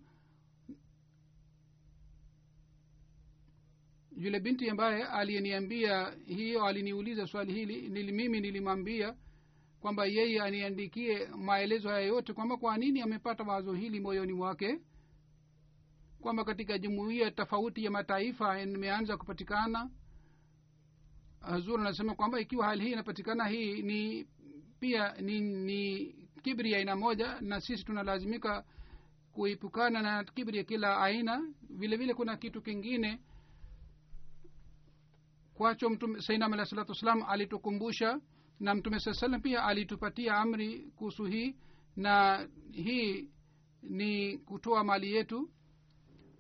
Yule 4.18 4.40
binti 4.40 4.70
ambaye 4.70 5.04
aliyeniambia 5.04 6.14
hiyo 6.26 6.66
aliniuliza 6.66 7.28
swali 7.28 7.54
hili 7.54 7.90
nili 7.90 8.12
mimi 8.12 8.42
nilimwambia 8.42 9.16
kwamba 9.82 10.06
yeye 10.06 10.42
aniandikie 10.42 11.28
maelezo 11.28 11.90
haya 11.90 12.06
yote 12.08 12.34
kwamba 12.34 12.58
kwa 12.58 12.78
nini 12.78 13.02
amepata 13.02 13.44
wazo 13.44 13.74
hili 13.74 14.00
moyoni 14.00 14.34
mwake 14.34 14.80
kwamba 16.22 16.46
katika 16.46 16.78
jumuiya 16.78 17.32
tofauti 17.32 17.84
ya 17.86 17.92
mataifa 17.92 18.62
imeanza 18.62 19.18
kupatikana. 19.18 19.90
Hazur 21.42 21.80
anasema 21.82 22.16
kwamba 22.16 22.40
ikiwa 22.40 22.66
hali 22.66 22.84
hii 22.84 22.92
inapatikana 22.92 23.48
hii 23.48 23.82
ni 23.82 24.28
pia 24.80 25.14
ni, 25.22 25.40
ni 25.42 26.06
kibri 26.42 26.72
ya 26.72 26.78
aina 26.80 26.96
moja 26.96 27.42
na 27.42 27.62
sisi 27.62 27.84
tunalazimika 27.86 28.64
kuipukana 29.32 30.02
na 30.02 30.24
kibri 30.24 30.58
ya 30.58 30.64
kila 30.64 31.02
aina. 31.02 31.54
Vile 31.70 31.98
vile 31.98 32.14
kuna 32.14 32.38
kitu 32.38 32.62
kingine 32.62 33.20
kwacho 35.54 35.90
mtume 35.90 36.22
sainam 36.22 36.54
alah 36.54 36.66
salatu 36.66 36.92
wassalam 36.92 37.24
alitukumbusha 37.28 38.20
na 38.62 38.76
mtume 38.76 39.00
saa 39.00 39.14
salam 39.14 39.42
pia 39.42 39.64
alitupatia 39.64 40.36
amri 40.38 40.80
kuhusu 40.96 41.26
hii 41.26 41.56
na 41.96 42.48
hii 42.72 43.30
ni 43.84 44.38
kutoa 44.38 44.84
mali 44.84 45.14
yetu 45.14 45.50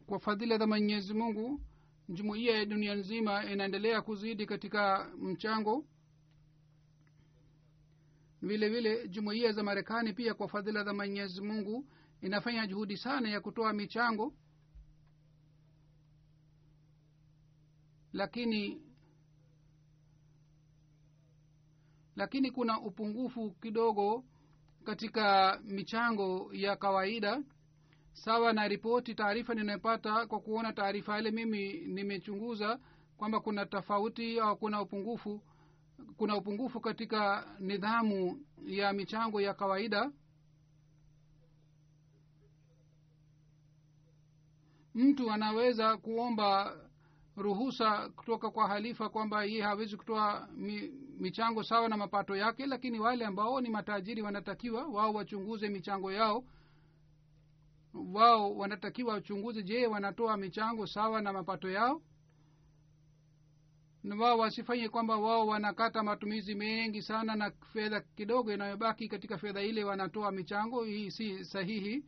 kwa 0.05 0.19
fadhila 0.19 0.57
za 0.57 0.67
mwenyezi 0.67 1.13
mungu. 1.13 1.61
Jumuiya 2.09 2.57
ya 2.57 2.65
dunia 2.65 2.95
nzima 2.95 3.45
inaendelea 3.51 4.01
kuzidi 4.01 4.45
katika 4.45 5.11
mchango. 5.17 5.86
Vile 8.41 8.69
vile 8.69 9.07
jumuiya 9.07 9.51
za 9.51 9.63
marekani 9.63 10.13
pia 10.13 10.34
kwa 10.34 10.47
fadhila 10.47 10.84
za 10.84 10.93
mwenyezi 10.93 11.41
mungu 11.41 11.88
inafanya 12.22 12.67
juhudi 12.67 12.97
sana 12.97 13.30
ya 13.30 13.41
kutoa 13.41 13.74
michango. 13.74 14.34
Lakini 18.13 18.82
lakini 22.22 22.51
kuna 22.51 22.82
upungufu 22.82 23.51
kidogo 23.51 24.24
katika 24.84 25.59
michango 25.63 26.49
ya 26.53 26.76
kawaida. 26.76 27.43
Sawa 28.13 28.53
na 28.53 28.67
ripoti 28.67 29.15
taarifa 29.15 29.53
ninayopata 29.53 30.28
kwa 30.28 30.39
kuona 30.39 30.74
taarifa 30.74 31.19
ile 31.19 31.32
mimi 31.32 31.74
nimechunguza 31.74 32.80
kwamba 33.17 33.39
kuna 33.39 33.65
tofauti 33.65 34.39
au 34.39 34.57
kuna 34.57 34.82
upungufu 34.82 35.41
kuna 36.17 36.38
upungufu 36.38 36.80
katika 36.82 37.47
nidhamu 37.59 38.45
ya 38.65 38.93
michango 38.93 39.41
ya 39.41 39.53
kawaida. 39.53 40.11
Mtu 44.95 45.32
anaweza 45.32 45.97
kuomba 45.97 46.78
ruhusa 47.38 48.09
kutoka 48.09 48.49
kwa 48.51 48.67
halifa 48.67 49.09
kwamba 49.09 49.43
ye 49.43 49.61
hawezi 49.61 49.97
kutoa 49.97 50.47
michango 51.22 51.63
sawa 51.63 51.89
na 51.89 51.97
mapato 51.97 52.36
yake 52.36 52.65
lakini 52.65 52.99
wale 52.99 53.26
ambao 53.26 53.61
ni 53.61 53.69
matajiri 53.69 54.22
wanatakiwa 54.22 54.88
wao 54.88 55.13
wachunguze 55.13 55.69
michango 55.69 56.11
yao. 56.11 56.43
Wao 57.93 58.55
wanatakiwa 58.57 59.13
wachunguze 59.13 59.63
je 59.63 59.88
wanatoa 59.88 60.38
michango 60.38 60.88
sawa 60.88 61.22
na 61.22 61.34
mapato 61.34 61.69
yao? 61.69 62.01
Na 64.03 64.15
wao 64.15 64.38
wasifanye 64.38 64.89
kwamba 64.89 65.17
wao 65.17 65.47
wanakata 65.47 66.03
matumizi 66.03 66.55
mengi 66.55 67.01
sana 67.01 67.36
na 67.36 67.51
fedha 67.51 68.01
kidogo 68.01 68.53
inayobaki 68.53 69.07
katika 69.07 69.38
fedha 69.38 69.61
ile 69.61 69.84
wanatoa 69.84 70.32
michango. 70.32 70.84
Hii 70.84 71.11
si 71.11 71.45
sahihi 71.45 72.05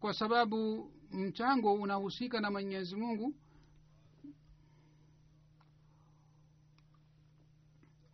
kwa 0.00 0.14
sababu 0.14 0.90
mchango 1.10 1.74
unahusika 1.74 2.40
na 2.40 2.50
mwenyezi 2.50 2.96
mungu 2.96 3.34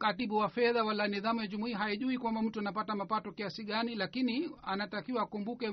katibu 0.02 0.36
wa 0.36 0.48
fedha 0.48 0.84
wala 0.84 1.08
nidhamu 1.08 1.40
ya 1.40 1.46
jumuia 1.46 1.78
haijui 1.78 2.18
kwamba 2.18 2.42
mtu 2.42 2.58
anapata 2.60 2.94
mapato 2.94 3.32
kiasi 3.32 3.64
gani 3.64 3.94
lakini 3.94 4.50
anatakiwa 4.62 5.22
akumbuke 5.22 5.72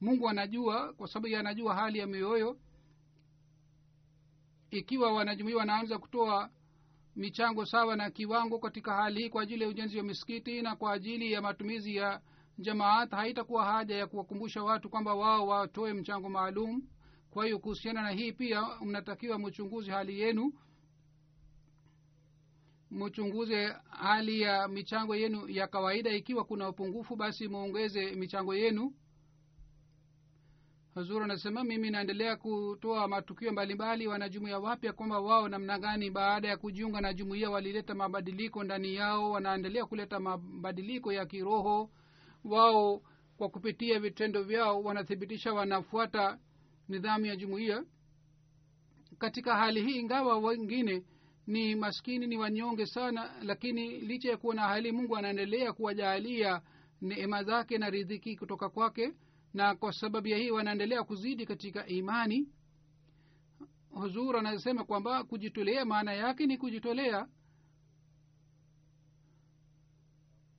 mungu 0.00 0.28
anajua 0.28 0.92
kwa 0.92 1.08
sababu 1.08 1.36
anajua 1.36 1.74
hali 1.74 1.98
ya 1.98 2.06
mioyo. 2.06 2.58
Ikiwa 4.70 5.12
wanajumuia 5.12 5.56
wanaanza 5.56 5.98
kutoa 5.98 6.50
michango 7.16 7.66
sawa 7.66 7.96
na 7.96 8.10
kiwango 8.10 8.58
katika 8.58 8.94
hali 8.94 9.22
hii 9.22 9.28
kwa 9.30 9.42
ajili 9.42 9.62
ya 9.62 9.68
ujenzi 9.68 9.98
wa 9.98 10.04
misikiti 10.04 10.62
na 10.62 10.76
kwa 10.76 10.92
ajili 10.92 11.32
ya 11.32 11.42
matumizi 11.42 11.96
ya 11.96 12.20
jamaat 12.58 13.10
haitakuwa 13.10 13.64
haja 13.64 13.96
ya 13.96 14.06
kuwakumbusha 14.06 14.62
watu 14.62 14.90
kwamba 14.90 15.14
wao 15.14 15.46
watoe 15.46 15.92
mchango 15.92 16.28
maalum. 16.28 16.82
Kwa 17.30 17.44
hiyo 17.44 17.58
kuhusiana 17.58 18.02
na 18.02 18.10
hii 18.10 18.32
pia 18.32 18.66
mnatakiwa 18.84 19.38
mchunguzi 19.38 19.90
hali 19.90 20.20
yenu 20.20 20.52
mchunguze 22.94 23.74
hali 23.90 24.40
ya 24.40 24.68
michango 24.68 25.16
yenu 25.16 25.48
ya 25.48 25.66
kawaida. 25.68 26.10
Ikiwa 26.10 26.44
kuna 26.44 26.68
upungufu 26.68 27.16
basi 27.16 27.48
muongeze 27.48 28.14
michango 28.14 28.54
yenu. 28.54 28.94
Hazur 30.94 31.22
anasema 31.22 31.64
mimi 31.64 31.90
naendelea 31.90 32.36
kutoa 32.36 33.08
matukio 33.08 33.52
mbalimbali. 33.52 34.06
Wanajumuia 34.06 34.58
wapya 34.58 34.92
kwamba 34.92 35.20
wao 35.20 35.48
namna 35.48 35.78
gani? 35.78 36.10
Baada 36.10 36.48
ya 36.48 36.56
kujiunga 36.56 37.00
na 37.00 37.12
jumuia 37.14 37.50
walileta 37.50 37.94
mabadiliko 37.94 38.64
ndani 38.64 38.94
yao. 38.94 39.30
Wanaendelea 39.30 39.86
kuleta 39.86 40.20
mabadiliko 40.20 41.12
ya 41.12 41.26
kiroho. 41.26 41.90
Wao 42.44 43.02
kwa 43.36 43.48
kupitia 43.48 44.00
vitendo 44.00 44.42
vyao 44.42 44.82
wanathibitisha 44.82 45.52
wanafuata 45.52 46.38
nidhamu 46.88 47.26
ya 47.26 47.36
jumuiya 47.36 47.84
katika 49.18 49.56
hali 49.56 49.82
hii 49.82 49.98
ingawa 49.98 50.38
wengine 50.38 51.02
ni 51.46 51.74
maskini 51.74 52.26
ni 52.26 52.36
wanyonge 52.36 52.86
sana 52.86 53.42
lakini 53.42 54.00
licha 54.00 54.30
ya 54.30 54.36
kuwa 54.36 54.54
na 54.54 54.62
hali 54.62 54.92
mungu 54.92 55.16
anaendelea 55.16 55.72
kuwajaalia 55.72 56.62
neema 57.00 57.44
zake 57.44 57.78
na 57.78 57.90
ridhiki 57.90 58.36
kutoka 58.36 58.68
kwake 58.68 59.12
na 59.54 59.74
kwa 59.74 59.92
sababu 59.92 60.28
ya 60.28 60.38
hii 60.38 60.50
wanaendelea 60.50 61.04
kuzidi 61.04 61.46
katika 61.46 61.86
imani. 61.86 62.48
Huzur 63.90 64.36
anasema 64.36 64.84
kwamba 64.84 65.24
kujitolea 65.24 65.84
maana 65.84 66.12
yake 66.12 66.46
ni 66.46 66.58
kujitolea. 66.58 67.28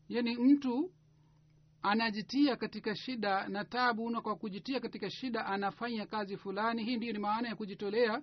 Yaani 0.09 0.38
mtu 0.38 0.91
anajitia 1.81 2.55
katika 2.55 2.95
shida 2.95 3.47
na 3.47 3.65
tabu 3.65 4.09
na 4.09 4.21
kwa 4.21 4.36
kujitia 4.36 4.79
katika 4.79 5.09
shida 5.09 5.45
anafanya 5.45 6.05
kazi 6.05 6.38
fulani. 6.38 6.83
Hii 6.83 6.97
ndiyo 6.97 7.13
ni 7.13 7.19
maana 7.19 7.47
ya 7.49 7.55
kujitolea 7.55 8.21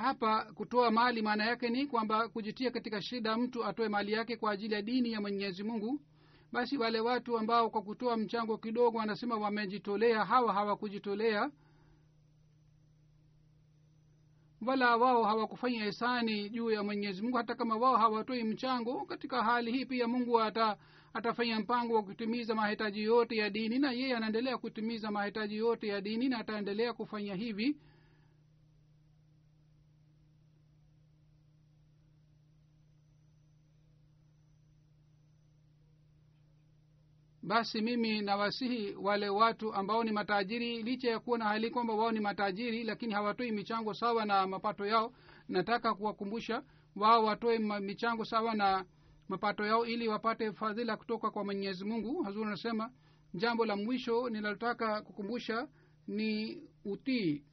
hapa 0.00 0.44
kutoa 0.54 0.90
mali 0.90 1.22
maana 1.22 1.44
yake 1.46 1.68
ni 1.68 1.86
kwamba 1.86 2.28
kujitia 2.28 2.70
katika 2.70 3.02
shida 3.02 3.36
mtu 3.36 3.64
atoe 3.64 3.88
mali 3.88 4.12
yake 4.12 4.36
kwa 4.36 4.52
ajili 4.52 4.74
ya 4.74 4.82
dini 4.82 5.12
ya 5.12 5.20
mwenyezi 5.20 5.62
mungu. 5.62 6.00
Basi 6.52 6.78
wale 6.78 7.00
watu 7.00 7.38
ambao 7.38 7.70
kwa 7.70 7.82
kutoa 7.82 8.16
mchango 8.16 8.58
kidogo 8.58 8.98
wanasema 8.98 9.36
wamejitolea 9.36 10.24
hawa 10.24 10.52
hawakujitolea. 10.52 11.50
Wala 14.66 14.96
wao 14.96 15.24
hawakufanya 15.24 15.84
hisani 15.84 16.48
juu 16.50 16.70
ya 16.70 16.82
mwenyezi 16.82 17.22
mungu. 17.22 17.36
Hata 17.36 17.54
kama 17.54 17.76
wao 17.76 17.96
hawatoi 17.96 18.44
mchango 18.44 19.04
katika 19.04 19.42
hali 19.44 19.72
hii 19.72 19.84
pia 19.84 20.08
mungu 20.08 20.40
ata 20.40 20.76
atafanya 21.14 21.60
mpango 21.60 21.94
wa 21.94 22.02
kutimiza 22.02 22.54
mahitaji 22.54 23.02
yote 23.02 23.36
ya 23.36 23.50
dini. 23.50 23.78
Na 23.78 23.92
yeye 23.92 24.16
anaendelea 24.16 24.58
kutimiza 24.58 25.10
mahitaji 25.10 25.56
yote 25.56 25.86
ya 25.86 26.00
dini 26.00 26.28
na 26.28 26.38
ataendelea 26.38 26.92
kufanya 26.92 27.34
hivi 27.34 27.76
basi 37.50 37.80
mimi 37.82 38.20
nawasihi 38.22 38.94
wale 38.94 39.28
watu 39.28 39.74
ambao 39.74 40.04
ni 40.04 40.12
matajiri 40.12 40.82
licha 40.82 41.10
ya 41.10 41.20
kuwa 41.20 41.38
na 41.38 41.44
hali 41.44 41.70
kwamba 41.70 41.94
wao 41.94 42.12
ni 42.12 42.20
matajiri 42.20 42.84
lakini 42.84 43.14
hawatoi 43.14 43.52
michango 43.52 43.94
sawa 43.94 44.24
na 44.24 44.46
mapato 44.46 44.86
yao 44.86 45.12
nataka 45.48 45.94
kuwakumbusha 45.94 46.62
wao 46.96 47.24
watoe 47.24 47.58
michango 47.58 48.24
sawa 48.24 48.54
na 48.54 48.84
mapato 49.28 49.66
yao 49.66 49.86
ili 49.86 50.08
wapate 50.08 50.52
fadhila 50.52 50.96
kutoka 50.96 51.30
kwa 51.30 51.44
mwenyezi 51.44 51.84
mungu. 51.84 52.22
Hazuri 52.22 52.46
anasema 52.46 52.90
jambo 53.34 53.64
la 53.66 53.76
mwisho 53.76 54.30
ninalotaka 54.30 55.02
kukumbusha 55.02 55.68
ni 56.08 56.62
utii. 56.84 57.44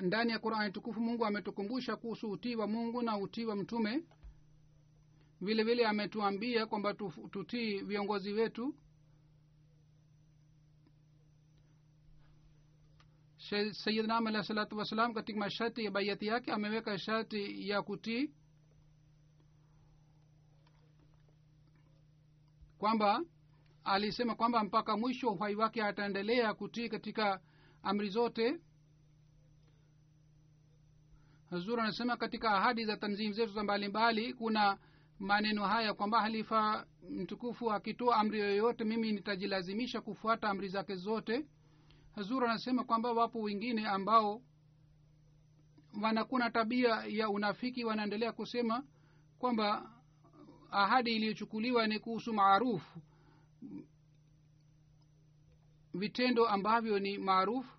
Ndani 0.00 0.32
ya 0.32 0.38
qurani 0.38 0.72
tukufu 0.72 1.00
mungu 1.00 1.26
ametukumbusha 1.26 1.96
kuhusu 1.96 2.30
utii 2.30 2.56
wa 2.56 2.66
mungu 2.66 3.02
na 3.02 3.18
utii 3.18 3.44
wa 3.44 3.56
mtume 3.56 4.02
vile 5.40 5.62
vile 5.64 5.86
ametuambia 5.86 6.66
kwamba 6.66 6.94
tutii 7.30 7.80
viongozi 7.80 8.32
wetu. 8.32 8.74
Sayidnam 13.72 14.26
alah 14.26 14.44
salatu 14.44 14.76
wassalam 14.78 15.14
katika 15.14 15.38
masharti 15.38 15.84
ya 15.84 15.90
baiati 15.90 16.26
yake 16.26 16.52
ameweka 16.52 16.98
sharti 16.98 17.68
ya 17.68 17.82
kutii 17.82 18.30
kwamba 22.78 23.22
alisema 23.84 24.34
kwamba 24.34 24.64
mpaka 24.64 24.96
mwisho 24.96 25.30
uhai 25.30 25.54
wake 25.54 25.82
ataendelea 25.82 26.54
kutii 26.54 26.88
katika 26.88 27.40
amri 27.82 28.08
zote. 28.08 28.60
Hazur 31.50 31.80
anasema 31.80 32.16
katika 32.16 32.50
ahadi 32.50 32.84
za 32.84 32.96
tanzim 32.96 33.32
zetu 33.32 33.52
za 33.52 33.62
mbalimbali 33.62 34.34
kuna 34.34 34.78
maneno 35.20 35.66
haya 35.66 35.94
kwamba 35.94 36.20
halifa 36.20 36.86
mtukufu 37.10 37.72
akitoa 37.72 38.16
amri 38.16 38.38
yoyote 38.40 38.84
mimi 38.84 39.12
nitajilazimisha 39.12 40.00
kufuata 40.00 40.48
amri 40.48 40.68
zake 40.68 40.94
zote. 40.96 41.46
Hazur 42.14 42.44
anasema 42.44 42.84
kwamba 42.84 43.12
wapo 43.12 43.40
wengine 43.40 43.86
ambao 43.86 44.42
wanakuna 46.02 46.50
tabia 46.50 46.88
ya 47.08 47.28
unafiki 47.28 47.84
wanaendelea 47.84 48.32
kusema 48.32 48.84
kwamba 49.38 49.90
ahadi 50.70 51.16
iliyochukuliwa 51.16 51.86
ni 51.86 51.98
kuhusu 51.98 52.32
maarufu 52.32 53.00
vitendo 55.94 56.48
ambavyo 56.48 56.98
ni 56.98 57.18
maarufu 57.18 57.76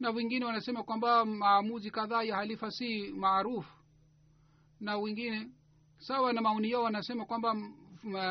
na 0.00 0.10
wengine 0.10 0.44
wanasema 0.44 0.82
kwamba 0.82 1.24
maamuzi 1.24 1.90
kadhaa 1.90 2.22
ya 2.22 2.36
halifa 2.36 2.70
si 2.70 3.12
maarufu 3.12 3.72
na 4.80 4.96
wengine 4.98 5.50
sawa 5.98 6.32
na 6.32 6.40
maoni 6.40 6.70
yao 6.70 6.82
wanasema 6.82 7.24
kwamba 7.24 7.54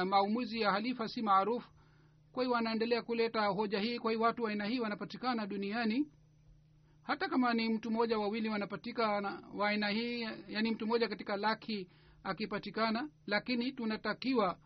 maumuzi 0.05 0.61
ya 0.61 0.71
halifa 0.71 1.07
si 1.07 1.21
maarufu. 1.21 1.69
Kwa 2.31 2.43
hiyo 2.43 2.55
wanaendelea 2.55 3.01
kuleta 3.01 3.45
hoja 3.45 3.79
hii. 3.79 3.99
Kwa 3.99 4.11
hiyo 4.11 4.23
watu 4.23 4.43
wa 4.43 4.49
aina 4.49 4.65
hii 4.65 4.79
wanapatikana 4.79 5.47
duniani. 5.47 6.07
Hata 7.03 7.29
kama 7.29 7.53
ni 7.53 7.69
mtu 7.69 7.91
mmoja 7.91 8.17
wawili 8.19 8.49
wanapatikana 8.49 9.43
wa 9.53 9.69
aina 9.69 9.89
hii 9.89 10.21
yaani 10.47 10.71
mtu 10.71 10.85
mmoja 10.85 11.07
katika 11.09 11.37
laki 11.37 11.87
akipatikana. 12.23 13.09
Lakini 13.27 13.71
tunatakiwa 13.71 14.57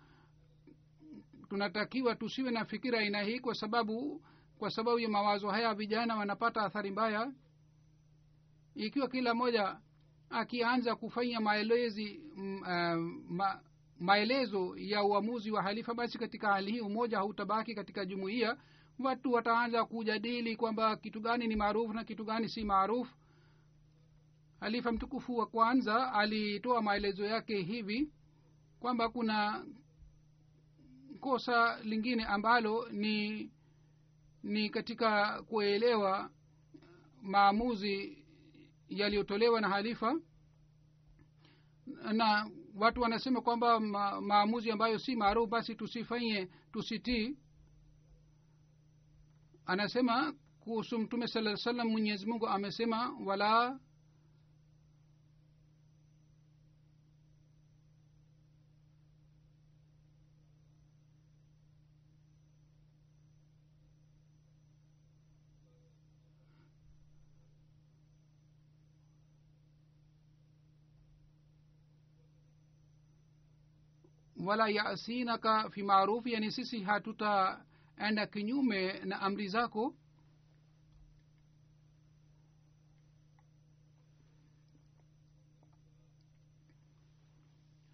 tunatakiwa 1.50 2.16
tusiwe 2.16 2.52
na 2.52 2.66
fikira 2.66 3.00
aina 3.00 3.22
hii 3.22 3.40
kwa 3.40 3.56
sababu 3.56 4.22
kwa 4.60 4.72
sababu 4.72 5.00
ya 5.00 5.10
mawazo 5.10 5.50
haya 5.50 5.74
vijana 5.74 6.16
wanapata 6.16 6.62
athari 6.62 6.92
mbaya. 6.92 7.32
Ikiwa 8.76 9.08
kila 9.08 9.34
mmoja 9.34 9.78
akianza 10.30 10.96
kufanya 10.96 11.40
maelezi 11.40 12.22
mm, 12.36 13.24
ma, 13.30 13.62
maelezo 14.00 14.78
ya 14.78 15.04
uamuzi 15.04 15.52
wa 15.52 15.64
halifa 15.64 15.94
basi 15.94 16.18
katika 16.18 16.48
hali 16.54 16.72
hii 16.72 16.80
umoja 16.80 17.18
hautabaki 17.18 17.76
katika 17.76 18.06
jumuiya. 18.06 18.58
Watu 19.00 19.32
wataanza 19.32 19.86
kujadili 19.86 20.56
kwamba 20.56 20.96
kitu 20.98 21.20
gani 21.22 21.48
ni 21.48 21.56
maarufu 21.56 21.94
na 21.94 22.04
kitu 22.04 22.24
gani 22.26 22.50
si 22.50 22.64
maarufu. 22.64 23.16
Halifa 24.60 24.92
mtukufu 24.92 25.38
wa 25.38 25.46
kwanza 25.46 26.14
alitoa 26.14 26.82
maelezo 26.82 27.26
yake 27.26 27.62
hivi 27.62 28.10
kwamba 28.80 29.10
kuna 29.10 29.66
kosa 31.20 31.80
lingine 31.84 32.24
ambalo 32.26 32.90
ni 32.92 33.50
ni 34.44 34.70
katika 34.70 35.42
kuelewa 35.44 36.30
maamuzi 37.22 38.19
yaliyotolewa 38.90 39.62
na 39.62 39.70
halifa. 39.70 40.20
Na 42.14 42.52
watu 42.76 43.02
wanasema 43.02 43.42
kwamba 43.42 43.80
ma, 43.80 44.22
maamuzi 44.22 44.72
ambayo 44.72 45.00
si 45.00 45.16
maarufu 45.16 45.48
basi 45.48 45.76
tusifanye 45.76 46.50
tusitii. 46.72 47.38
Anasema 49.66 50.34
kuhusu 50.60 51.00
mtume 51.00 51.28
saa 51.28 51.56
salam 51.56 51.88
mwenyezi 51.88 52.26
mungu 52.26 52.48
amesema 52.48 53.18
wala 53.26 53.80
wala 74.40 74.70
yasinaka 74.70 75.70
fi 75.70 75.84
maarufu 75.84 76.30
yani 76.30 76.52
sisi 76.52 76.82
hatutaenda 76.84 78.28
kinyume 78.32 78.94
na 79.00 79.22
amri 79.22 79.48
zako. 79.48 79.96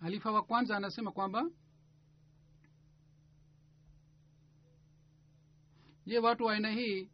Halifa 0.02 0.32
wa 0.32 0.44
kwanza 0.44 0.78
anasema 0.78 1.12
kwamba 1.12 1.50
je 6.06 6.20
watu 6.20 6.44
wa 6.46 6.54
aina 6.54 6.70
hii 6.72 7.10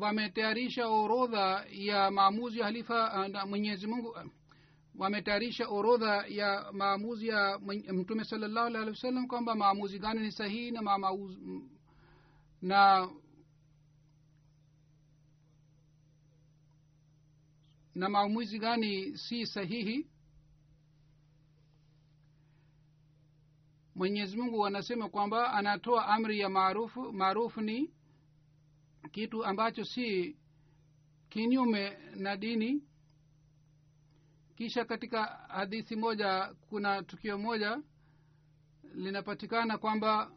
wametayarisha 0.00 0.88
orodha 0.88 1.64
ya 1.70 2.10
maamuzi 2.10 2.58
ya 2.58 2.64
halifa 2.64 3.28
uh, 3.28 3.48
mwenyezi 3.48 3.86
mungu 3.86 4.08
uh, 4.08 4.22
wametayarisha 4.98 5.68
orodha 5.68 6.26
ya 6.28 6.72
maamuzi 6.72 7.28
ya 7.28 7.58
mtume 7.92 8.24
salallahu 8.24 8.66
alih 8.66 8.88
wa 8.88 8.96
sallam 8.96 9.26
kwamba 9.26 9.54
maamuzi 9.54 9.98
gani 9.98 10.20
ni 10.20 10.32
sahihi 10.32 10.70
na 10.70 10.82
ma, 10.82 10.98
na 12.62 13.08
na 17.94 18.08
maamuzi 18.08 18.58
gani 18.58 19.18
si 19.18 19.46
sahihi. 19.46 20.06
Mwenyezi 23.94 24.36
mungu 24.36 24.66
anasema 24.66 25.08
kwamba 25.08 25.52
anatoa 25.52 26.06
amri 26.08 26.38
ya 26.38 26.48
maarufu 26.48 27.12
maarufu 27.12 27.60
ni 27.60 27.94
kitu 29.12 29.44
ambacho 29.44 29.84
si 29.84 30.36
kinyume 31.28 31.98
na 32.16 32.36
dini 32.36 32.82
kisha 34.56 34.84
katika 34.84 35.24
hadithi 35.24 35.96
moja 35.96 36.54
kuna 36.68 37.02
tukio 37.02 37.38
moja 37.38 37.80
linapatikana 38.94 39.78
kwamba 39.78 40.30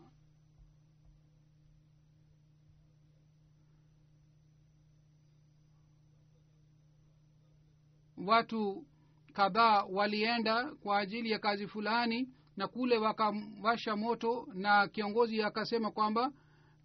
watu 8.18 8.86
kadhaa 9.34 9.84
walienda 9.84 10.66
kwa 10.66 10.98
ajili 11.00 11.32
ya 11.32 11.40
kazi 11.40 11.68
fulani 11.68 12.30
na 12.58 12.68
kule 12.68 12.98
wakawasha 12.98 13.96
moto 13.96 14.48
na 14.54 14.88
kiongozi 14.88 15.42
akasema 15.44 15.92
kwamba 15.92 16.32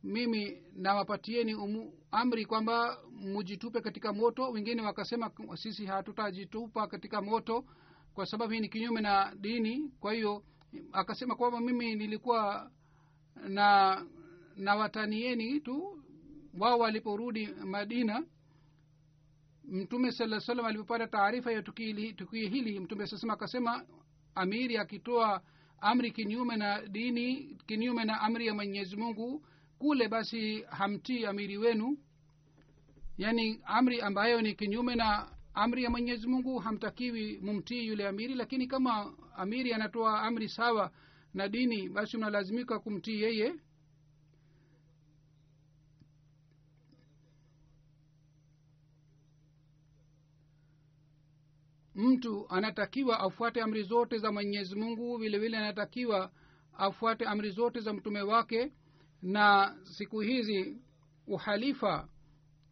mimi 0.05 0.63
nawapatieni 0.77 1.55
amri 2.13 2.45
kwamba 2.47 2.99
mujitupe 3.21 3.81
katika 3.81 4.13
moto. 4.13 4.51
Wengine 4.51 4.83
wakasema 4.83 5.31
sisi 5.55 5.87
hatutajitupa 5.87 6.87
katika 6.87 7.23
moto 7.23 7.65
kwa 8.15 8.27
sababu 8.27 8.53
hii 8.53 8.61
ni 8.61 8.69
kinyume 8.69 9.01
na 9.01 9.35
dini. 9.41 9.91
Kwa 10.01 10.13
hiyo 10.13 10.45
akasema 10.93 11.35
kwamba 11.37 11.61
mimi 11.61 11.95
nilikuwa 11.95 12.71
na 13.49 14.07
na 14.57 14.75
watanieni 14.75 15.61
tu 15.61 16.03
wao 16.59 16.79
waliporudi 16.79 17.47
madina. 17.47 18.25
Mtume 19.65 20.13
saa 20.13 20.41
salam 20.41 20.67
alipopata 20.67 21.07
taarifa 21.07 21.53
ya 21.53 21.63
tukio 21.63 21.87
hili- 22.49 22.81
mtume 22.81 23.07
saa 23.07 23.17
salam 23.17 23.35
akasema 23.35 23.85
amiri 24.35 24.79
akitoa 24.79 25.43
amri 25.81 26.11
kinyume 26.11 26.57
na 26.57 26.83
dini 26.83 27.57
kinyume 27.67 28.05
na 28.05 28.21
amri 28.21 28.47
ya 28.47 28.55
mwenyezi 28.55 28.97
mungu 28.97 29.45
kule 29.83 30.09
basi 30.09 30.63
hamtii 30.63 31.25
amiri 31.27 31.57
wenu. 31.59 31.99
Yaani 33.19 33.61
amri 33.65 34.01
ambayo 34.01 34.41
ni 34.43 34.55
kinyume 34.55 34.95
na 34.95 35.29
amri 35.55 35.83
ya 35.85 35.91
mwenyezi 35.91 36.27
mungu 36.27 36.59
hamtakiwi 36.59 37.41
mumtii 37.41 37.87
yule 37.87 38.09
amiri. 38.09 38.35
Lakini 38.35 38.67
kama 38.67 39.15
amiri 39.37 39.73
anatoa 39.73 40.23
amri 40.23 40.49
sawa 40.49 40.91
na 41.35 41.49
dini 41.49 41.89
basi 41.89 42.17
unalazimika 42.17 42.79
kumtii 42.79 43.23
yeye. 43.23 43.55
Mtu 51.95 52.47
anatakiwa 52.49 53.21
afuate 53.21 53.63
amri 53.63 53.83
zote 53.83 54.19
za 54.19 54.33
mwenyezi 54.33 54.75
mungu 54.77 55.17
vile 55.17 55.59
anatakiwa 55.59 56.31
afuate 56.79 57.25
amri 57.25 57.51
zote 57.51 57.81
za 57.81 57.93
mtume 57.93 58.23
wake 58.23 58.73
na 59.23 59.77
siku 59.85 60.21
hizi 60.21 60.77
uhalifa 61.27 62.09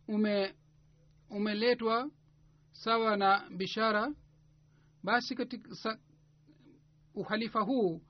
ume 0.09 0.55
umeletwa 1.31 2.11
sawa 2.73 3.17
na 3.17 3.51
bishara 3.57 4.15
basi 5.03 5.35
katika 5.35 5.99
uhalifa 7.15 7.61
huu 7.61 8.01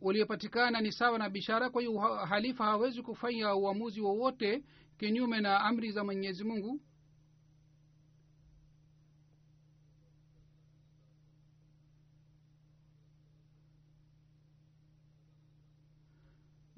uliopatikana 0.00 0.80
ni 0.80 0.92
sawa 0.92 1.18
na 1.18 1.30
bishara. 1.30 1.70
Kwa 1.70 1.82
hiyo 1.82 1.92
uhalifa 1.94 2.64
hawezi 2.64 3.02
kufanya 3.02 3.54
uamuzi 3.54 4.00
wowote 4.00 4.62
kinyume 4.98 5.40
na 5.40 5.60
amri 5.60 5.92
za 5.92 6.04
mwenyezi 6.04 6.44
mungu 6.44 6.80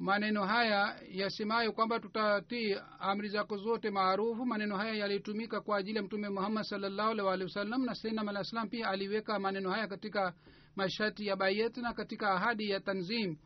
maneno 0.07 0.45
haya 0.47 1.01
yasemayo 1.11 1.73
kwamba 1.73 2.01
tutatii 2.01 2.77
amri 2.99 3.29
zako 3.29 3.57
zote 3.57 3.91
maarufu 3.91 4.47
maneno 4.47 4.77
haya 4.77 4.95
yalitumika 4.95 5.61
kwa 5.61 5.79
ajili 5.79 5.97
ya 5.97 6.03
mtume 6.03 6.29
muhammad 6.29 6.65
salllahu 6.65 7.11
alih 7.11 7.25
walihi 7.25 7.45
wasallam 7.45 7.85
na 7.85 7.95
sainam 7.95 8.29
alah 8.29 8.45
salam 8.45 8.69
pia 8.69 8.89
aliweka 8.89 9.39
maneno 9.39 9.71
haya 9.71 9.89
katika 9.89 10.35
masharti 10.77 11.27
ya 11.27 11.37
bayet 11.37 11.77
na 11.77 11.93
katika 11.95 12.31
ahadi 12.31 12.71
ya 12.71 12.81
tanzim. 12.81 13.37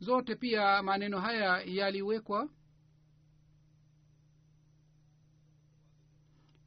Zote 0.00 0.34
pia 0.34 0.82
maneno 0.82 1.20
haya 1.20 1.62
yaliwekwa 1.66 2.48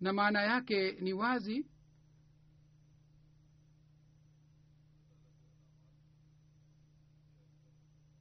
na 0.02 0.14
maana 0.14 0.42
yake 0.42 0.92
ni 0.92 1.14
wazi 1.14 1.66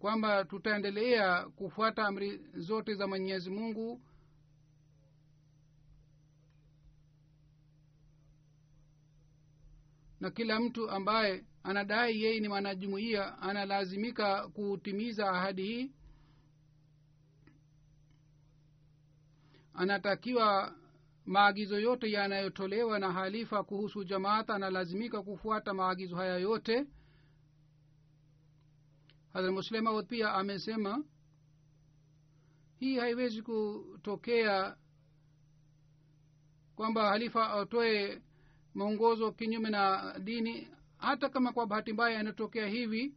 kwamba 0.01 0.45
tutaendelea 0.45 1.45
kufuata 1.45 2.07
amri 2.07 2.41
zote 2.55 2.95
za 2.95 3.07
mwenyezi 3.07 3.51
mungu. 3.51 4.01
Na 10.21 10.31
kila 10.31 10.61
mtu 10.61 10.91
ambaye 10.91 11.45
anadai 11.63 12.23
yeye 12.23 12.41
ni 12.41 12.49
mwanajumuiya 12.49 13.39
analazimika 13.43 14.49
kutimiza 14.49 15.31
ahadi 15.31 15.63
hii. 15.63 15.93
Anatakiwa 19.75 20.75
maagizo 21.27 21.81
yote 21.81 22.11
yanayotolewa 22.11 22.99
na 22.99 23.13
halifa 23.13 23.63
kuhusu 23.65 24.05
jamaata 24.05 24.55
analazimika 24.55 25.23
kufuata 25.23 25.75
maagizo 25.75 26.17
haya 26.17 26.37
yote 26.39 26.87
hadhrat 29.33 29.53
muslemaud 29.55 30.07
pia 30.07 30.33
amesema 30.35 31.05
hii 32.81 32.99
haiwezi 32.99 33.43
kutokea 33.43 34.76
kwamba 36.76 37.09
halifa 37.09 37.51
atoe 37.53 38.22
mwongozo 38.74 39.33
kinyume 39.33 39.70
na 39.70 40.14
dini. 40.18 40.68
Hata 40.99 41.28
kama 41.28 41.53
kwa 41.53 41.66
bahati 41.66 41.93
mbaya 41.93 42.20
inatokea 42.20 42.66
hivi 42.66 43.14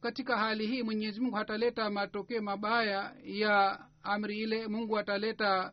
katika 0.00 0.38
hali 0.38 0.66
hii 0.66 0.82
mwenyezi 0.82 1.20
mungu 1.20 1.36
hataleta 1.36 1.90
matokeo 1.90 2.42
mabaya 2.42 3.14
ya 3.24 3.86
amri 4.02 4.38
ile. 4.38 4.68
Mungu 4.68 4.98
ataleta 4.98 5.72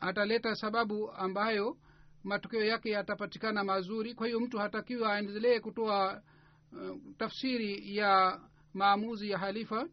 ataleta 0.00 0.54
sababu 0.54 1.10
ambayo 1.12 1.76
matokeo 2.24 2.64
yake 2.64 2.90
yatapatikana 2.90 3.64
mazuri. 3.64 4.14
Kwa 4.14 4.26
hiyo 4.26 4.40
mtu 4.40 4.58
hatakiwa 4.58 5.12
aendelee 5.14 5.60
kutoa 5.60 6.12
uh, 6.12 6.35
tafsiri 7.18 7.96
ya 7.96 8.40
maamuzi 8.74 9.30
ya 9.30 9.38
halifa 9.38 9.88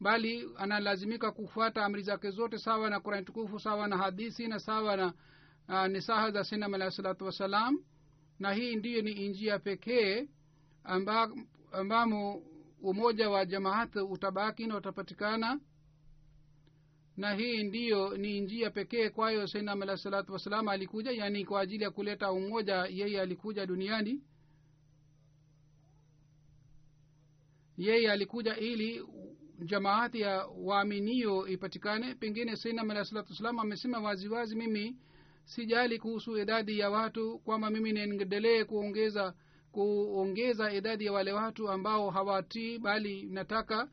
bali 0.00 0.48
analazimika 0.56 1.32
kufuata 1.32 1.84
amri 1.84 2.02
zake 2.02 2.30
zote 2.30 2.58
sawa 2.58 2.90
na 2.90 3.00
kurani 3.00 3.24
tukufu 3.26 3.60
sawa 3.60 3.88
na 3.88 3.96
hadithi 3.96 4.48
na 4.48 4.58
sawa 4.58 4.96
na 4.96 5.12
uh, 5.68 5.86
nisaha 5.86 6.30
za 6.30 6.44
sinam 6.44 6.74
alahi 6.74 6.90
salatu 6.90 7.24
wassalam. 7.24 7.78
Na 8.38 8.52
hii 8.52 8.76
ndiyo 8.76 9.02
ni 9.02 9.28
njia 9.28 9.58
pekee 9.58 10.28
amba, 10.84 11.30
ambamo 11.72 12.42
umoja 12.82 13.30
wa 13.30 13.46
jamaat 13.46 13.96
utabaki 13.96 14.66
na 14.66 14.76
utapatikana. 14.76 15.60
Na 17.16 17.34
hii 17.34 17.62
ndiyo 17.64 18.16
ni 18.16 18.40
njia 18.40 18.70
pekee 18.70 19.08
kwayo 19.10 19.46
sinam 19.46 19.82
alahi 19.82 19.98
salatu 19.98 20.32
wassalam 20.32 20.68
alikuja 20.68 21.10
yaani 21.10 21.44
kwa 21.44 21.60
ajili 21.60 21.84
ya 21.84 21.90
kuleta 21.90 22.32
umoja 22.32 22.74
yeye 22.90 23.20
alikuja 23.20 23.66
duniani 23.66 24.22
yeye 27.78 28.12
alikuja 28.12 28.56
ili 28.56 29.04
jamaati 29.64 30.20
ya 30.20 30.46
waaminio 30.46 31.48
ipatikane. 31.48 32.14
Pengine 32.14 32.56
sainam 32.56 32.90
alahi 32.90 33.06
salatu 33.08 33.30
wassalam 33.32 33.58
amesema 33.58 34.00
waziwazi 34.00 34.56
mimi 34.56 34.96
sijali 35.44 35.98
kuhusu 35.98 36.38
idadi 36.38 36.78
ya 36.78 36.90
watu 36.90 37.38
kwamba 37.38 37.70
mimi 37.70 37.92
niendelee 37.92 38.64
kuongeza 38.64 39.34
kuongeza 39.72 40.72
idadi 40.72 41.04
ya 41.04 41.12
wale 41.12 41.32
watu 41.32 41.68
ambao 41.70 42.10
hawatii 42.10 42.78
bali 42.78 43.22
nataka 43.22 43.88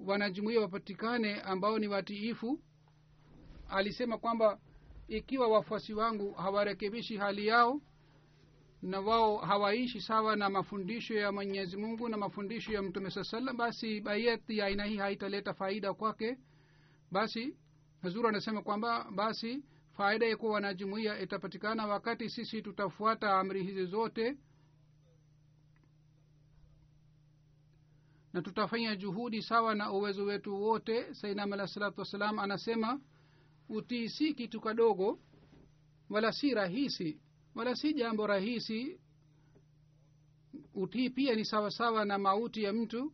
wanajumuia 0.00 0.60
wapatikane 0.60 1.40
ambao 1.40 1.78
ni 1.78 1.88
watiifu. 1.88 2.60
Alisema 3.68 4.18
kwamba 4.18 4.58
ikiwa 5.08 5.48
wafuasi 5.48 5.94
wangu 5.94 6.32
hawarekebishi 6.32 7.16
hali 7.16 7.46
yao 7.46 7.80
na 8.82 9.00
wao 9.00 9.36
hawaishi 9.38 10.00
sawa 10.00 10.36
na 10.36 10.50
mafundisho 10.50 11.14
ya 11.14 11.32
mwenyezi 11.32 11.76
mungu 11.76 12.08
na 12.08 12.16
mafundisho 12.16 12.72
ya 12.72 12.82
mtume 12.82 13.10
saa 13.10 13.24
salam 13.24 13.56
basi 13.56 14.00
bayet 14.00 14.50
ya 14.50 14.66
aina 14.66 14.84
hii 14.84 14.96
haitaleta 14.96 15.54
faida 15.54 15.94
kwake. 15.94 16.38
Basi 17.10 17.56
hazuru 18.02 18.28
anasema 18.28 18.62
kwamba 18.62 19.10
basi 19.14 19.64
faida 19.92 20.26
ya 20.26 20.36
kuwa 20.36 20.52
wanajumuia 20.52 21.20
itapatikana 21.20 21.86
wakati 21.86 22.30
sisi 22.30 22.62
tutafuata 22.62 23.38
amri 23.38 23.62
hizi 23.64 23.84
zote 23.86 24.36
na 28.32 28.42
tutafanya 28.42 28.96
juhudi 28.96 29.42
sawa 29.42 29.74
na 29.74 29.92
uwezo 29.92 30.24
wetu 30.24 30.62
wote. 30.62 31.14
Sainam 31.14 31.52
alah 31.52 31.68
salatu 31.68 32.00
wassalam 32.00 32.38
anasema 32.38 33.00
utii 33.68 34.08
si 34.08 34.34
kitu 34.34 34.60
kadogo 34.60 35.20
wala 36.10 36.32
si 36.32 36.54
rahisi 36.54 37.20
wala 37.56 37.76
si 37.76 37.94
jambo 37.94 38.26
rahisi. 38.26 39.00
Utii 40.74 41.10
pia 41.10 41.34
ni 41.34 41.44
sawasawa 41.44 42.04
na 42.04 42.18
mauti 42.18 42.62
ya 42.62 42.72
mtu. 42.72 43.12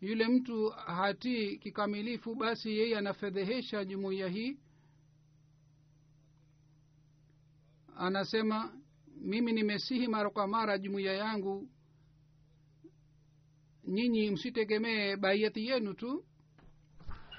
Yule 0.00 0.28
mtu 0.28 0.68
hatii 0.70 1.56
kikamilifu 1.58 2.34
basi 2.34 2.78
yeye 2.78 2.98
anafedhehesha 2.98 3.84
jumuiya 3.84 4.28
hii. 4.28 4.58
Anasema 7.96 8.72
mimi 9.16 9.52
nimesihi 9.52 10.06
mara 10.08 10.30
kwa 10.30 10.46
mara 10.46 10.78
jumuiya 10.78 11.12
yangu. 11.12 11.68
Nyinyi 13.84 14.30
msitegemee 14.30 15.16
baiyati 15.16 15.66
yenu 15.66 15.94
tu. 15.94 16.24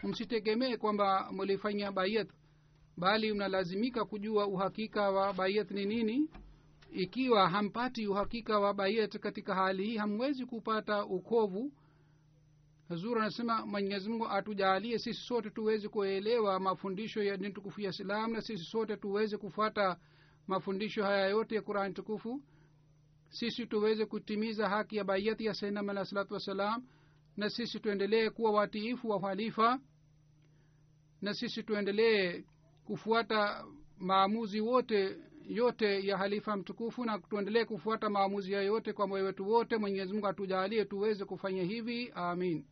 Msitegemee 0.04 0.78
kwamba 0.78 1.32
mulifanya 1.32 1.92
baiyat 1.92 2.30
bali 2.98 3.34
mnalazimika 3.34 4.06
kujua 4.06 4.48
uhakika 4.48 5.10
wa 5.12 5.34
baiyat 5.34 5.72
ni 5.72 5.86
nini. 5.86 6.30
Ikiwa 6.92 7.50
hampati 7.50 8.08
uhakika 8.08 8.60
wa 8.60 8.74
baiyat 8.74 9.18
katika 9.20 9.56
hali 9.56 9.86
hii 9.86 9.98
hamwezi 9.98 10.46
kupata 10.46 11.06
ukovu. 11.06 11.72
Hazur 12.90 13.20
anasema 13.20 13.66
mwenyezi 13.66 14.10
mungu 14.10 14.28
atujaalie 14.28 15.00
sisi 15.00 15.22
sote 15.22 15.50
tuweze 15.50 15.88
kuelewa 15.88 16.60
mafundisho 16.60 17.24
ya 17.24 17.38
dini 17.38 17.54
tukufu 17.54 17.82
ya 17.82 17.90
islam 17.90 18.32
na 18.32 18.42
sisi 18.42 18.64
sote 18.64 18.98
tuweze 18.98 19.38
kufuata 19.38 19.98
mafundisho 20.48 21.04
haya 21.04 21.28
yote 21.28 21.56
ya 21.56 21.62
qurani 21.62 21.94
tukufu. 21.94 22.42
Sisi 23.30 23.66
tuweze 23.68 24.06
kutimiza 24.06 24.70
haki 24.70 24.96
ya 24.96 25.04
baiyati 25.04 25.46
ya 25.46 25.54
sainam 25.54 25.90
alah 25.90 26.06
salatu 26.06 26.34
wassalam 26.34 26.84
na 27.38 27.50
sisi 27.50 27.80
tuendelee 27.80 28.30
kuwa 28.30 28.52
watiifu 28.52 29.10
wa 29.10 29.22
halifa 29.22 29.80
na 31.22 31.34
sisi 31.34 31.64
tuendelee 31.64 32.44
kufuata 32.87 33.65
maamuzi 33.99 34.61
wote 34.61 35.17
yote 35.49 36.07
ya 36.07 36.17
halifa 36.19 36.57
mtukufu 36.57 37.05
na 37.05 37.19
tuendelee 37.19 37.65
kufuata 37.65 38.11
maamuzi 38.11 38.53
ya 38.53 38.63
yote 38.63 38.93
kwa 38.93 39.07
moyo 39.07 39.25
wetu 39.25 39.51
wote 39.51 39.77
mwenyezi 39.77 40.13
mungu 40.13 40.27
atujaalie 40.27 40.85
tuweze 40.85 41.25
kufanya 41.25 41.63
hivi 41.63 42.13
amin 42.15 42.65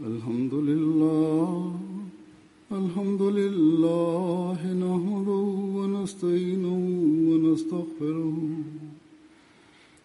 الحمد 0.00 0.54
لله 0.54 1.72
الحمد 2.72 3.22
لله 3.22 4.58
نحمده 4.84 5.44
ونستعينه 5.78 6.76
ونستغفره 7.28 8.36